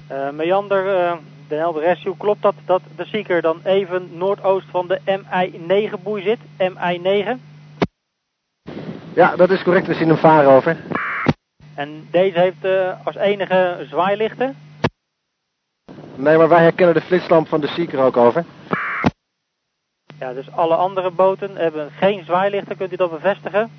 Eh, 0.07 0.29
Meander, 0.29 0.95
eh, 0.97 1.13
de 1.47 1.55
Helder 1.55 1.83
Rescue, 1.83 2.17
klopt 2.17 2.41
dat 2.41 2.55
dat 2.65 2.81
de 2.95 3.05
zieker 3.05 3.41
dan 3.41 3.61
even 3.63 4.17
noordoost 4.17 4.67
van 4.69 4.87
de 4.87 4.99
MI9 5.05 6.01
boei 6.03 6.23
zit? 6.23 6.39
MI9? 6.57 7.39
Ja, 9.15 9.35
dat 9.35 9.49
is 9.49 9.63
correct. 9.63 9.87
We 9.87 9.93
zien 9.93 10.07
hem 10.07 10.17
varen 10.17 10.51
over. 10.51 10.77
En 11.81 12.07
deze 12.11 12.39
heeft 12.39 12.65
eh, 12.65 13.05
als 13.05 13.15
enige 13.15 13.85
zwaailichten? 13.89 14.55
Nee, 16.15 16.37
maar 16.37 16.49
wij 16.49 16.61
herkennen 16.61 16.95
de 16.95 17.01
flitslamp 17.01 17.47
van 17.47 17.61
de 17.61 17.67
Seeker 17.67 17.99
ook 17.99 18.17
over. 18.17 18.45
Ja, 20.19 20.33
dus 20.33 20.51
alle 20.51 20.75
andere 20.75 21.11
boten 21.11 21.55
hebben 21.55 21.91
geen 21.91 22.23
zwaailichten, 22.25 22.77
kunt 22.77 22.93
u 22.93 22.95
dat 22.95 23.11
bevestigen? 23.11 23.71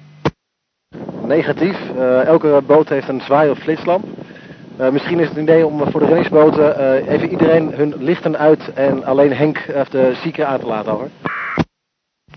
Negatief. 1.24 1.90
Eh, 1.96 2.26
elke 2.26 2.62
boot 2.66 2.88
heeft 2.88 3.08
een 3.08 3.20
zwaai- 3.20 3.50
of 3.50 3.58
flitslamp. 3.58 4.04
Eh, 4.76 4.90
misschien 4.90 5.20
is 5.20 5.28
het 5.28 5.36
een 5.36 5.42
idee 5.42 5.66
om 5.66 5.90
voor 5.90 6.00
de 6.00 6.06
reddingsboten 6.06 6.76
eh, 6.76 7.12
even 7.12 7.30
iedereen 7.30 7.74
hun 7.74 7.94
lichten 7.96 8.38
uit 8.38 8.72
en 8.72 9.04
alleen 9.04 9.32
Henk 9.32 9.66
of 9.74 9.88
de 9.88 10.14
Seeker 10.14 10.44
aan 10.44 10.60
te 10.60 10.66
laten 10.66 10.92
over. 10.92 11.10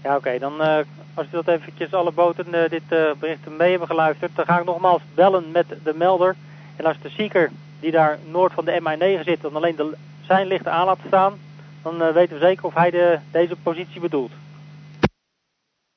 Ja, 0.03 0.15
oké. 0.15 0.39
Dan 0.39 0.85
als 1.15 1.27
u 1.27 1.29
dat 1.31 1.47
eventjes 1.47 1.93
alle 1.93 2.11
boten 2.11 2.53
eh, 2.53 2.69
dit 2.69 2.81
eh, 2.89 3.11
bericht 3.19 3.49
mee 3.57 3.69
hebben 3.69 3.87
geluisterd, 3.87 4.35
dan 4.35 4.45
ga 4.45 4.59
ik 4.59 4.65
nogmaals 4.65 5.01
bellen 5.13 5.51
met 5.51 5.65
de 5.83 5.93
melder. 5.95 6.35
En 6.75 6.85
als 6.85 6.97
de 7.01 7.09
zieker 7.09 7.51
die 7.79 7.91
daar 7.91 8.17
noord 8.31 8.53
van 8.53 8.65
de 8.65 8.79
MI9 8.81 9.23
zit, 9.23 9.41
dan 9.41 9.55
alleen 9.55 9.75
de, 9.75 9.97
zijn 10.21 10.47
lichten 10.47 10.71
aan 10.71 10.85
laat 10.85 10.97
staan, 11.07 11.33
dan 11.83 12.01
eh, 12.01 12.13
weten 12.13 12.39
we 12.39 12.45
zeker 12.45 12.65
of 12.65 12.73
hij 12.73 12.91
de, 12.91 13.19
deze 13.31 13.55
positie 13.63 14.01
bedoelt. 14.01 14.31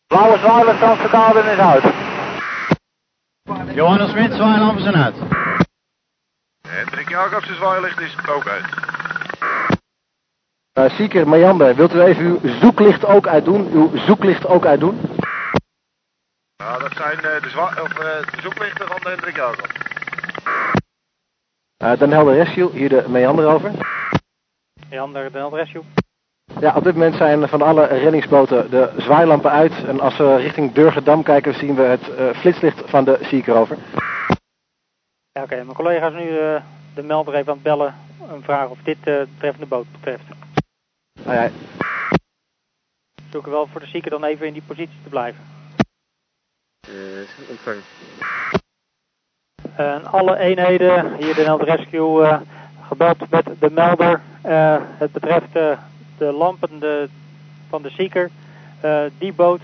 Blauwe 0.06 0.38
zwaailicht 0.38 0.78
transportaal 0.78 1.36
is 1.36 1.58
uit. 1.58 1.84
Johannes 3.74 4.10
Smit, 4.10 4.32
zwaailampen 4.32 4.82
zijn 4.82 4.96
uit. 4.96 5.16
Hendrik 6.68 7.08
Jacobs' 7.08 7.56
zwaailicht 7.56 8.00
is 8.00 8.16
ook 8.28 8.48
uit. 8.48 8.97
Uh, 10.78 10.88
Seeker, 10.90 11.28
Meander, 11.28 11.74
wilt 11.74 11.94
u 11.94 12.00
even 12.00 12.24
uw 12.24 12.38
zoeklicht 12.60 13.04
ook 13.06 13.26
uitdoen? 13.26 13.68
Uw 13.72 13.90
zoeklicht 13.94 14.46
ook 14.46 14.66
uitdoen? 14.66 15.00
Nou, 16.56 16.82
dat 16.82 16.92
zijn 16.96 17.16
eh, 17.16 17.42
de, 17.42 17.48
zwa 17.48 17.64
of, 17.82 17.98
eh, 17.98 18.32
de 18.34 18.40
zoeklichten 18.42 18.86
van 18.86 18.96
de 19.02 19.08
Hendrik 19.08 19.36
Jacobs. 19.36 19.74
Uh, 21.82 21.98
Den 21.98 22.10
Helder 22.10 22.34
Rescue, 22.34 22.70
hier 22.72 22.88
de 22.88 23.04
Meander 23.08 23.46
over. 23.46 23.70
Meander, 24.90 25.32
de 25.32 25.38
Helder 25.38 25.58
Rescue. 25.58 25.82
Ja, 26.60 26.74
op 26.76 26.84
dit 26.84 26.94
moment 26.94 27.14
zijn 27.14 27.48
van 27.48 27.62
alle 27.62 27.84
reddingsboten 27.84 28.70
de 28.70 28.90
zwaailampen 28.96 29.50
uit. 29.50 29.84
En 29.84 30.00
als 30.00 30.16
we 30.16 30.36
richting 30.36 30.72
Durgedam 30.72 31.22
kijken, 31.22 31.54
zien 31.54 31.74
we 31.74 31.82
het 31.82 32.08
uh, 32.08 32.30
flitslicht 32.34 32.82
van 32.84 33.04
de 33.04 33.18
Seeker 33.20 33.56
over. 33.56 33.76
Ja, 35.32 35.42
oké. 35.42 35.54
Mijn 35.54 35.76
collega's 35.76 36.12
nu 36.12 36.28
uh, 36.28 36.60
de 36.94 37.02
melder 37.02 37.34
even 37.34 37.48
aan 37.48 37.54
het 37.54 37.62
bellen. 37.62 37.94
Een 38.30 38.42
vraag 38.42 38.68
of 38.68 38.78
dit 38.82 38.98
uh, 39.04 39.18
betreffende 39.18 39.66
boot 39.66 39.86
betreft. 39.92 40.24
Ah, 41.26 41.34
ja. 41.34 41.50
Zoeken 43.30 43.52
wel 43.52 43.66
voor 43.66 43.80
de 43.80 43.86
zieker 43.86 44.10
dan 44.10 44.24
even 44.24 44.46
in 44.46 44.52
die 44.52 44.62
positie 44.66 44.98
te 45.02 45.08
blijven. 45.08 45.44
Uh, 46.88 47.48
ontvangen. 47.48 47.82
En 49.76 50.04
alle 50.04 50.38
eenheden, 50.38 51.16
hier 51.16 51.34
de 51.34 51.42
Neld 51.42 51.62
Rescue, 51.62 52.22
uh, 52.22 52.40
gebeld 52.88 53.30
met 53.30 53.48
de 53.58 53.70
melder. 53.70 54.20
Uh, 54.46 54.76
het 54.82 55.12
betreft 55.12 55.56
uh, 55.56 55.78
de 56.18 56.32
lampen 56.32 56.78
de, 56.78 57.08
van 57.68 57.82
de 57.82 57.90
zieker. 57.90 58.30
Uh, 58.84 59.02
die 59.18 59.32
boot 59.32 59.60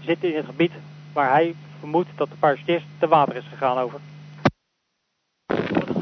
zit 0.00 0.24
in 0.24 0.36
het 0.36 0.46
gebied 0.46 0.72
waar 1.12 1.30
hij 1.30 1.54
vermoedt 1.78 2.08
dat 2.14 2.28
de 2.28 2.36
parachutist 2.38 2.86
te 2.98 3.08
water 3.08 3.36
is 3.36 3.46
gegaan 3.50 3.78
over. 3.78 4.00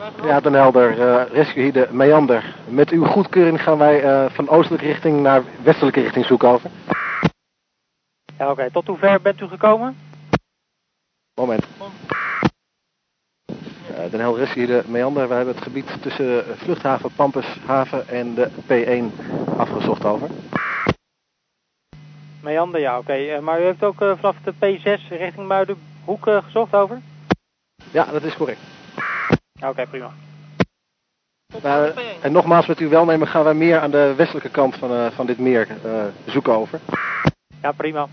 Ja, 0.01 0.41
Den 0.41 0.55
Helder, 0.55 0.99
uh, 0.99 1.23
rescue 1.33 1.63
hier 1.63 1.73
de 1.73 1.89
Meander. 1.91 2.55
Met 2.69 2.91
uw 2.91 3.05
goedkeuring 3.05 3.63
gaan 3.63 3.79
wij 3.79 4.05
uh, 4.05 4.31
van 4.31 4.49
oostelijke 4.49 4.87
richting 4.87 5.21
naar 5.23 5.43
westelijke 5.63 6.01
richting 6.01 6.25
zoeken 6.25 6.49
over. 6.49 6.71
Ja, 8.39 8.45
oké. 8.45 8.51
Okay. 8.51 8.71
Tot 8.71 8.87
hoe 8.87 8.99
ver 8.99 9.21
bent 9.21 9.41
u 9.41 9.47
gekomen? 9.47 9.97
Moment. 11.35 11.67
Uh, 13.91 14.11
Den 14.11 14.21
Helder 14.21 14.41
rescue 14.41 14.67
hier 14.67 14.83
de 14.83 14.89
Meander. 14.89 15.29
We 15.29 15.35
hebben 15.35 15.55
het 15.55 15.63
gebied 15.63 16.03
tussen 16.03 16.45
vluchthaven 16.57 17.11
Pampushaven 17.17 18.09
en 18.09 18.35
de 18.35 18.49
P1 18.67 19.25
afgezocht 19.57 20.05
over. 20.05 20.29
Meander, 22.43 22.81
ja, 22.81 22.99
oké. 22.99 23.13
Okay. 23.13 23.41
maar 23.41 23.61
u 23.61 23.65
heeft 23.65 23.85
ook 23.85 23.97
vanaf 23.97 24.37
de 24.45 24.55
P6 24.55 25.09
richting 25.09 25.47
Muidenhoek 25.47 26.31
gezocht 26.45 26.75
over? 26.75 27.01
Ja, 27.91 28.05
dat 28.05 28.23
is 28.23 28.37
correct. 28.37 28.80
Oké, 29.61 29.69
okay, 29.69 29.87
prima. 29.87 30.11
Nou, 31.63 31.93
en 32.21 32.33
nogmaals, 32.33 32.67
met 32.67 32.79
uw 32.79 32.89
welnemen 32.89 33.29
gaan 33.29 33.45
wij 33.45 33.55
meer 33.55 33.81
aan 33.81 33.91
de 33.91 34.15
westelijke 34.17 34.49
kant 34.49 34.77
van, 34.77 34.93
uh, 34.93 35.07
van 35.11 35.27
dit 35.27 35.39
meer 35.39 35.69
uh, 35.85 36.05
zoeken 36.25 36.53
over. 36.53 36.81
Ja, 37.63 37.73
prima. 37.73 38.07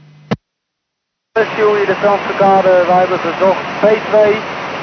Rescue 1.32 1.78
hier 1.78 1.86
de 1.86 1.96
Franse 1.96 2.36
kade, 2.38 2.84
wij 2.88 3.00
hebben 3.00 3.20
gezocht 3.20 3.62
P2, 3.84 4.16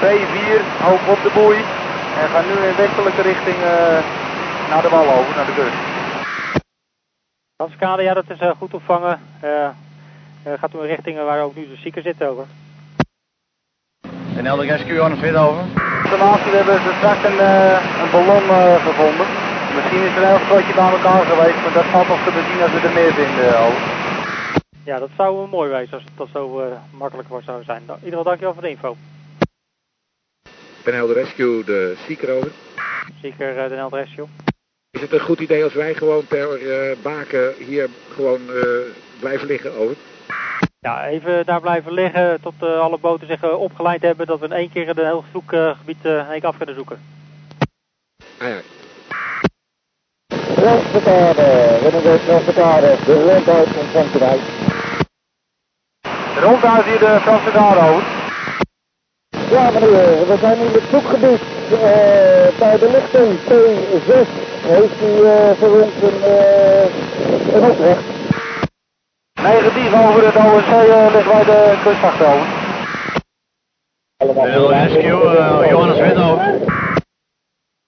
P4, 0.02 0.82
hoog 0.82 1.08
op 1.08 1.22
de 1.22 1.30
boei. 1.34 1.56
En 2.20 2.28
gaan 2.28 2.46
nu 2.46 2.52
in 2.52 2.76
westelijke 2.76 3.22
richting 3.22 3.56
uh, 3.56 3.98
naar 4.70 4.82
de 4.82 4.88
wal 4.88 5.08
over, 5.18 5.36
naar 5.36 5.46
de 5.46 5.54
kust. 5.54 5.76
Franse 7.56 7.76
kade, 7.76 8.02
ja, 8.02 8.14
dat 8.14 8.30
is 8.30 8.38
goed 8.58 8.74
opvangen. 8.74 9.20
gaat 10.44 10.74
u 10.74 10.78
in 10.78 10.86
richtingen 10.86 11.24
waar 11.24 11.42
ook 11.42 11.54
nu 11.54 11.68
de 11.68 11.76
zieker 11.76 12.02
zit 12.02 12.22
over. 12.22 12.46
En 14.36 14.46
Elder 14.46 14.66
Rescue 14.66 15.02
aan 15.02 15.10
het 15.10 15.20
fit 15.20 15.34
over? 15.34 15.64
Informatie, 16.14 16.50
we 16.50 16.56
hebben 16.56 16.82
ze 16.82 16.92
straks 16.96 17.24
een, 17.24 17.40
uh, 17.52 18.02
een 18.02 18.10
ballon 18.10 18.44
uh, 18.44 18.86
gevonden. 18.86 19.26
Misschien 19.76 20.02
is 20.08 20.14
er 20.16 20.22
een 20.22 20.28
heel 20.28 20.46
grootje 20.48 20.74
bij 20.74 20.90
elkaar 20.96 21.24
geweest, 21.26 21.62
maar 21.62 21.72
dat 21.72 21.84
valt 21.84 22.08
nog 22.08 22.24
te 22.24 22.32
bezien 22.38 22.62
als 22.62 22.72
we 22.72 22.80
er 22.88 22.94
meer 23.00 23.12
vinden. 23.12 23.58
Over. 23.64 23.82
Ja, 24.84 24.98
dat 24.98 25.10
zou 25.16 25.48
mooi 25.48 25.70
wezen 25.70 25.92
als 25.92 26.04
dat 26.16 26.28
zo 26.32 26.60
uh, 26.60 26.66
makkelijk 26.90 27.28
voor 27.28 27.42
zou 27.42 27.64
zijn. 27.64 27.82
In 27.86 27.94
ieder 27.94 28.08
geval 28.08 28.24
dankjewel 28.24 28.52
voor 28.52 28.62
de 28.62 28.68
info. 28.68 28.96
Den 30.84 30.94
Helder 30.94 31.16
Rescue, 31.16 31.64
de 31.64 31.94
Seeker 32.06 32.30
over. 32.36 32.50
Seeker, 33.20 33.54
Den 33.68 33.78
Helder 33.78 33.98
Rescue. 33.98 34.26
Is 34.90 35.00
het 35.00 35.12
een 35.12 35.20
goed 35.20 35.40
idee 35.40 35.64
als 35.64 35.74
wij 35.74 35.94
gewoon 35.94 36.26
per 36.26 36.48
baken 37.02 37.54
hier 37.58 37.88
gewoon 38.14 38.40
blijven 39.20 39.46
liggen 39.46 39.72
over? 39.76 39.96
Ja, 40.84 41.06
even 41.06 41.46
daar 41.46 41.60
blijven 41.60 41.92
liggen 41.92 42.40
tot 42.40 42.54
uh, 42.62 42.78
alle 42.80 42.98
boten 42.98 43.26
zich 43.26 43.44
uh, 43.44 43.60
opgeleid 43.60 44.02
hebben 44.02 44.26
dat 44.26 44.40
we 44.40 44.44
in 44.44 44.52
één 44.52 44.70
keer 44.70 44.86
het 44.86 44.96
hele 44.96 45.22
zoekgebied 45.32 46.04
uh, 46.06 46.42
af 46.42 46.56
kunnen 46.56 46.74
zoeken. 46.74 46.98
Ah 48.38 48.48
ja. 48.48 48.60
Transportade, 50.54 51.78
Renegade 51.82 52.24
Transportade, 52.26 52.96
de 53.04 53.22
rondhuis 53.22 53.68
ontvangt 53.76 54.14
eruit. 54.14 54.40
De 56.34 56.40
rondhuis 56.40 56.84
hier 56.84 56.98
de 56.98 57.20
Transportade 57.24 57.80
over. 57.80 58.04
Ja 59.50 59.70
meneer, 59.70 60.26
we 60.26 60.36
zijn 60.40 60.58
in 60.58 60.72
het 60.72 60.88
zoekgebied 60.90 61.42
bij 62.58 62.78
de 62.78 62.90
lichting 62.90 63.38
P6 63.38 64.28
Heeft 64.66 65.02
u 65.02 65.24
eh, 65.26 65.50
voor 65.58 65.82
ons 65.82 65.92
een, 66.02 66.22
eh, 66.22 67.54
een 67.54 67.70
opdracht? 67.70 68.13
Negatief 69.44 69.92
over 69.92 70.26
het 70.26 70.36
OSC 70.36 70.68
uh, 70.68 71.12
ligt 71.12 71.28
bij 71.28 71.44
de 71.44 71.80
kustwacht 71.82 72.20
over. 72.20 72.46
De 74.16 74.66
rescue, 74.68 75.22
uh, 75.22 75.70
Johannes 75.70 75.96
Smit 75.96 76.16
over. 76.16 76.60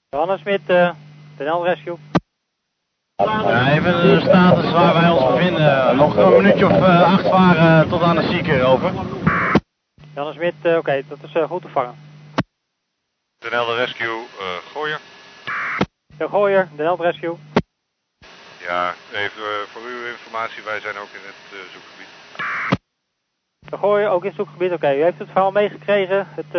Johannes 0.09 0.41
Smit, 0.41 0.61
uh, 0.67 0.91
de 1.37 1.61
Rescue. 1.63 1.97
Ja, 3.15 3.73
even 3.73 3.93
de 3.93 4.21
status 4.21 4.73
waar 4.73 4.95
wij 4.95 5.11
ons 5.11 5.27
bevinden. 5.27 5.97
Nog 5.97 6.17
een 6.17 6.43
minuutje 6.43 6.67
of 6.67 6.73
uh, 6.73 7.03
acht 7.03 7.29
varen 7.29 7.89
tot 7.89 8.03
aan 8.03 8.17
de 8.17 8.23
zieker, 8.23 8.65
over. 8.65 8.93
Johannes 10.15 10.37
Smit, 10.37 10.55
oké, 10.63 10.77
okay, 10.77 11.05
dat 11.09 11.19
is 11.23 11.43
goed 11.49 11.63
te 11.63 11.69
vangen. 11.69 11.95
De 13.39 13.49
Nelde 13.51 13.75
Rescue, 13.75 14.25
Gooier. 14.73 15.01
De 16.17 16.29
Gooier, 16.29 16.69
de 16.77 16.83
Nelde 16.83 17.03
Rescue. 17.03 17.37
Ja, 18.67 18.95
even 19.13 19.69
voor 19.73 19.83
uw 19.83 20.07
informatie, 20.07 20.63
wij 20.63 20.81
zijn 20.81 20.97
ook 20.97 21.13
in 21.13 21.21
het 21.23 21.71
zoekgebied. 21.73 22.09
De 23.59 23.77
Gooier, 23.77 24.09
ook 24.09 24.23
in 24.23 24.29
het 24.29 24.37
zoekgebied, 24.37 24.73
oké. 24.73 24.85
Okay. 24.85 24.99
U 24.99 25.03
heeft 25.03 25.19
het 25.19 25.29
verhaal 25.29 25.53
meegekregen. 25.53 26.29
Het, 26.31 26.53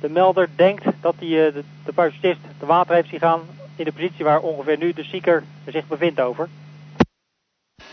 de 0.00 0.08
melder 0.08 0.48
denkt 0.56 0.84
dat 1.00 1.14
hij 1.18 1.28
de, 1.28 1.64
de 1.84 1.92
parachutist 1.92 2.40
te 2.58 2.66
water 2.66 2.94
heeft 2.94 3.08
zien 3.08 3.18
gaan 3.18 3.40
in 3.76 3.84
de 3.84 3.92
positie 3.92 4.24
waar 4.24 4.40
ongeveer 4.40 4.78
nu 4.78 4.92
de 4.92 5.04
zieker 5.04 5.44
zich 5.66 5.86
bevindt 5.86 6.20
over. 6.20 6.48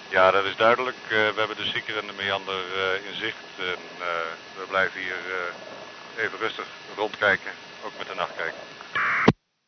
Ja, 0.10 0.31
dat 0.31 0.45
is 0.45 0.56
duidelijk. 0.56 0.97
Uh, 1.03 1.10
we 1.10 1.34
hebben 1.38 1.56
de 1.57 1.72
zieker 1.73 1.97
en 1.97 2.07
de 2.07 2.23
meander 2.23 2.56
uh, 2.56 3.07
in 3.07 3.15
zicht. 3.15 3.45
En 3.57 3.81
uh, 3.99 4.06
we 4.57 4.65
blijven 4.68 5.02
hier 5.02 5.18
even 6.18 6.39
rustig 6.39 6.65
rondkijken, 6.95 7.52
ook 7.85 7.91
met 7.97 8.07
de 8.07 8.15
nachtkijker. 8.15 8.74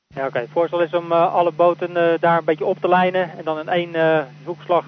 Ja, 0.08 0.20
oké. 0.20 0.28
Okay. 0.28 0.42
Het 0.42 0.52
voorstel 0.52 0.82
is 0.82 0.94
om 0.94 1.12
alle 1.12 1.52
boten 1.52 2.20
daar 2.20 2.38
een 2.38 2.46
beetje 2.46 2.66
op 2.66 2.80
te 2.80 2.88
lijnen 2.88 3.38
en 3.38 3.44
dan 3.44 3.60
in 3.60 3.70
één 3.70 4.28
zoekslag 4.46 4.86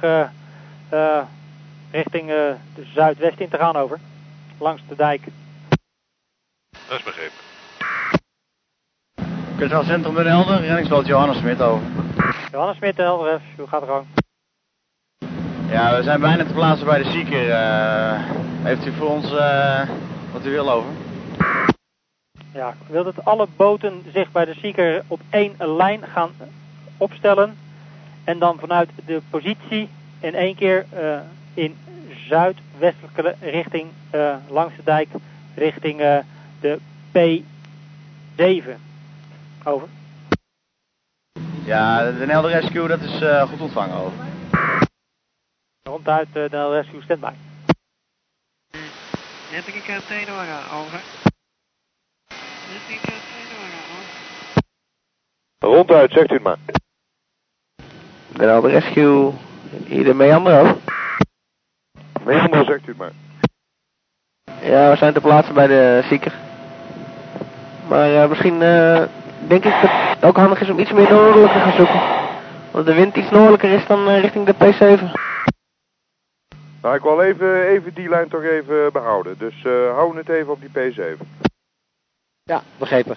richting 1.91 2.27
de 2.27 2.85
zuidwest 2.93 3.39
in 3.39 3.49
te 3.49 3.57
gaan 3.57 3.75
over. 3.75 3.99
Langs 4.59 4.81
de 4.87 4.95
dijk. 4.95 5.21
Dat 6.87 6.97
is 6.97 7.03
begrepen. 7.03 7.37
Kustwacht 9.57 9.85
Centrum 9.85 10.15
Den 10.15 10.27
Helder, 10.27 10.61
reddingsboot 10.61 11.05
Johannes 11.05 11.37
Smit 11.37 11.61
over. 11.61 11.87
Johannes 12.51 12.77
Smit, 12.77 12.95
Den 12.95 13.05
Helder, 13.05 13.41
hoe 13.57 13.67
gaat 13.67 13.81
het 13.81 13.89
gang? 13.89 14.05
Ja, 15.69 15.97
we 15.97 16.03
zijn 16.03 16.19
bijna 16.21 16.45
te 16.45 16.53
plaatsen 16.53 16.85
bij 16.85 17.03
de 17.03 17.09
zieker. 17.11 17.47
Uh, 17.47 18.19
heeft 18.63 18.85
u 18.85 18.91
voor 18.91 19.09
ons 19.09 19.31
uh, 19.31 19.89
wat 20.31 20.45
u 20.45 20.49
wil 20.49 20.71
over? 20.71 20.89
Ja, 22.53 22.69
ik 22.69 22.87
wil 22.87 23.03
dat 23.03 23.25
alle 23.25 23.47
boten 23.55 24.03
zich 24.13 24.31
bij 24.31 24.45
de 24.45 24.53
zieker 24.53 25.03
op 25.07 25.21
één 25.29 25.55
lijn 25.57 26.03
gaan 26.03 26.31
opstellen. 26.97 27.57
En 28.23 28.39
dan 28.39 28.59
vanuit 28.59 28.89
de 29.05 29.21
positie 29.29 29.89
in 30.19 30.35
één 30.35 30.55
keer 30.55 30.85
uh, 30.93 31.19
in 31.53 31.77
zuidwestelijke 32.27 33.35
richting 33.39 33.87
langs 34.49 34.75
de 34.75 34.83
dijk 34.83 35.09
richting 35.55 35.97
de 36.59 36.79
P7. 37.11 38.79
Over. 39.63 39.87
Ja, 41.65 42.11
de 42.11 42.25
Nelde 42.25 42.47
Rescue, 42.47 42.87
dat 42.87 43.01
is 43.01 43.21
uh, 43.21 43.49
goed 43.49 43.61
ontvangen, 43.61 43.95
over. 43.95 44.17
Ronduit 45.83 46.27
uh, 46.27 46.33
de 46.33 46.47
Nelde 46.51 46.75
Rescue, 46.75 47.01
standby. 47.01 47.31
Net 49.51 49.67
een 49.67 49.81
keer 49.81 50.01
tegen 50.07 50.33
over. 50.33 50.45
Net 50.45 50.71
een 50.71 50.77
over. 50.77 51.18
Ronduit, 55.59 56.11
zegt 56.11 56.31
u 56.31 56.33
het 56.33 56.43
maar. 56.43 56.57
De 58.27 58.45
Nelde 58.45 58.69
Rescue, 58.69 59.31
hier 59.85 60.03
de 60.03 60.13
Meander 60.13 60.59
over. 60.59 60.77
Meander, 62.23 62.65
zegt 62.65 62.87
u 62.87 62.87
het 62.87 62.97
maar. 62.97 63.11
Ja, 64.61 64.89
we 64.89 64.95
zijn 64.97 65.13
te 65.13 65.21
plaatsen 65.21 65.53
bij 65.53 65.67
de 65.67 66.01
zieker. 66.09 66.33
Maar 67.87 68.09
uh, 68.09 68.29
misschien 68.29 68.59
denk 69.47 69.63
ik 69.65 69.81
dat 69.81 69.91
het 69.91 70.25
ook 70.25 70.35
handig 70.35 70.61
is 70.61 70.69
om 70.69 70.79
iets 70.79 70.91
meer 70.91 71.09
noordelijk 71.09 71.51
te 71.51 71.59
gaan 71.59 71.75
zoeken. 71.75 72.01
Want 72.71 72.85
de 72.85 72.93
wind 72.93 73.15
iets 73.15 73.29
noordelijker 73.29 73.71
is 73.71 73.85
dan 73.87 74.09
uh, 74.09 74.19
richting 74.19 74.45
de 74.45 74.53
P7. 74.53 75.11
Nou, 76.81 76.95
ik 76.95 77.01
wil 77.01 77.21
even, 77.21 77.67
even 77.67 77.93
die 77.93 78.09
lijn 78.09 78.29
toch 78.29 78.43
even 78.43 78.91
behouden. 78.91 79.37
Dus 79.37 79.63
uh, 79.63 79.93
hou 79.93 80.17
het 80.17 80.29
even 80.29 80.51
op 80.51 80.61
die 80.61 80.93
P7. 80.93 81.48
Ja, 82.49 82.63
begrepen. 82.77 83.15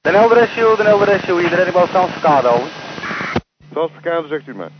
Den 0.00 0.14
Helder 0.14 0.36
Rescue, 0.36 0.76
Den 0.76 0.86
Helder 0.86 1.06
Rescue, 1.06 1.40
hier 1.40 1.50
de 1.50 1.56
reddingboot 1.56 1.90
Transverkade 1.90 2.48
over. 2.48 2.70
Transverkade, 3.72 4.28
zegt 4.28 4.46
u 4.46 4.54
maar. 4.54 4.70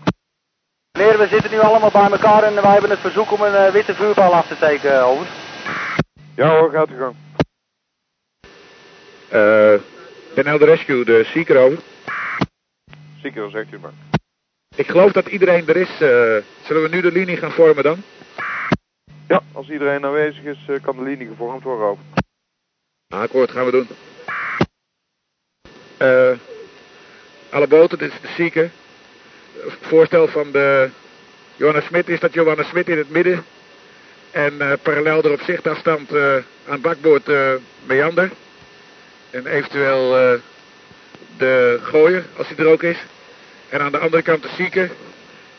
Meneer, 0.98 1.18
we 1.18 1.26
zitten 1.26 1.50
nu 1.50 1.58
allemaal 1.58 1.90
bij 1.90 2.10
elkaar 2.10 2.42
en 2.42 2.54
wij 2.54 2.72
hebben 2.72 2.90
het 2.90 2.98
verzoek 2.98 3.32
om 3.32 3.40
een 3.42 3.66
uh, 3.66 3.72
witte 3.72 3.94
vuurpaal 3.94 4.34
af 4.34 4.46
te 4.46 4.54
steken, 4.54 5.04
over. 5.04 5.26
Ja 6.36 6.48
hoor, 6.48 6.70
gaat 6.70 6.90
u 6.90 6.98
gang. 6.98 7.14
Uh, 9.32 9.80
Den 10.34 10.46
Helder 10.46 10.68
Rescue, 10.68 11.04
de 11.04 11.24
Seeker 11.24 11.58
over. 11.58 11.78
Seeker, 13.20 13.50
zegt 13.50 13.72
u 13.72 13.78
maar. 13.78 13.92
Ik 14.76 14.90
geloof 14.90 15.12
dat 15.12 15.26
iedereen 15.26 15.68
er 15.68 15.76
is. 15.76 15.90
Uh, 15.90 16.42
zullen 16.62 16.82
we 16.82 16.88
nu 16.90 17.00
de 17.00 17.12
linie 17.12 17.36
gaan 17.36 17.52
vormen 17.52 17.84
dan? 17.84 18.02
Ja, 19.28 19.42
als 19.52 19.70
iedereen 19.70 20.04
aanwezig 20.04 20.44
is, 20.44 20.58
uh, 20.68 20.82
kan 20.82 20.96
de 20.96 21.02
linie 21.02 21.26
gevormd 21.26 21.62
worden 21.62 21.86
over. 21.86 22.04
Akkoord, 23.10 23.50
gaan 23.50 23.64
we 23.64 23.70
doen. 23.70 23.88
Uh, 25.98 26.30
alle 27.50 27.66
boten, 27.66 27.98
dit 27.98 28.12
is 28.12 28.20
de 28.20 28.28
Seeker. 28.28 28.70
Voorstel 29.80 30.28
van 30.28 30.50
de 30.52 30.90
Johanna 31.56 31.80
Smit 31.80 32.08
is 32.08 32.20
dat 32.20 32.32
Johanna 32.32 32.62
Smit 32.62 32.88
in 32.88 32.98
het 32.98 33.10
midden. 33.10 33.44
En 34.30 34.78
parallel 34.82 35.22
er 35.22 35.32
op 35.32 35.40
zichtafstand 35.40 36.10
aan 36.68 36.80
bakboord 36.80 37.30
meander. 37.86 38.30
En 39.30 39.46
eventueel 39.46 40.32
uh, 40.32 40.40
de 41.36 41.78
gooier, 41.82 42.24
als 42.36 42.48
hij 42.48 42.56
er 42.56 42.72
ook 42.72 42.82
is. 42.82 42.98
En 43.68 43.80
aan 43.80 43.92
de 43.92 43.98
andere 43.98 44.22
kant 44.22 44.42
de 44.42 44.50
zieke. 44.56 44.90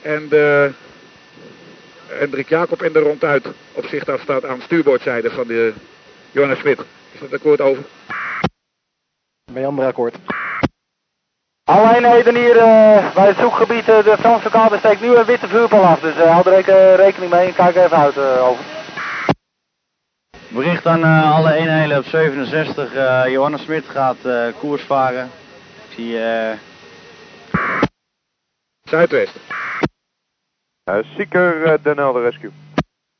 En 0.01 0.29
de 0.29 0.71
Hendrik 2.07 2.49
Jacob 2.49 2.81
en 2.81 2.93
de 2.93 2.99
ronduit 2.99 3.45
op 3.71 3.85
zicht 3.85 4.09
afstaat 4.09 4.45
aan 4.45 4.61
stuurboordzijde 4.61 5.31
van 5.31 5.47
de 5.47 5.73
Johannes 6.31 6.59
Smit. 6.59 6.79
Is 7.11 7.19
dat 7.19 7.33
akkoord 7.33 7.61
over? 7.61 7.83
Bij 9.53 9.67
ander 9.67 9.85
akkoord. 9.85 10.15
Alle 11.63 11.95
eenheden 11.95 12.35
hier 12.35 12.55
uh, 12.55 13.13
bij 13.13 13.27
het 13.27 13.37
zoekgebied, 13.37 13.87
uh, 13.89 14.03
de 14.03 14.15
Franse 14.19 14.49
kade 14.49 14.77
steekt 14.77 15.01
nu 15.01 15.15
een 15.15 15.25
witte 15.25 15.47
vuurpal 15.47 15.83
af. 15.83 15.99
Dus 15.99 16.15
uh, 16.15 16.31
hou 16.31 16.55
er 16.55 16.95
rekening 16.95 17.31
mee 17.31 17.47
en 17.47 17.53
kijk 17.53 17.75
even 17.75 17.97
uit 17.97 18.17
over. 18.17 18.63
Bericht 20.47 20.85
aan 20.85 20.99
uh, 20.99 21.35
alle 21.35 21.53
eenheden 21.53 21.97
op 21.97 22.05
67. 22.05 22.95
Uh, 22.95 23.23
Johannes 23.27 23.61
Smit 23.61 23.85
gaat 23.85 24.17
uh, 24.25 24.47
koers 24.59 24.83
varen. 24.83 25.31
Ik 25.87 25.95
zie... 25.95 26.19
Zuidwest. 28.83 29.39
Zieker, 31.15 31.81
Den 31.81 31.97
Helder 31.97 32.21
Rescue. 32.21 32.51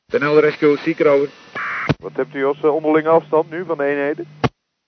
Den 0.06 0.22
Helder 0.22 0.42
Rescue, 0.42 0.78
Zieker 0.78 1.06
over. 1.06 1.28
Wat 2.02 2.16
hebt 2.16 2.34
u 2.34 2.44
als 2.44 2.60
onderlinge 2.60 3.08
afstand 3.08 3.50
nu 3.50 3.64
van 3.64 3.76
de 3.76 3.84
eenheden? 3.84 4.26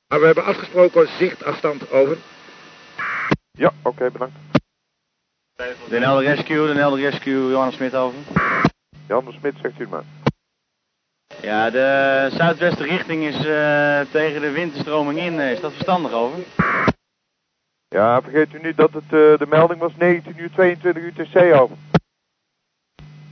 Nou, 0.09 0.21
we 0.21 0.27
hebben 0.27 0.45
afgesproken 0.45 1.09
zichtafstand 1.09 1.91
over. 1.91 2.17
Ja, 3.51 3.73
oké, 3.83 3.89
okay, 3.89 4.11
bedankt. 4.11 4.35
Den 5.89 6.03
Helder 6.03 6.25
Rescue, 6.25 6.67
Den 6.67 6.77
Helder 6.77 7.01
Rescue, 7.01 7.51
Johannes 7.51 7.75
Smit 7.75 7.95
over. 7.95 8.19
Johannes 9.09 9.35
Smit, 9.35 9.55
zegt 9.63 9.79
u 9.79 9.81
het 9.81 9.91
maar. 9.91 10.05
Ja, 11.41 11.71
de 11.71 12.29
zuidwestenrichting 12.33 13.23
is 13.25 13.35
uh, 13.35 14.01
tegen 14.01 14.41
de 14.41 14.51
winterstroming 14.51 15.19
in. 15.19 15.41
Is 15.41 15.61
dat 15.61 15.73
verstandig 15.73 16.13
over? 16.13 16.39
Ja, 17.89 18.23
vergeet 18.23 18.55
u 18.55 18.61
niet 18.63 18.77
dat 18.77 18.93
het, 18.93 19.03
uh, 19.03 19.39
de 19.39 19.47
melding 19.49 19.81
was 19.81 19.93
19 19.97 20.35
uur 20.37 20.51
22 20.51 21.03
UTC 21.03 21.55
over. 21.61 21.77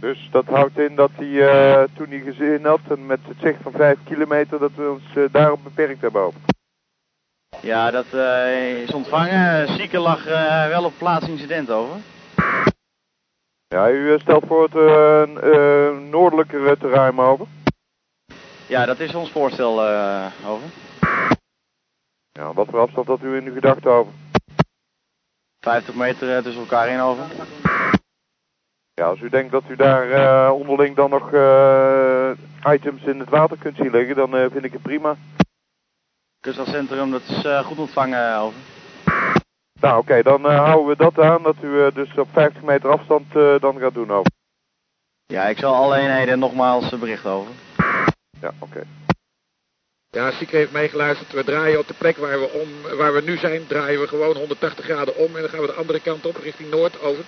Dus 0.02 0.28
dat 0.30 0.44
houdt 0.46 0.78
in 0.78 0.94
dat 0.94 1.10
hij 1.14 1.26
uh, 1.26 1.82
toen 1.94 2.08
hij 2.08 2.18
gezien 2.18 2.64
had 2.64 2.80
en 2.88 3.06
met 3.06 3.18
het 3.22 3.36
zicht 3.40 3.62
van 3.62 3.72
5 3.72 3.98
kilometer 4.04 4.58
dat 4.58 4.70
we 4.74 4.90
ons 4.90 5.30
daarop 5.32 5.62
beperkt 5.62 6.00
hebben. 6.00 6.32
Ja, 7.60 7.90
dat 7.90 8.06
is 8.82 8.92
ontvangen. 8.92 9.68
Zieke 9.68 9.98
lag 9.98 10.24
wel 10.68 10.84
op 10.84 10.92
plaats 10.98 11.28
incident 11.28 11.70
over. 11.70 11.96
Ja, 13.68 13.90
u 13.90 14.18
stelt 14.18 14.44
voor 14.46 14.68
het 14.72 16.10
noordelijke 16.10 16.76
terrein 16.78 17.18
over. 17.18 17.46
Ja, 18.66 18.84
dat 18.84 19.00
is 19.00 19.14
ons 19.14 19.30
voorstel 19.30 19.80
over. 20.46 20.68
Ja, 22.32 22.52
wat 22.52 22.66
voor 22.70 22.80
afstand 22.80 23.06
had 23.06 23.22
u 23.22 23.36
in 23.36 23.46
uw 23.46 23.54
gedachten 23.54 23.90
over? 23.90 24.12
50 25.60 25.94
meter 25.94 26.42
tussen 26.42 26.62
elkaar 26.62 26.88
in 26.88 27.00
over. 27.00 27.24
Ja, 28.94 29.06
als 29.06 29.20
u 29.20 29.28
denkt 29.28 29.52
dat 29.52 29.62
u 29.68 29.76
daar 29.76 30.08
uh, 30.08 30.52
onderling 30.54 30.96
dan 30.96 31.10
nog 31.10 31.28
items 32.74 33.02
in 33.02 33.18
het 33.18 33.28
water 33.28 33.56
kunt 33.58 33.76
zien 33.76 33.90
liggen, 33.90 34.16
dan 34.16 34.30
vind 34.30 34.64
ik 34.64 34.72
het 34.72 34.82
prima. 34.82 35.16
Kustwachtcentrum, 36.40 37.10
dat 37.10 37.22
is 37.28 37.46
goed 37.64 37.78
ontvangen 37.78 38.38
over. 38.38 38.58
Nou, 39.82 39.98
oké, 39.98 40.22
dan 40.22 40.48
eh, 40.48 40.64
houden 40.64 40.86
we 40.86 40.96
dat 40.96 41.18
aan 41.18 41.42
dat 41.42 41.56
u 41.62 41.84
eh, 41.84 41.94
dus 41.94 42.14
op 42.16 42.28
50 42.32 42.62
meter 42.62 42.90
afstand 42.90 43.36
eh, 43.36 43.54
dan 43.60 43.78
gaat 43.78 43.94
doen 43.94 44.10
over. 44.10 44.32
Ja, 45.26 45.44
ik 45.48 45.58
zal 45.58 45.74
alle 45.74 45.96
eenheden 45.96 46.38
nogmaals 46.38 46.92
eh, 46.92 46.98
berichten 46.98 47.30
over. 47.30 47.52
Ja, 48.40 48.52
oké. 48.58 48.82
Ja, 50.10 50.30
Sieke 50.30 50.56
heeft 50.56 50.72
meegeluisterd. 50.72 51.32
We 51.32 51.44
draaien 51.44 51.78
op 51.78 51.86
de 51.86 51.94
plek 51.94 52.16
waar 52.16 52.40
we, 52.40 52.48
om, 52.48 52.96
waar 52.96 53.12
we 53.12 53.22
nu 53.22 53.36
zijn, 53.36 53.66
draaien 53.66 54.00
we 54.00 54.08
gewoon 54.08 54.36
180 54.36 54.84
graden 54.84 55.16
om. 55.16 55.36
En 55.36 55.40
dan 55.40 55.50
gaan 55.50 55.60
we 55.60 55.66
de 55.66 55.72
andere 55.72 56.00
kant 56.00 56.26
op, 56.26 56.36
richting 56.36 56.70
Noord, 56.70 57.02
over. 57.02 57.24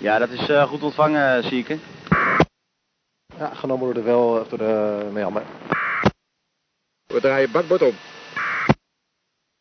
Ja, 0.00 0.18
dat 0.18 0.30
is 0.30 0.48
eh, 0.48 0.68
goed 0.68 0.82
ontvangen, 0.82 1.44
Zieke. 1.44 1.78
Ja, 3.38 3.54
genomen 3.54 3.84
door 3.84 3.94
de 3.94 4.02
wel, 4.02 4.48
door 4.48 4.58
de 4.58 5.08
Meander. 5.12 5.42
We 7.06 7.20
draaien 7.20 7.50
bakbord 7.50 7.82
om. 7.82 7.94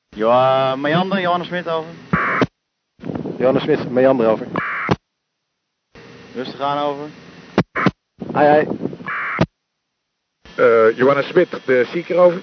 Ja, 0.09 0.75
Meander, 0.75 1.19
Johannes 1.19 1.47
Smit 1.47 1.69
over. 1.69 1.91
Johannes 3.37 3.63
Smit, 3.63 3.89
Meander 3.89 4.27
over. 4.27 4.47
Rustig 6.33 6.59
aan 6.59 6.77
over. 6.77 7.09
Hai, 8.31 8.47
hai. 8.47 8.67
Eh 10.55 10.97
Johannes 10.97 11.27
Smit, 11.27 11.65
de 11.65 11.85
Sieker 11.85 12.17
over. 12.17 12.41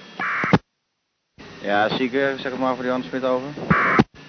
Ja, 1.61 1.89
Zieke, 1.89 2.33
zeg 2.37 2.51
het 2.51 2.59
maar 2.59 2.75
voor 2.75 2.85
Johannes 2.85 3.07
Smit 3.07 3.23
over. 3.23 3.49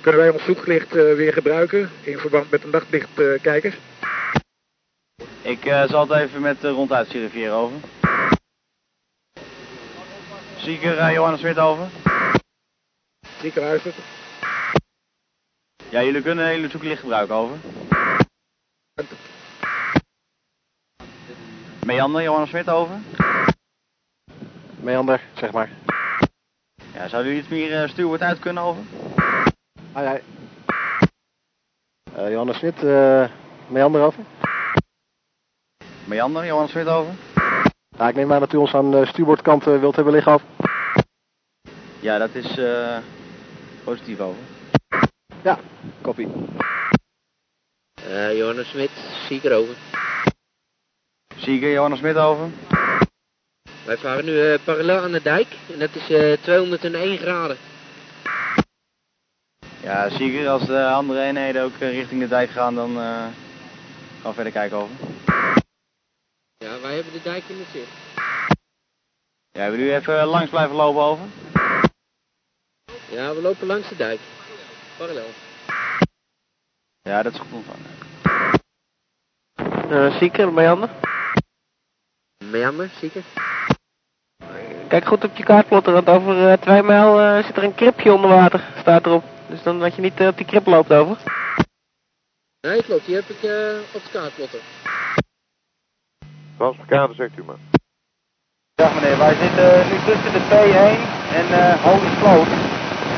Kunnen 0.09 0.27
wij 0.27 0.35
ons 0.35 0.45
zoeklicht 0.45 0.97
eh, 0.97 1.15
weer 1.15 1.33
gebruiken 1.33 1.91
in 2.03 2.19
verband 2.19 2.51
met 2.51 2.63
de 2.63 2.69
nachtlichtkijkers? 2.69 3.77
Ik 5.43 5.65
eh, 5.65 5.89
zal 5.89 6.09
het 6.09 6.21
even 6.21 6.41
met 6.41 6.61
de 6.61 6.69
ronduit 6.69 7.09
verifiëren 7.09 7.55
over. 7.55 7.81
Zieker, 10.57 10.99
eh, 10.99 11.13
Johannes 11.13 11.41
Smit 11.41 11.59
over. 11.59 11.89
Sieker 13.41 13.63
luistert. 13.63 13.95
Ja, 15.91 16.03
jullie 16.03 16.23
kunnen 16.23 16.55
jullie 16.55 16.71
zoeklicht 16.71 17.01
gebruiken 17.01 17.35
over. 17.35 17.57
Meander, 21.85 22.23
Johannes 22.23 22.49
Smit 22.49 22.69
over. 22.69 22.97
Meander, 24.81 25.21
zeg 25.35 25.53
maar. 25.53 25.71
Ja, 26.93 27.09
zou 27.09 27.25
u 27.25 27.37
iets 27.37 27.49
meer 27.49 27.83
uh, 27.83 27.89
stuurwoord 27.89 28.23
uit 28.23 28.39
kunnen 28.39 28.63
over? 28.63 28.83
Hai, 29.99 30.07
hai. 30.07 30.23
Eh, 32.17 32.31
Johannes 32.31 32.59
Smit, 32.59 32.85
eh 32.85 33.29
Meander 33.69 34.03
over. 34.03 34.25
Meander, 36.05 36.47
Johannes 36.47 36.71
Smit 36.71 36.87
over. 36.87 37.13
Ja, 37.97 38.09
ik 38.09 38.15
neem 38.15 38.33
aan 38.33 38.41
dat 38.41 38.53
u 38.53 38.57
ons 38.57 38.75
aan 38.75 38.91
de 38.91 39.07
stuurboordkant 39.07 39.67
eh, 39.67 39.81
wilt 39.81 39.95
hebben 39.95 40.13
liggen 40.13 40.33
over. 40.33 40.47
Ja, 42.01 42.19
dat 42.19 42.35
is 42.35 42.59
eh 42.59 42.99
positief 43.85 44.21
over. 44.21 44.41
Ja, 45.43 45.59
copy. 46.03 46.29
Eh 47.95 48.37
Johannes 48.37 48.69
Smit, 48.69 48.91
Sieker 49.27 49.53
over. 49.53 49.77
Zieker, 51.37 51.73
Johannes 51.73 51.99
Smit 51.99 52.17
over. 52.17 52.49
Wij 53.85 53.97
varen 53.97 54.25
nu 54.25 54.41
eh, 54.41 54.59
parallel 54.65 55.03
aan 55.03 55.13
de 55.13 55.23
dijk 55.23 55.49
en 55.73 55.79
dat 55.79 55.95
is 55.95 56.11
eh 56.11 56.33
201 56.43 57.19
graden. 57.19 57.68
Ja, 59.89 60.09
Zieker, 60.09 60.49
als 60.49 60.67
de 60.67 60.87
andere 60.87 61.23
eenheden 61.23 61.63
ook 61.63 61.75
eh, 61.79 61.91
richting 61.91 62.21
de 62.21 62.29
dijk 62.29 62.51
gaan, 62.51 62.75
dan 62.75 62.91
eh, 62.91 62.97
gaan 62.97 63.33
we 64.23 64.33
verder 64.33 64.53
kijken 64.53 64.77
over. 64.77 64.95
Ja, 66.57 66.81
wij 66.81 66.95
hebben 66.95 67.13
de 67.13 67.23
dijk 67.23 67.45
in 67.47 67.59
het 67.59 67.67
zicht. 67.73 67.91
Ja, 69.51 69.61
hebben 69.61 69.79
jullie 69.81 69.95
even 69.95 70.25
langs 70.25 70.51
blijven 70.51 70.77
lopen 70.77 71.03
over? 71.03 71.25
Ja, 73.11 73.35
we 73.35 73.41
lopen 73.43 73.67
langs 73.67 73.89
de 73.89 73.97
dijk. 73.97 74.21
Parallel. 74.97 75.29
Ja, 77.03 77.23
dat 77.23 77.33
is 77.33 77.39
goed 77.39 77.53
ontvangen. 77.53 77.97
Uh, 79.91 80.19
Zieker, 80.19 80.53
Meander. 80.53 80.91
Meander, 82.45 82.91
Sieker. 82.99 83.23
Kijk 84.89 85.07
goed 85.07 85.25
op 85.25 85.37
je 85.37 85.45
kaartplotter, 85.45 85.93
want 85.93 86.09
over 86.09 86.51
eh, 86.51 86.59
twee 86.61 86.83
mijl 86.83 87.21
eh, 87.21 87.45
zit 87.45 87.57
er 87.57 87.65
een 87.65 87.75
kripje 87.75 88.13
onder 88.13 88.31
water, 88.31 88.69
staat 88.81 89.07
erop. 89.07 89.38
Dus 89.49 89.63
dan 89.63 89.79
dat 89.79 89.95
je 89.95 90.03
niet 90.03 90.21
eh, 90.21 90.27
op 90.27 90.37
die 90.37 90.47
krip 90.47 90.67
loopt 90.67 90.93
over. 90.93 91.17
Nee, 92.61 92.83
klopt. 92.83 93.07
Die 93.07 93.15
heb 93.15 93.29
ik 93.29 93.43
eh, 93.43 93.79
op 93.95 94.03
het 94.03 94.11
kaartplotter. 94.11 94.61
Transportkade, 96.57 97.15
zegt 97.15 97.39
u 97.39 97.45
maar. 97.45 97.57
Dag 98.75 98.95
meneer, 98.95 99.19
wij 99.19 99.35
zitten 99.35 99.89
nu 99.91 99.97
tussen 100.07 100.33
de 100.33 100.43
P1 100.51 101.01
en 101.39 101.47
eh 101.61 101.83
Holy 101.85 102.11
Sloot. 102.19 102.51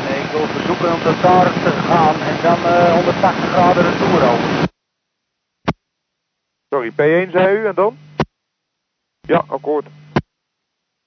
En 0.09 0.25
ik 0.25 0.31
wil 0.31 0.47
verzoeken 0.47 0.93
om 0.95 1.03
tot 1.03 1.23
daar 1.23 1.53
te 1.53 1.71
gaan 1.71 2.21
en 2.21 2.43
dan 2.43 2.59
eh 2.65 2.95
180 2.95 3.51
graden 3.51 3.83
retour 3.91 4.23
over. 4.31 4.69
Sorry, 6.69 6.91
P1 6.91 7.31
zei 7.31 7.57
u 7.59 7.67
en 7.67 7.75
dan? 7.75 7.99
Ja, 9.21 9.45
akkoord. 9.49 9.87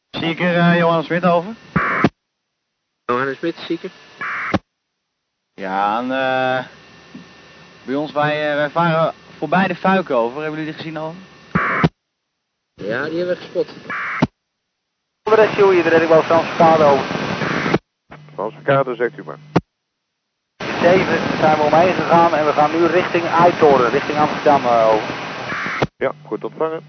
Zieker, 0.10 0.58
eh 0.58 0.78
Johannes 0.78 1.06
Smit 1.06 1.26
over. 1.26 1.54
Johannes 3.06 3.38
Smit, 3.38 3.56
Sieker. 3.56 3.92
Ja, 5.54 6.00
en 6.00 6.12
eh 6.12 6.66
bij 7.86 7.96
ons, 7.96 8.12
wij, 8.12 8.50
eh, 8.50 8.56
wij 8.56 8.70
varen 8.70 9.14
voorbij 9.38 9.68
de 9.68 9.76
Fuiken 9.76 10.16
over. 10.16 10.42
Hebben 10.42 10.60
jullie 10.60 10.74
die 10.74 10.84
gezien 10.84 11.00
over? 11.00 11.16
Ja, 12.74 13.04
die 13.04 13.18
hebben 13.18 13.36
we 13.36 13.42
gespot. 13.42 13.68
De 15.22 15.36
rescue 15.36 15.74
hier, 15.74 15.84
de 15.84 15.90
reddingboot 15.90 16.26
Transportkade 16.26 16.84
over. 16.84 17.06
Transportkade, 18.36 18.96
zegt 18.96 19.18
u 19.18 19.24
maar. 19.24 19.38
7 20.82 21.38
zijn 21.38 21.58
we 21.58 21.64
omheen 21.64 21.94
gegaan 21.94 22.34
en 22.36 22.46
we 22.46 22.52
gaan 22.52 22.72
nu 22.72 22.86
richting 22.86 23.26
Eitoren, 23.26 23.90
richting 23.90 24.18
Amsterdam 24.18 24.66
eh, 24.66 24.88
over. 24.88 25.16
Ja, 25.96 26.12
goed 26.26 26.44
ontvangen. 26.44 26.84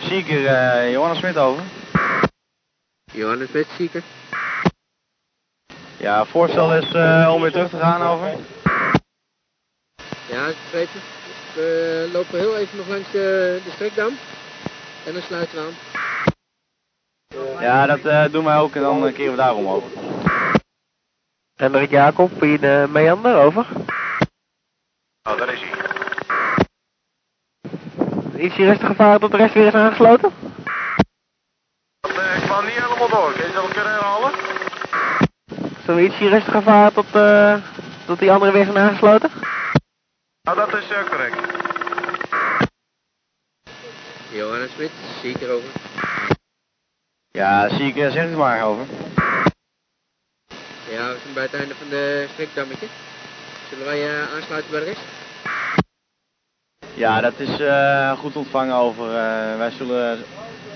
Zieker, 0.00 0.46
eh 0.46 0.92
Johannes 0.92 1.18
Smit 1.18 1.36
over. 1.36 1.83
Johannes 3.14 3.48
Sieker. 3.76 4.02
Ja, 5.98 6.24
voorstel 6.24 6.74
is 6.74 6.92
eh, 6.92 7.30
om 7.34 7.42
weer 7.42 7.52
terug 7.52 7.70
te 7.70 7.78
gaan 7.78 8.02
over. 8.02 8.28
Ja, 10.28 10.46
het. 10.46 10.88
We 11.54 12.10
lopen 12.12 12.38
heel 12.38 12.56
even 12.56 12.76
nog 12.76 12.88
langs 12.88 13.10
de, 13.10 13.60
de 13.64 13.70
strekdam. 13.70 14.12
En 15.06 15.12
dan 15.12 15.22
sluiten 15.22 15.56
we 15.56 15.62
aan. 15.64 15.74
Ja, 17.60 17.86
dat 17.86 18.04
eh, 18.04 18.32
doen 18.32 18.44
wij 18.44 18.58
ook 18.58 18.74
en 18.74 18.82
dan 18.82 19.06
eh, 19.06 19.14
keren 19.14 19.30
we 19.30 19.36
daarom 19.36 19.68
over. 19.68 19.90
Hendrik 21.54 21.90
Jacob, 21.90 22.42
in 22.42 22.60
de 22.60 22.86
Meander, 22.88 23.36
over. 23.36 23.66
Oh, 25.28 25.38
daar 25.38 25.52
is 25.52 25.60
hij. 25.60 25.82
Ietsje 28.38 28.64
rustig 28.64 28.96
varen 28.96 29.20
tot 29.20 29.30
de 29.30 29.36
rest 29.36 29.54
weer 29.54 29.66
is 29.66 29.72
aangesloten? 29.72 30.32
Ik 33.14 33.20
door. 33.20 33.32
Kun 33.32 33.46
je 33.46 33.52
dat 33.52 33.72
kunnen 33.72 33.92
herhalen? 33.92 34.30
Zullen 35.84 36.00
we 36.02 36.08
ietsje 36.08 36.28
rustiger 36.28 36.62
varen 36.62 36.92
tot, 36.92 37.14
eh, 37.14 37.56
tot 38.06 38.18
die 38.18 38.32
andere 38.32 38.52
weer 38.52 38.64
zijn 38.64 38.78
aangesloten? 38.78 39.30
Nou, 40.42 40.56
dat 40.56 40.74
is 40.74 40.90
uh, 40.90 41.04
correct. 41.08 41.36
Johannes 44.30 44.70
Smit, 44.72 44.90
Sieker 45.20 45.50
over. 45.50 45.68
Ja, 47.30 47.68
Zieker, 47.68 48.10
zeg 48.10 48.24
het 48.24 48.36
maar 48.36 48.62
over. 48.64 48.86
Ja, 50.90 51.08
we 51.12 51.18
zijn 51.22 51.34
bij 51.34 51.42
het 51.42 51.54
einde 51.54 51.74
van 51.74 51.88
de 51.88 52.26
strekdammetje. 52.32 52.86
Zullen 53.68 53.84
wij 53.84 54.08
eh, 54.08 54.34
aansluiten 54.34 54.70
bij 54.70 54.80
de 54.80 54.86
rest? 54.86 55.00
Ja, 56.94 57.20
dat 57.20 57.38
is 57.38 57.60
eh, 57.60 58.18
goed 58.18 58.36
ontvangen 58.36 58.74
over. 58.74 59.06
eh, 59.08 59.56
wij 59.56 59.70
zullen 59.70 60.24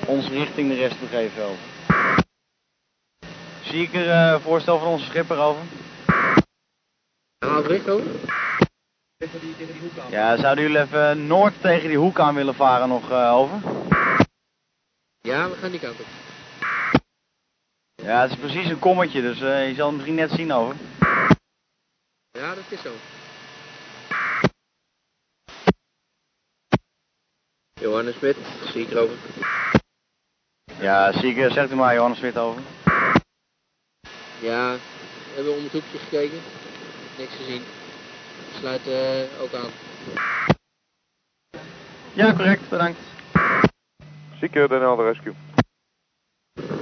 ons 0.06 0.28
richting 0.28 0.68
de 0.68 0.74
rest 0.76 1.00
begeven 1.00 1.42
over. 1.44 1.77
Zieker, 3.70 4.10
eh 4.10 4.40
voorstel 4.40 4.78
van 4.78 4.88
onze 4.88 5.04
schipper 5.04 5.38
over. 5.38 5.62
Over. 7.46 8.02
Ja, 10.10 10.36
zouden 10.36 10.64
jullie 10.64 10.80
even 10.80 11.26
noord 11.26 11.60
tegen 11.60 11.88
die 11.88 11.98
hoek 11.98 12.18
aan 12.18 12.34
willen 12.34 12.54
varen 12.54 12.88
nog 12.88 13.10
eh, 13.10 13.32
over? 13.32 13.60
Ja, 15.20 15.48
we 15.48 15.56
gaan 15.56 15.70
die 15.70 15.80
kant 15.80 16.00
op. 16.00 16.06
Ja, 17.94 18.20
het 18.22 18.30
is 18.30 18.36
precies 18.36 18.70
een 18.70 18.78
kommetje, 18.78 19.20
dus 19.20 19.40
eh, 19.40 19.68
je 19.68 19.74
zal 19.74 19.86
het 19.86 19.94
misschien 19.94 20.14
net 20.14 20.30
zien 20.30 20.52
over. 20.52 20.76
Ja, 22.30 22.54
dat 22.54 22.64
is 22.68 22.80
zo. 22.82 22.92
Johannes 27.80 28.16
Smit, 28.16 28.36
Sieker 28.64 28.98
over. 28.98 29.16
Ja, 30.80 31.12
Zieker, 31.12 31.52
zeg 31.52 31.68
het 31.68 31.78
maar, 31.78 31.94
Johannes 31.94 32.18
Smit 32.18 32.38
over. 32.38 32.62
Ja, 34.40 34.72
we 34.74 35.34
hebben 35.34 35.52
om 35.56 35.62
het 35.62 35.72
hoekje 35.72 35.98
gekeken. 35.98 36.38
Niks 37.18 37.34
gezien. 37.36 37.62
We 38.52 38.58
sluiten 38.58 38.92
eh, 38.92 39.42
ook 39.42 39.52
aan. 39.52 39.70
Ja, 42.12 42.32
correct, 42.32 42.68
bedankt. 42.68 42.98
Zieker, 44.40 44.68
Den 44.68 44.80
Helder 44.80 45.12
Rescue. 45.12 45.34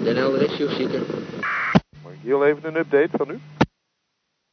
Den 0.03 0.16
Helder 0.16 0.41
Rescue 0.41 0.69
Seeker. 0.69 1.01
Mag 2.03 2.12
ik 2.12 2.19
heel 2.23 2.45
even 2.47 2.65
een 2.65 2.77
update 2.77 3.16
van 3.16 3.31
u? 3.31 3.41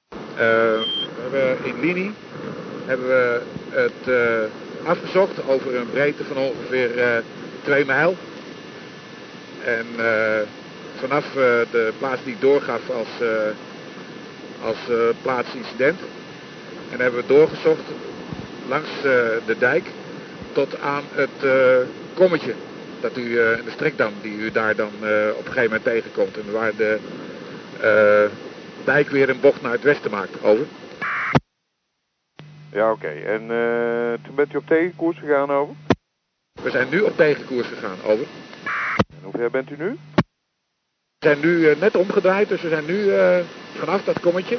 Eh, 0.09 0.37
we 0.37 1.19
hebben 1.21 1.65
in 1.65 1.79
linie 1.79 2.11
hebben 2.85 3.07
we 3.07 3.41
het 3.69 4.07
eh, 4.07 4.87
afgezocht 4.89 5.47
over 5.47 5.75
een 5.75 5.89
breedte 5.89 6.23
van 6.23 6.37
ongeveer 6.37 6.99
eh 6.99 7.23
2 7.63 7.85
mijl. 7.85 8.15
En 9.63 9.85
eh, 9.97 10.47
vanaf 11.07 11.27
eh, 11.27 11.71
de 11.71 11.93
plaats 11.97 12.23
die 12.23 12.33
ik 12.33 12.41
doorgaf 12.41 12.89
als, 12.89 13.21
eh 13.21 13.51
als 14.61 14.89
eh, 14.89 14.95
plaats 15.21 15.53
incident. 15.53 15.99
En 16.91 16.99
hebben 16.99 17.21
we 17.21 17.27
doorgezocht 17.27 17.83
langs 18.67 18.89
de 19.45 19.55
dijk 19.59 19.85
tot 20.51 20.79
aan 20.79 21.03
het 21.11 21.45
kommetje. 22.13 22.53
Dat 23.01 23.17
u, 23.17 23.33
de 23.33 23.71
strekdam 23.71 24.13
die 24.21 24.37
u 24.37 24.51
daar 24.51 24.75
dan 24.75 24.91
op 25.37 25.45
een 25.45 25.53
gegeven 25.53 25.63
moment 25.63 25.83
tegenkomt. 25.83 26.37
En 26.37 26.51
waar 26.51 26.75
de 26.75 26.99
dijk 28.83 29.09
weer 29.09 29.29
een 29.29 29.39
bocht 29.39 29.61
naar 29.61 29.71
het 29.71 29.83
westen 29.83 30.11
maakt. 30.11 30.43
Over. 30.43 30.65
Ja, 32.71 32.91
oké. 32.91 33.07
En 33.07 33.47
toen 34.23 34.35
bent 34.35 34.53
u 34.53 34.57
op 34.57 34.67
tegenkoers 34.67 35.17
gegaan 35.17 35.51
over? 35.51 35.75
We 36.61 36.69
zijn 36.69 36.89
nu 36.89 36.99
op 36.99 37.17
tegenkoers 37.17 37.67
gegaan. 37.67 37.97
Over. 38.03 38.25
En 39.09 39.19
hoe 39.23 39.31
ver 39.31 39.51
bent 39.51 39.71
u 39.71 39.75
nu? 39.77 39.97
We 41.23 41.29
zijn 41.29 41.41
nu 41.41 41.69
eh, 41.69 41.79
net 41.79 41.95
omgedraaid, 41.95 42.47
dus 42.49 42.61
we 42.61 42.69
zijn 42.69 42.85
nu 42.85 43.11
eh, 43.11 43.39
vanaf 43.73 44.03
dat 44.03 44.19
kommetje 44.19 44.57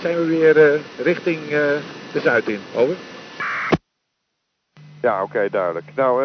zijn 0.00 0.16
we 0.16 0.24
weer 0.24 0.72
eh, 0.72 0.80
richting 0.98 1.48
de 2.12 2.20
zuid 2.20 2.48
in. 2.48 2.60
Over. 2.74 2.96
Ja, 5.00 5.22
oké, 5.22 5.48
duidelijk. 5.50 5.86
Nou, 5.94 6.22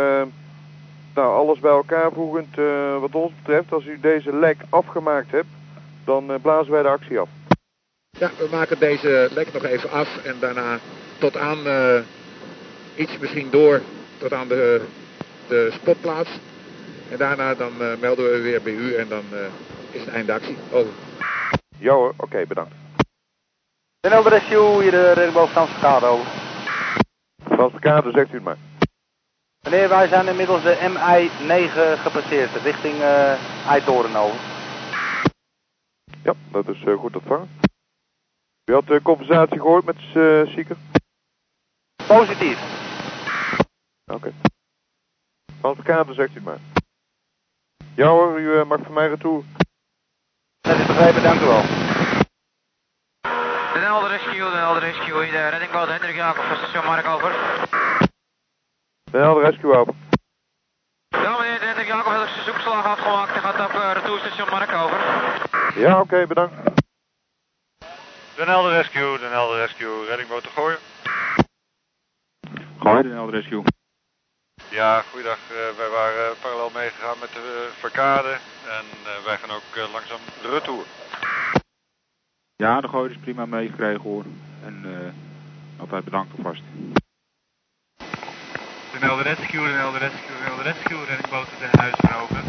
nou, 1.15 1.35
alles 1.35 1.59
bij 1.59 1.71
elkaar 1.71 2.11
voegend, 2.11 2.55
wat 2.99 3.15
ons 3.15 3.31
betreft, 3.35 3.71
als 3.71 3.85
u 3.85 3.99
deze 3.99 4.35
lek 4.35 4.57
afgemaakt 4.69 5.31
hebt, 5.31 5.47
dan 6.05 6.31
blazen 6.41 6.71
wij 6.71 6.81
de 6.81 6.87
actie 6.87 7.19
af. 7.19 7.29
Ja, 8.09 8.31
we 8.37 8.47
maken 8.51 8.79
deze 8.79 9.29
lek 9.33 9.53
nog 9.53 9.63
even 9.63 9.89
af 9.89 10.25
en 10.25 10.35
daarna 10.39 10.79
tot 11.17 11.37
aan 11.37 11.57
iets 12.95 13.17
misschien 13.17 13.47
door 13.51 13.81
tot 14.17 14.33
aan 14.33 14.47
de, 14.47 14.81
de 15.47 15.69
spotplaats. 15.81 16.29
En 17.11 17.17
daarna 17.17 17.55
dan 17.55 17.81
eh, 17.81 17.97
melden 17.99 18.31
we 18.31 18.41
weer 18.41 18.61
bij 18.61 18.73
u 18.73 18.95
en 18.95 19.07
dan 19.07 19.23
eh, 19.31 19.45
is 19.91 19.99
het 19.99 20.09
einde 20.09 20.33
actie. 20.33 20.57
Over. 20.71 20.93
Ja 21.79 21.93
hoor, 21.93 22.13
oké, 22.17 22.45
bedankt. 22.47 22.73
Den 23.99 24.11
Helder 24.11 24.31
Rescue, 24.31 24.81
hier 24.81 24.91
de 24.91 25.11
reddingboot 25.11 25.49
Frans 25.49 26.03
over. 26.03 26.25
Frans 27.43 27.71
Verkade, 27.71 28.11
zegt 28.11 28.31
u 28.31 28.33
het 28.33 28.43
maar. 28.43 28.57
Meneer, 29.63 29.89
wij 29.89 30.07
zijn 30.07 30.27
inmiddels 30.27 30.63
de 30.63 30.75
MI9 30.75 32.01
gepasseerd, 32.01 32.51
richting 32.63 32.95
uh, 32.95 33.67
Eitoren 33.67 34.15
over. 34.15 34.39
Ja, 36.23 36.33
dat 36.51 36.67
is 36.67 36.83
eh, 36.83 36.93
goed 36.93 37.15
ontvangen. 37.15 37.49
U 38.65 38.73
had 38.73 38.87
de 38.87 39.01
conversatie 39.01 39.59
gehoord 39.59 39.85
met 39.85 39.95
uh, 40.15 40.47
Sieker? 40.47 40.77
Positief. 42.07 42.59
Oké. 44.05 44.33
Frans 45.59 45.75
Verkade, 45.75 46.13
zegt 46.13 46.31
u 46.31 46.33
het 46.33 46.43
maar. 46.43 46.76
Ja 47.97 48.07
hoor, 48.07 48.39
u 48.39 48.43
uh, 48.43 48.63
mag 48.63 48.79
van 48.83 48.93
mij 48.93 49.07
retour. 49.07 49.43
Dat 50.61 50.79
is 50.79 50.85
begrepen, 50.85 51.23
dank 51.23 51.41
u 51.41 51.45
wel. 51.45 51.61
Den 53.73 53.83
Helder 53.83 54.09
Rescue, 54.09 54.49
Den 54.51 54.59
Helder 54.59 54.81
Rescue, 54.81 55.23
hier 55.23 55.31
de 55.31 55.47
reddingboot 55.47 55.87
Hendrik 55.87 56.15
Jacob 56.15 56.43
van 56.43 56.57
station 56.57 56.85
Mark 56.85 57.05
over. 57.05 57.31
Den 59.11 59.21
Helder 59.21 59.43
Rescue 59.43 59.75
over. 59.75 59.93
Ja 61.07 61.37
meneer, 61.37 61.61
Hendrik 61.61 61.87
Jacob 61.87 62.13
heeft 62.13 62.33
zijn 62.33 62.45
zoekslag 62.45 62.85
afgemaakt 62.85 63.35
en 63.35 63.41
gaat 63.41 63.69
op 63.69 63.75
uh, 63.75 63.91
retourstation 63.93 64.49
Mark 64.49 64.71
over. 64.71 64.99
Ja, 65.75 65.91
oké, 65.91 66.01
okay, 66.01 66.27
bedankt. 66.27 66.53
Den 68.35 68.47
Helder 68.47 68.71
Rescue, 68.71 69.19
Den 69.19 69.31
Helder 69.31 69.57
Rescue, 69.57 70.05
reddingboot 70.05 70.43
te 70.43 70.49
gooien. 70.49 70.79
Gooi, 72.79 73.01
Den 73.01 73.11
Helder 73.11 73.35
Rescue. 73.35 73.63
Ja, 74.69 75.01
goeiedag. 75.01 75.37
Uh, 75.51 75.77
wij 75.77 75.89
waren 75.89 76.35
parallel 76.41 76.69
meegegaan 76.73 77.19
met 77.19 77.31
de 77.33 77.67
uh, 77.67 77.79
Verkade 77.79 78.37
en 78.77 78.85
uh, 79.03 79.25
wij 79.25 79.37
gaan 79.37 79.49
ook 79.49 79.75
uh, 79.75 79.91
langzaam 79.91 80.19
de 80.41 80.49
retour. 80.49 80.85
Ja, 82.55 82.81
de 82.81 82.87
gooi 82.87 83.11
is 83.11 83.17
prima 83.17 83.45
meegekregen 83.45 84.01
hoor. 84.01 84.23
En 84.63 84.83
uh, 84.85 85.79
altijd 85.79 86.03
bedankt 86.03 86.37
alvast. 86.37 86.61
Den 88.91 89.01
Helder 89.01 89.25
Rescue, 89.25 89.67
Den 89.67 89.77
Helder 89.77 89.99
Rescue, 89.99 90.27
Den 90.27 90.43
Helder 90.43 90.65
Rescue, 90.65 91.05
reddingboten 91.05 91.59
Den 91.59 91.79
Huizen 91.79 92.15
over. 92.21 92.43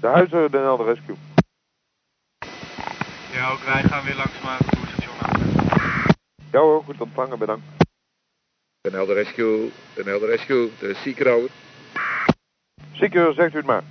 De 0.00 0.06
Huizen, 0.06 0.50
Den 0.50 0.62
Helder 0.62 0.86
Rescue. 0.86 1.16
Ja, 3.32 3.50
ook 3.50 3.60
wij 3.60 3.82
gaan 3.82 4.04
weer 4.04 4.16
langzaam 4.16 4.56
het 4.56 4.60
retourstation 4.60 5.14
aan. 5.20 5.40
Ja 6.50 6.60
hoor, 6.60 6.84
goed 6.84 7.00
ontvangen, 7.00 7.38
bedankt. 7.38 7.71
Den 8.84 8.94
Helder 8.94 9.14
Rescue, 9.14 9.70
Den 9.94 10.06
Helder 10.06 10.28
Rescue, 10.28 10.70
de 10.80 10.94
Seeker 10.94 11.28
over. 11.28 11.50
Seeker, 12.92 13.34
zegt 13.34 13.54
u 13.54 13.56
het 13.56 13.66
maar. 13.66 13.82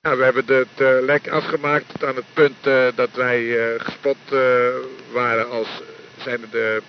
Ja, 0.00 0.16
we 0.16 0.24
hebben 0.24 0.56
het 0.56 0.80
uh, 0.80 0.88
lek 1.00 1.28
afgemaakt 1.28 1.88
tot 1.88 2.04
aan 2.04 2.16
het 2.16 2.24
punt 2.34 2.66
uh, 2.66 2.86
dat 2.94 3.10
wij 3.12 3.40
uh, 3.40 3.80
gespot 3.80 4.16
waren 5.12 5.50
als 5.50 5.82
zijnde 6.16 6.48
de 6.50 6.82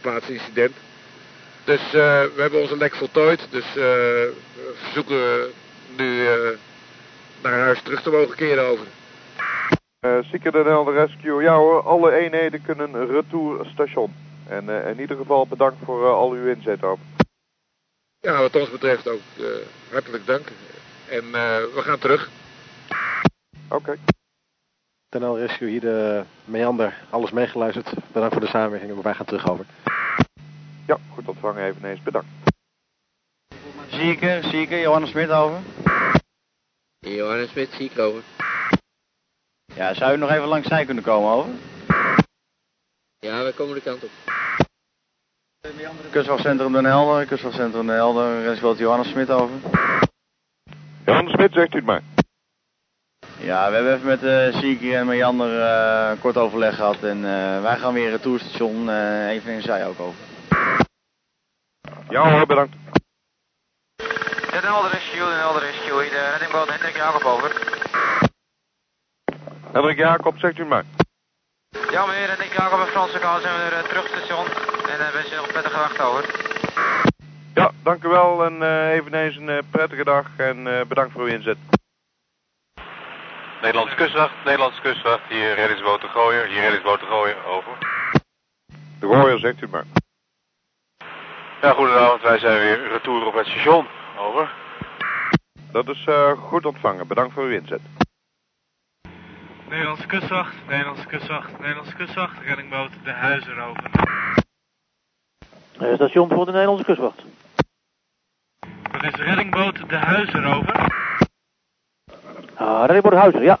plaatsincident. 0.00 0.76
Dus 1.64 1.90
we 1.90 2.34
hebben 2.36 2.60
onze 2.60 2.76
lek 2.76 2.94
voltooid. 2.94 3.46
Dus 3.50 3.74
we 3.74 4.32
verzoeken 4.74 5.50
nu 5.96 6.28
naar 7.42 7.58
huis 7.58 7.82
terug 7.82 8.02
te 8.02 8.10
mogen 8.10 8.36
keren 8.36 8.66
over. 8.66 8.86
Seeker 10.30 10.52
Den 10.52 10.66
Helder 10.66 10.94
Rescue, 10.94 11.42
ja 11.42 11.56
hoor, 11.56 11.82
alle 11.82 12.12
eenheden 12.12 12.62
kunnen 12.62 13.06
retour 13.06 13.66
station. 13.66 14.14
En 14.48 14.64
uh, 14.64 14.88
in 14.88 15.00
ieder 15.00 15.16
geval 15.16 15.46
bedankt 15.46 15.76
voor 15.84 16.02
uh, 16.02 16.12
al 16.12 16.30
uw 16.30 16.46
inzet 16.46 16.82
op. 16.82 16.98
Ja, 18.20 18.40
wat 18.40 18.56
ons 18.56 18.70
betreft 18.70 19.08
ook 19.08 19.20
uh, 19.38 19.46
hartelijk 19.90 20.26
dank. 20.26 20.48
En 21.08 21.30
we 21.74 21.80
gaan 21.82 21.98
terug. 21.98 22.30
Oké. 23.68 23.74
Okay. 23.74 23.98
TNL 25.08 25.38
Rescue 25.38 25.68
hier 25.68 25.80
de 25.80 26.24
Meander, 26.44 26.94
alles 27.10 27.30
meegeluisterd. 27.30 27.94
Bedankt 28.12 28.34
voor 28.34 28.44
de 28.44 28.50
samenwerking, 28.50 29.02
wij 29.02 29.14
gaan 29.14 29.26
terug 29.26 29.50
over. 29.50 29.66
Ja, 30.86 30.98
goed 31.12 31.28
ontvangen 31.28 31.64
eveneens, 31.64 32.02
bedankt. 32.02 32.28
Zieker, 33.88 34.44
Zieker, 34.44 34.80
Johannes 34.80 35.10
Smit 35.10 35.30
over. 35.30 35.60
Johannes 36.98 37.50
Smit, 37.50 37.72
Zieker 37.72 38.04
over. 38.04 38.22
Ja, 39.74 39.94
zou 39.94 40.14
u 40.14 40.16
nog 40.16 40.30
even 40.30 40.48
langs 40.48 40.68
zij 40.68 40.84
kunnen 40.84 41.04
komen 41.04 41.30
over? 41.30 41.50
Ja, 43.24 43.44
we 43.44 43.52
komen 43.52 43.74
de 43.74 43.80
kant 43.80 44.04
op. 44.04 44.10
Kustwachtcentrum 46.10 46.72
Den 46.72 46.84
Helder, 46.84 47.26
Kustwachtcentrum 47.26 47.86
Den 47.86 47.96
Helder, 47.96 48.42
Rensveld 48.42 48.78
Johannes 48.78 49.08
Smit 49.08 49.30
over. 49.30 49.56
Johannes 51.04 51.32
Smit, 51.32 51.52
zegt 51.52 51.74
u 51.74 51.76
het 51.76 51.86
maar. 51.86 52.02
Ja, 53.38 53.68
we 53.68 53.74
hebben 53.74 53.94
even 53.94 54.06
met 54.06 54.22
uh, 54.22 54.60
Siekie 54.60 54.96
en 54.96 55.06
Meander 55.06 55.58
uh, 55.58 56.20
kort 56.20 56.36
overleg 56.36 56.74
gehad 56.74 57.02
en 57.02 57.16
uh, 57.16 57.62
wij 57.62 57.76
gaan 57.76 57.92
weer 57.92 58.12
het 58.12 58.22
toerstation 58.22 58.88
uh, 58.88 59.28
even 59.28 59.52
in 59.52 59.62
zij 59.62 59.86
ook 59.86 60.00
over. 60.00 60.20
Ja 62.08 62.30
hoor, 62.30 62.46
bedankt. 62.46 62.76
Den 64.50 64.62
Helder 64.62 64.90
Rescue, 64.90 65.28
Den 65.28 65.38
Helder 65.38 65.62
Rescue, 65.62 66.08
de 66.08 66.28
reddingboot 66.30 66.68
Hendrik 66.68 66.96
Jacob 66.96 67.24
over. 67.24 67.72
Hendrik 69.72 69.98
Jacob, 69.98 70.38
zegt 70.38 70.56
u 70.56 70.60
het 70.60 70.68
maar. 70.68 70.84
Ja 71.94 72.06
meneer, 72.06 72.28
Hendrik 72.28 72.52
Jacob 72.52 72.80
en 72.80 72.86
Franse 72.86 73.18
Kaal 73.18 73.40
zijn 73.40 73.54
we 73.54 73.60
weer 73.60 73.78
uh, 73.78 73.88
terug 73.88 74.06
station 74.08 74.46
en 74.92 75.00
uh, 75.00 75.08
wensen 75.08 75.30
je 75.30 75.36
nog 75.36 75.46
een 75.46 75.52
prettige 75.52 75.76
wacht 75.76 76.00
over. 76.00 76.24
Ja, 77.54 77.70
dank 77.82 78.04
u 78.04 78.08
wel 78.08 78.44
en 78.44 78.54
uh, 78.62 78.90
eveneens 78.90 79.36
een 79.36 79.48
uh, 79.48 79.58
prettige 79.70 80.04
dag 80.04 80.26
en 80.36 80.66
uh, 80.66 80.80
bedankt 80.88 81.12
voor 81.12 81.22
uw 81.22 81.26
inzet. 81.26 81.56
Nederlandse 83.62 83.94
kustwacht, 83.94 84.34
Nederlandse 84.44 84.80
kustwacht, 84.80 85.22
hier 85.28 85.54
reddingsboot 85.54 86.00
de 86.00 86.08
Gooier, 86.08 86.46
hier 86.46 86.60
reddingsboot 86.60 87.00
de 87.00 87.06
Gooier, 87.06 87.44
over. 87.44 87.72
De 89.00 89.06
Gooier, 89.06 89.38
zegt 89.38 89.62
u 89.62 89.68
maar. 89.68 89.84
Ja, 91.60 91.72
goedenavond, 91.72 92.22
wij 92.22 92.38
zijn 92.38 92.58
weer 92.58 92.88
retour 92.88 93.26
op 93.26 93.34
het 93.34 93.46
station, 93.46 93.86
over. 94.18 94.52
Dat 95.72 95.88
is 95.88 96.06
uh, 96.08 96.30
goed 96.30 96.66
ontvangen, 96.66 97.06
bedankt 97.06 97.34
voor 97.34 97.44
uw 97.44 97.58
inzet. 97.58 97.80
Nederlandse 99.74 100.06
kustwacht, 100.06 100.54
Nederlandse 100.68 101.06
kustwacht, 101.06 101.60
Nederlandse 101.60 101.94
kustwacht, 101.94 102.40
reddingboot 102.42 102.90
de 103.04 103.10
Huizen 103.10 103.58
over. 103.58 103.90
Uh, 105.80 105.94
station 105.94 106.28
voor 106.28 106.46
de 106.46 106.52
Nederlandse 106.52 106.84
kustwacht. 106.84 107.22
Dat 108.92 109.02
is 109.02 109.14
reddingboot 109.14 109.88
de 109.88 109.96
Huizen 109.96 110.44
over. 110.44 110.92
Ah, 112.54 112.84
reddingboot 112.84 113.12
de 113.12 113.18
Huizen, 113.18 113.42
ja. 113.42 113.58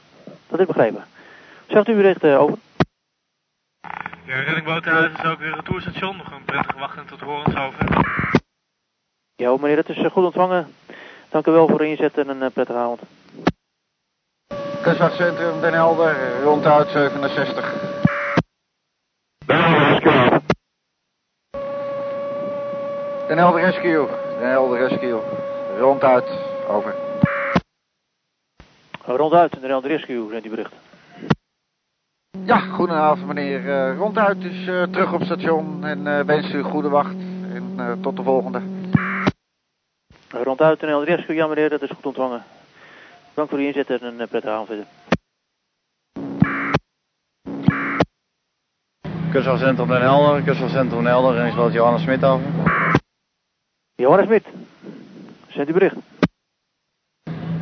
Dat 0.48 0.60
is 0.60 0.66
begrepen. 0.66 1.04
Zegt 1.66 1.88
u 1.88 1.94
bericht 1.94 2.24
uh, 2.24 2.40
over? 2.40 2.58
Ja, 4.24 4.40
reddingboot 4.40 4.84
de 4.84 4.90
Huizen 4.90 5.18
is 5.18 5.24
ook 5.24 5.38
weer 5.38 5.54
retourstation. 5.54 6.16
Nog 6.16 6.32
een 6.32 6.44
prettige 6.44 6.78
wacht 6.78 6.96
en 6.96 7.06
tot 7.06 7.20
horens 7.20 7.56
over. 7.56 8.06
Ja, 9.36 9.56
meneer, 9.56 9.76
dat 9.76 9.88
is 9.88 9.96
uh, 9.96 10.10
goed 10.10 10.24
ontvangen. 10.24 10.74
Dank 11.28 11.46
u 11.46 11.50
wel 11.50 11.68
voor 11.68 11.80
uw 11.80 11.86
inzet 11.86 12.18
en 12.18 12.28
een 12.28 12.52
prettige 12.52 12.78
avond. 12.78 13.00
Kustwachtcentrum 14.84 15.62
Den 15.62 15.72
Helder, 15.72 16.14
ronduit 16.44 16.88
67. 16.90 17.64
Den 23.28 23.38
Helder 23.38 23.62
Rescue, 23.62 24.08
Den 24.40 24.48
Helder 24.48 24.78
Rescue, 24.78 25.22
ronduit, 25.80 26.24
over. 26.68 26.94
Ronduit, 29.06 29.52
de 29.52 29.60
Nederland 29.60 29.86
Rescue, 29.86 30.28
zijn 30.28 30.42
die 30.42 30.50
berichten. 30.50 30.78
Ja, 32.44 32.58
goedenavond 32.58 33.26
meneer. 33.26 33.70
Eh, 33.70 33.98
ronduit 33.98 34.44
is 34.44 34.66
eh, 34.66 34.82
terug 34.82 35.12
op 35.12 35.22
station 35.22 35.84
en 35.84 36.06
eh, 36.06 36.24
wens 36.24 36.52
u 36.52 36.62
goede 36.62 36.88
wacht. 36.88 37.14
En 37.54 37.74
eh, 37.76 37.92
tot 38.02 38.16
de 38.16 38.22
volgende. 38.22 38.60
Ronduit, 40.28 40.80
de 40.80 40.86
Nederland 40.86 41.08
Rescue, 41.08 41.34
ja 41.36 41.46
meneer, 41.46 41.70
dat 41.70 41.82
is 41.82 41.90
goed 41.90 42.06
ontvangen. 42.06 42.42
Dank 43.34 43.48
voor 43.48 43.58
uw 43.58 43.66
inzet 43.66 43.90
en 43.90 44.04
een 44.04 44.20
eh, 44.20 44.28
prettige 44.28 44.52
avond 44.52 44.66
verder. 44.66 44.86
Kustwachtcentrum 49.30 49.88
Den 49.88 50.00
Helder, 50.00 50.42
Kustwachtcentrum 50.42 51.02
Den 51.02 51.12
Helder 51.12 51.38
en 51.38 51.46
ik 51.46 51.54
wil 51.54 51.70
Johannes 51.70 52.02
Smit 52.02 52.24
over. 52.24 52.46
Johannes 53.94 54.26
Smit, 54.26 54.44
zendt 55.48 55.70
u 55.70 55.72
bericht. 55.72 55.96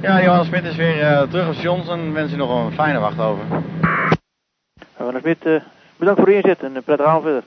Ja, 0.00 0.22
Johannes 0.22 0.46
Smit 0.46 0.64
is 0.64 0.76
weer 0.76 1.02
eh, 1.02 1.22
terug 1.22 1.48
op 1.48 1.54
stations 1.54 1.88
en 1.88 2.12
wens 2.12 2.32
u 2.32 2.36
nog 2.36 2.64
een 2.64 2.72
fijne 2.72 2.98
wacht 2.98 3.18
over. 3.18 3.44
Johannes 4.98 5.22
Smit, 5.22 5.46
eh, 5.46 5.62
bedankt 5.96 6.20
voor 6.20 6.28
uw 6.28 6.34
inzet 6.34 6.62
en 6.62 6.76
een 6.76 6.82
prettige 6.82 7.08
avond 7.08 7.24
verder. 7.24 7.42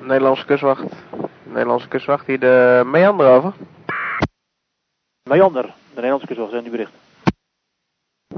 Nederlandse 0.00 0.44
kustwacht. 0.44 1.05
Nederlandse 1.56 1.88
kustwacht, 1.88 2.26
hier 2.26 2.40
de 2.40 2.82
Meander 2.86 3.26
over. 3.26 3.52
Meander, 5.28 5.62
de 5.62 5.94
Nederlandse 5.94 6.26
kustwacht, 6.26 6.50
zendt 6.50 6.66
u 6.66 6.70
bericht. 6.70 6.92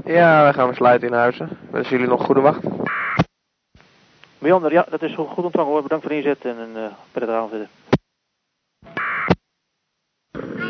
Ja, 0.05 0.41
wij 0.43 0.53
gaan 0.53 0.69
besluiten 0.69 1.07
in 1.07 1.13
huizen. 1.13 1.57
Wensen 1.71 1.91
jullie 1.91 2.07
nog 2.07 2.25
goede 2.25 2.41
wacht. 2.41 2.63
Meander, 4.37 4.71
ja, 4.71 4.85
dat 4.89 5.01
is 5.01 5.15
goed 5.15 5.43
ontvangen 5.43 5.71
hoor. 5.71 5.81
Bedankt 5.81 6.03
voor 6.03 6.13
uw 6.13 6.17
inzet 6.17 6.45
en 6.45 6.57
een 6.57 6.75
uh, 6.75 6.91
prettige 7.11 7.37
avond 7.37 7.49
verder. 7.49 7.69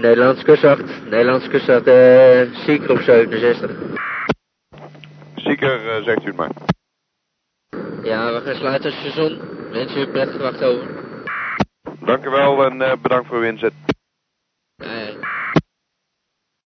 Nederlandse 0.01 0.43
kustwacht, 0.43 1.03
Nederlandse 1.03 1.49
kustwacht, 1.49 1.87
eh, 1.87 2.53
Zieker 2.53 2.91
op 2.91 2.99
67. 2.99 3.71
Zieker, 5.35 5.89
eh, 5.89 6.03
zegt 6.03 6.23
u 6.23 6.25
het 6.25 6.35
maar. 6.35 6.51
Ja, 8.03 8.33
we 8.33 8.41
gaan 8.41 8.55
sluiten 8.55 8.91
het 8.91 8.99
seizoen. 8.99 9.39
Wensen 9.71 9.97
u 9.97 10.01
een 10.01 10.11
prettige 10.11 10.41
wacht 10.41 10.63
over. 10.63 10.98
Dank 11.99 12.25
u 12.25 12.29
wel 12.29 12.65
en 12.65 12.81
eh, 12.81 12.97
bedankt 13.01 13.27
voor 13.27 13.37
uw 13.37 13.43
inzet. 13.43 13.73
Eh, 14.75 15.38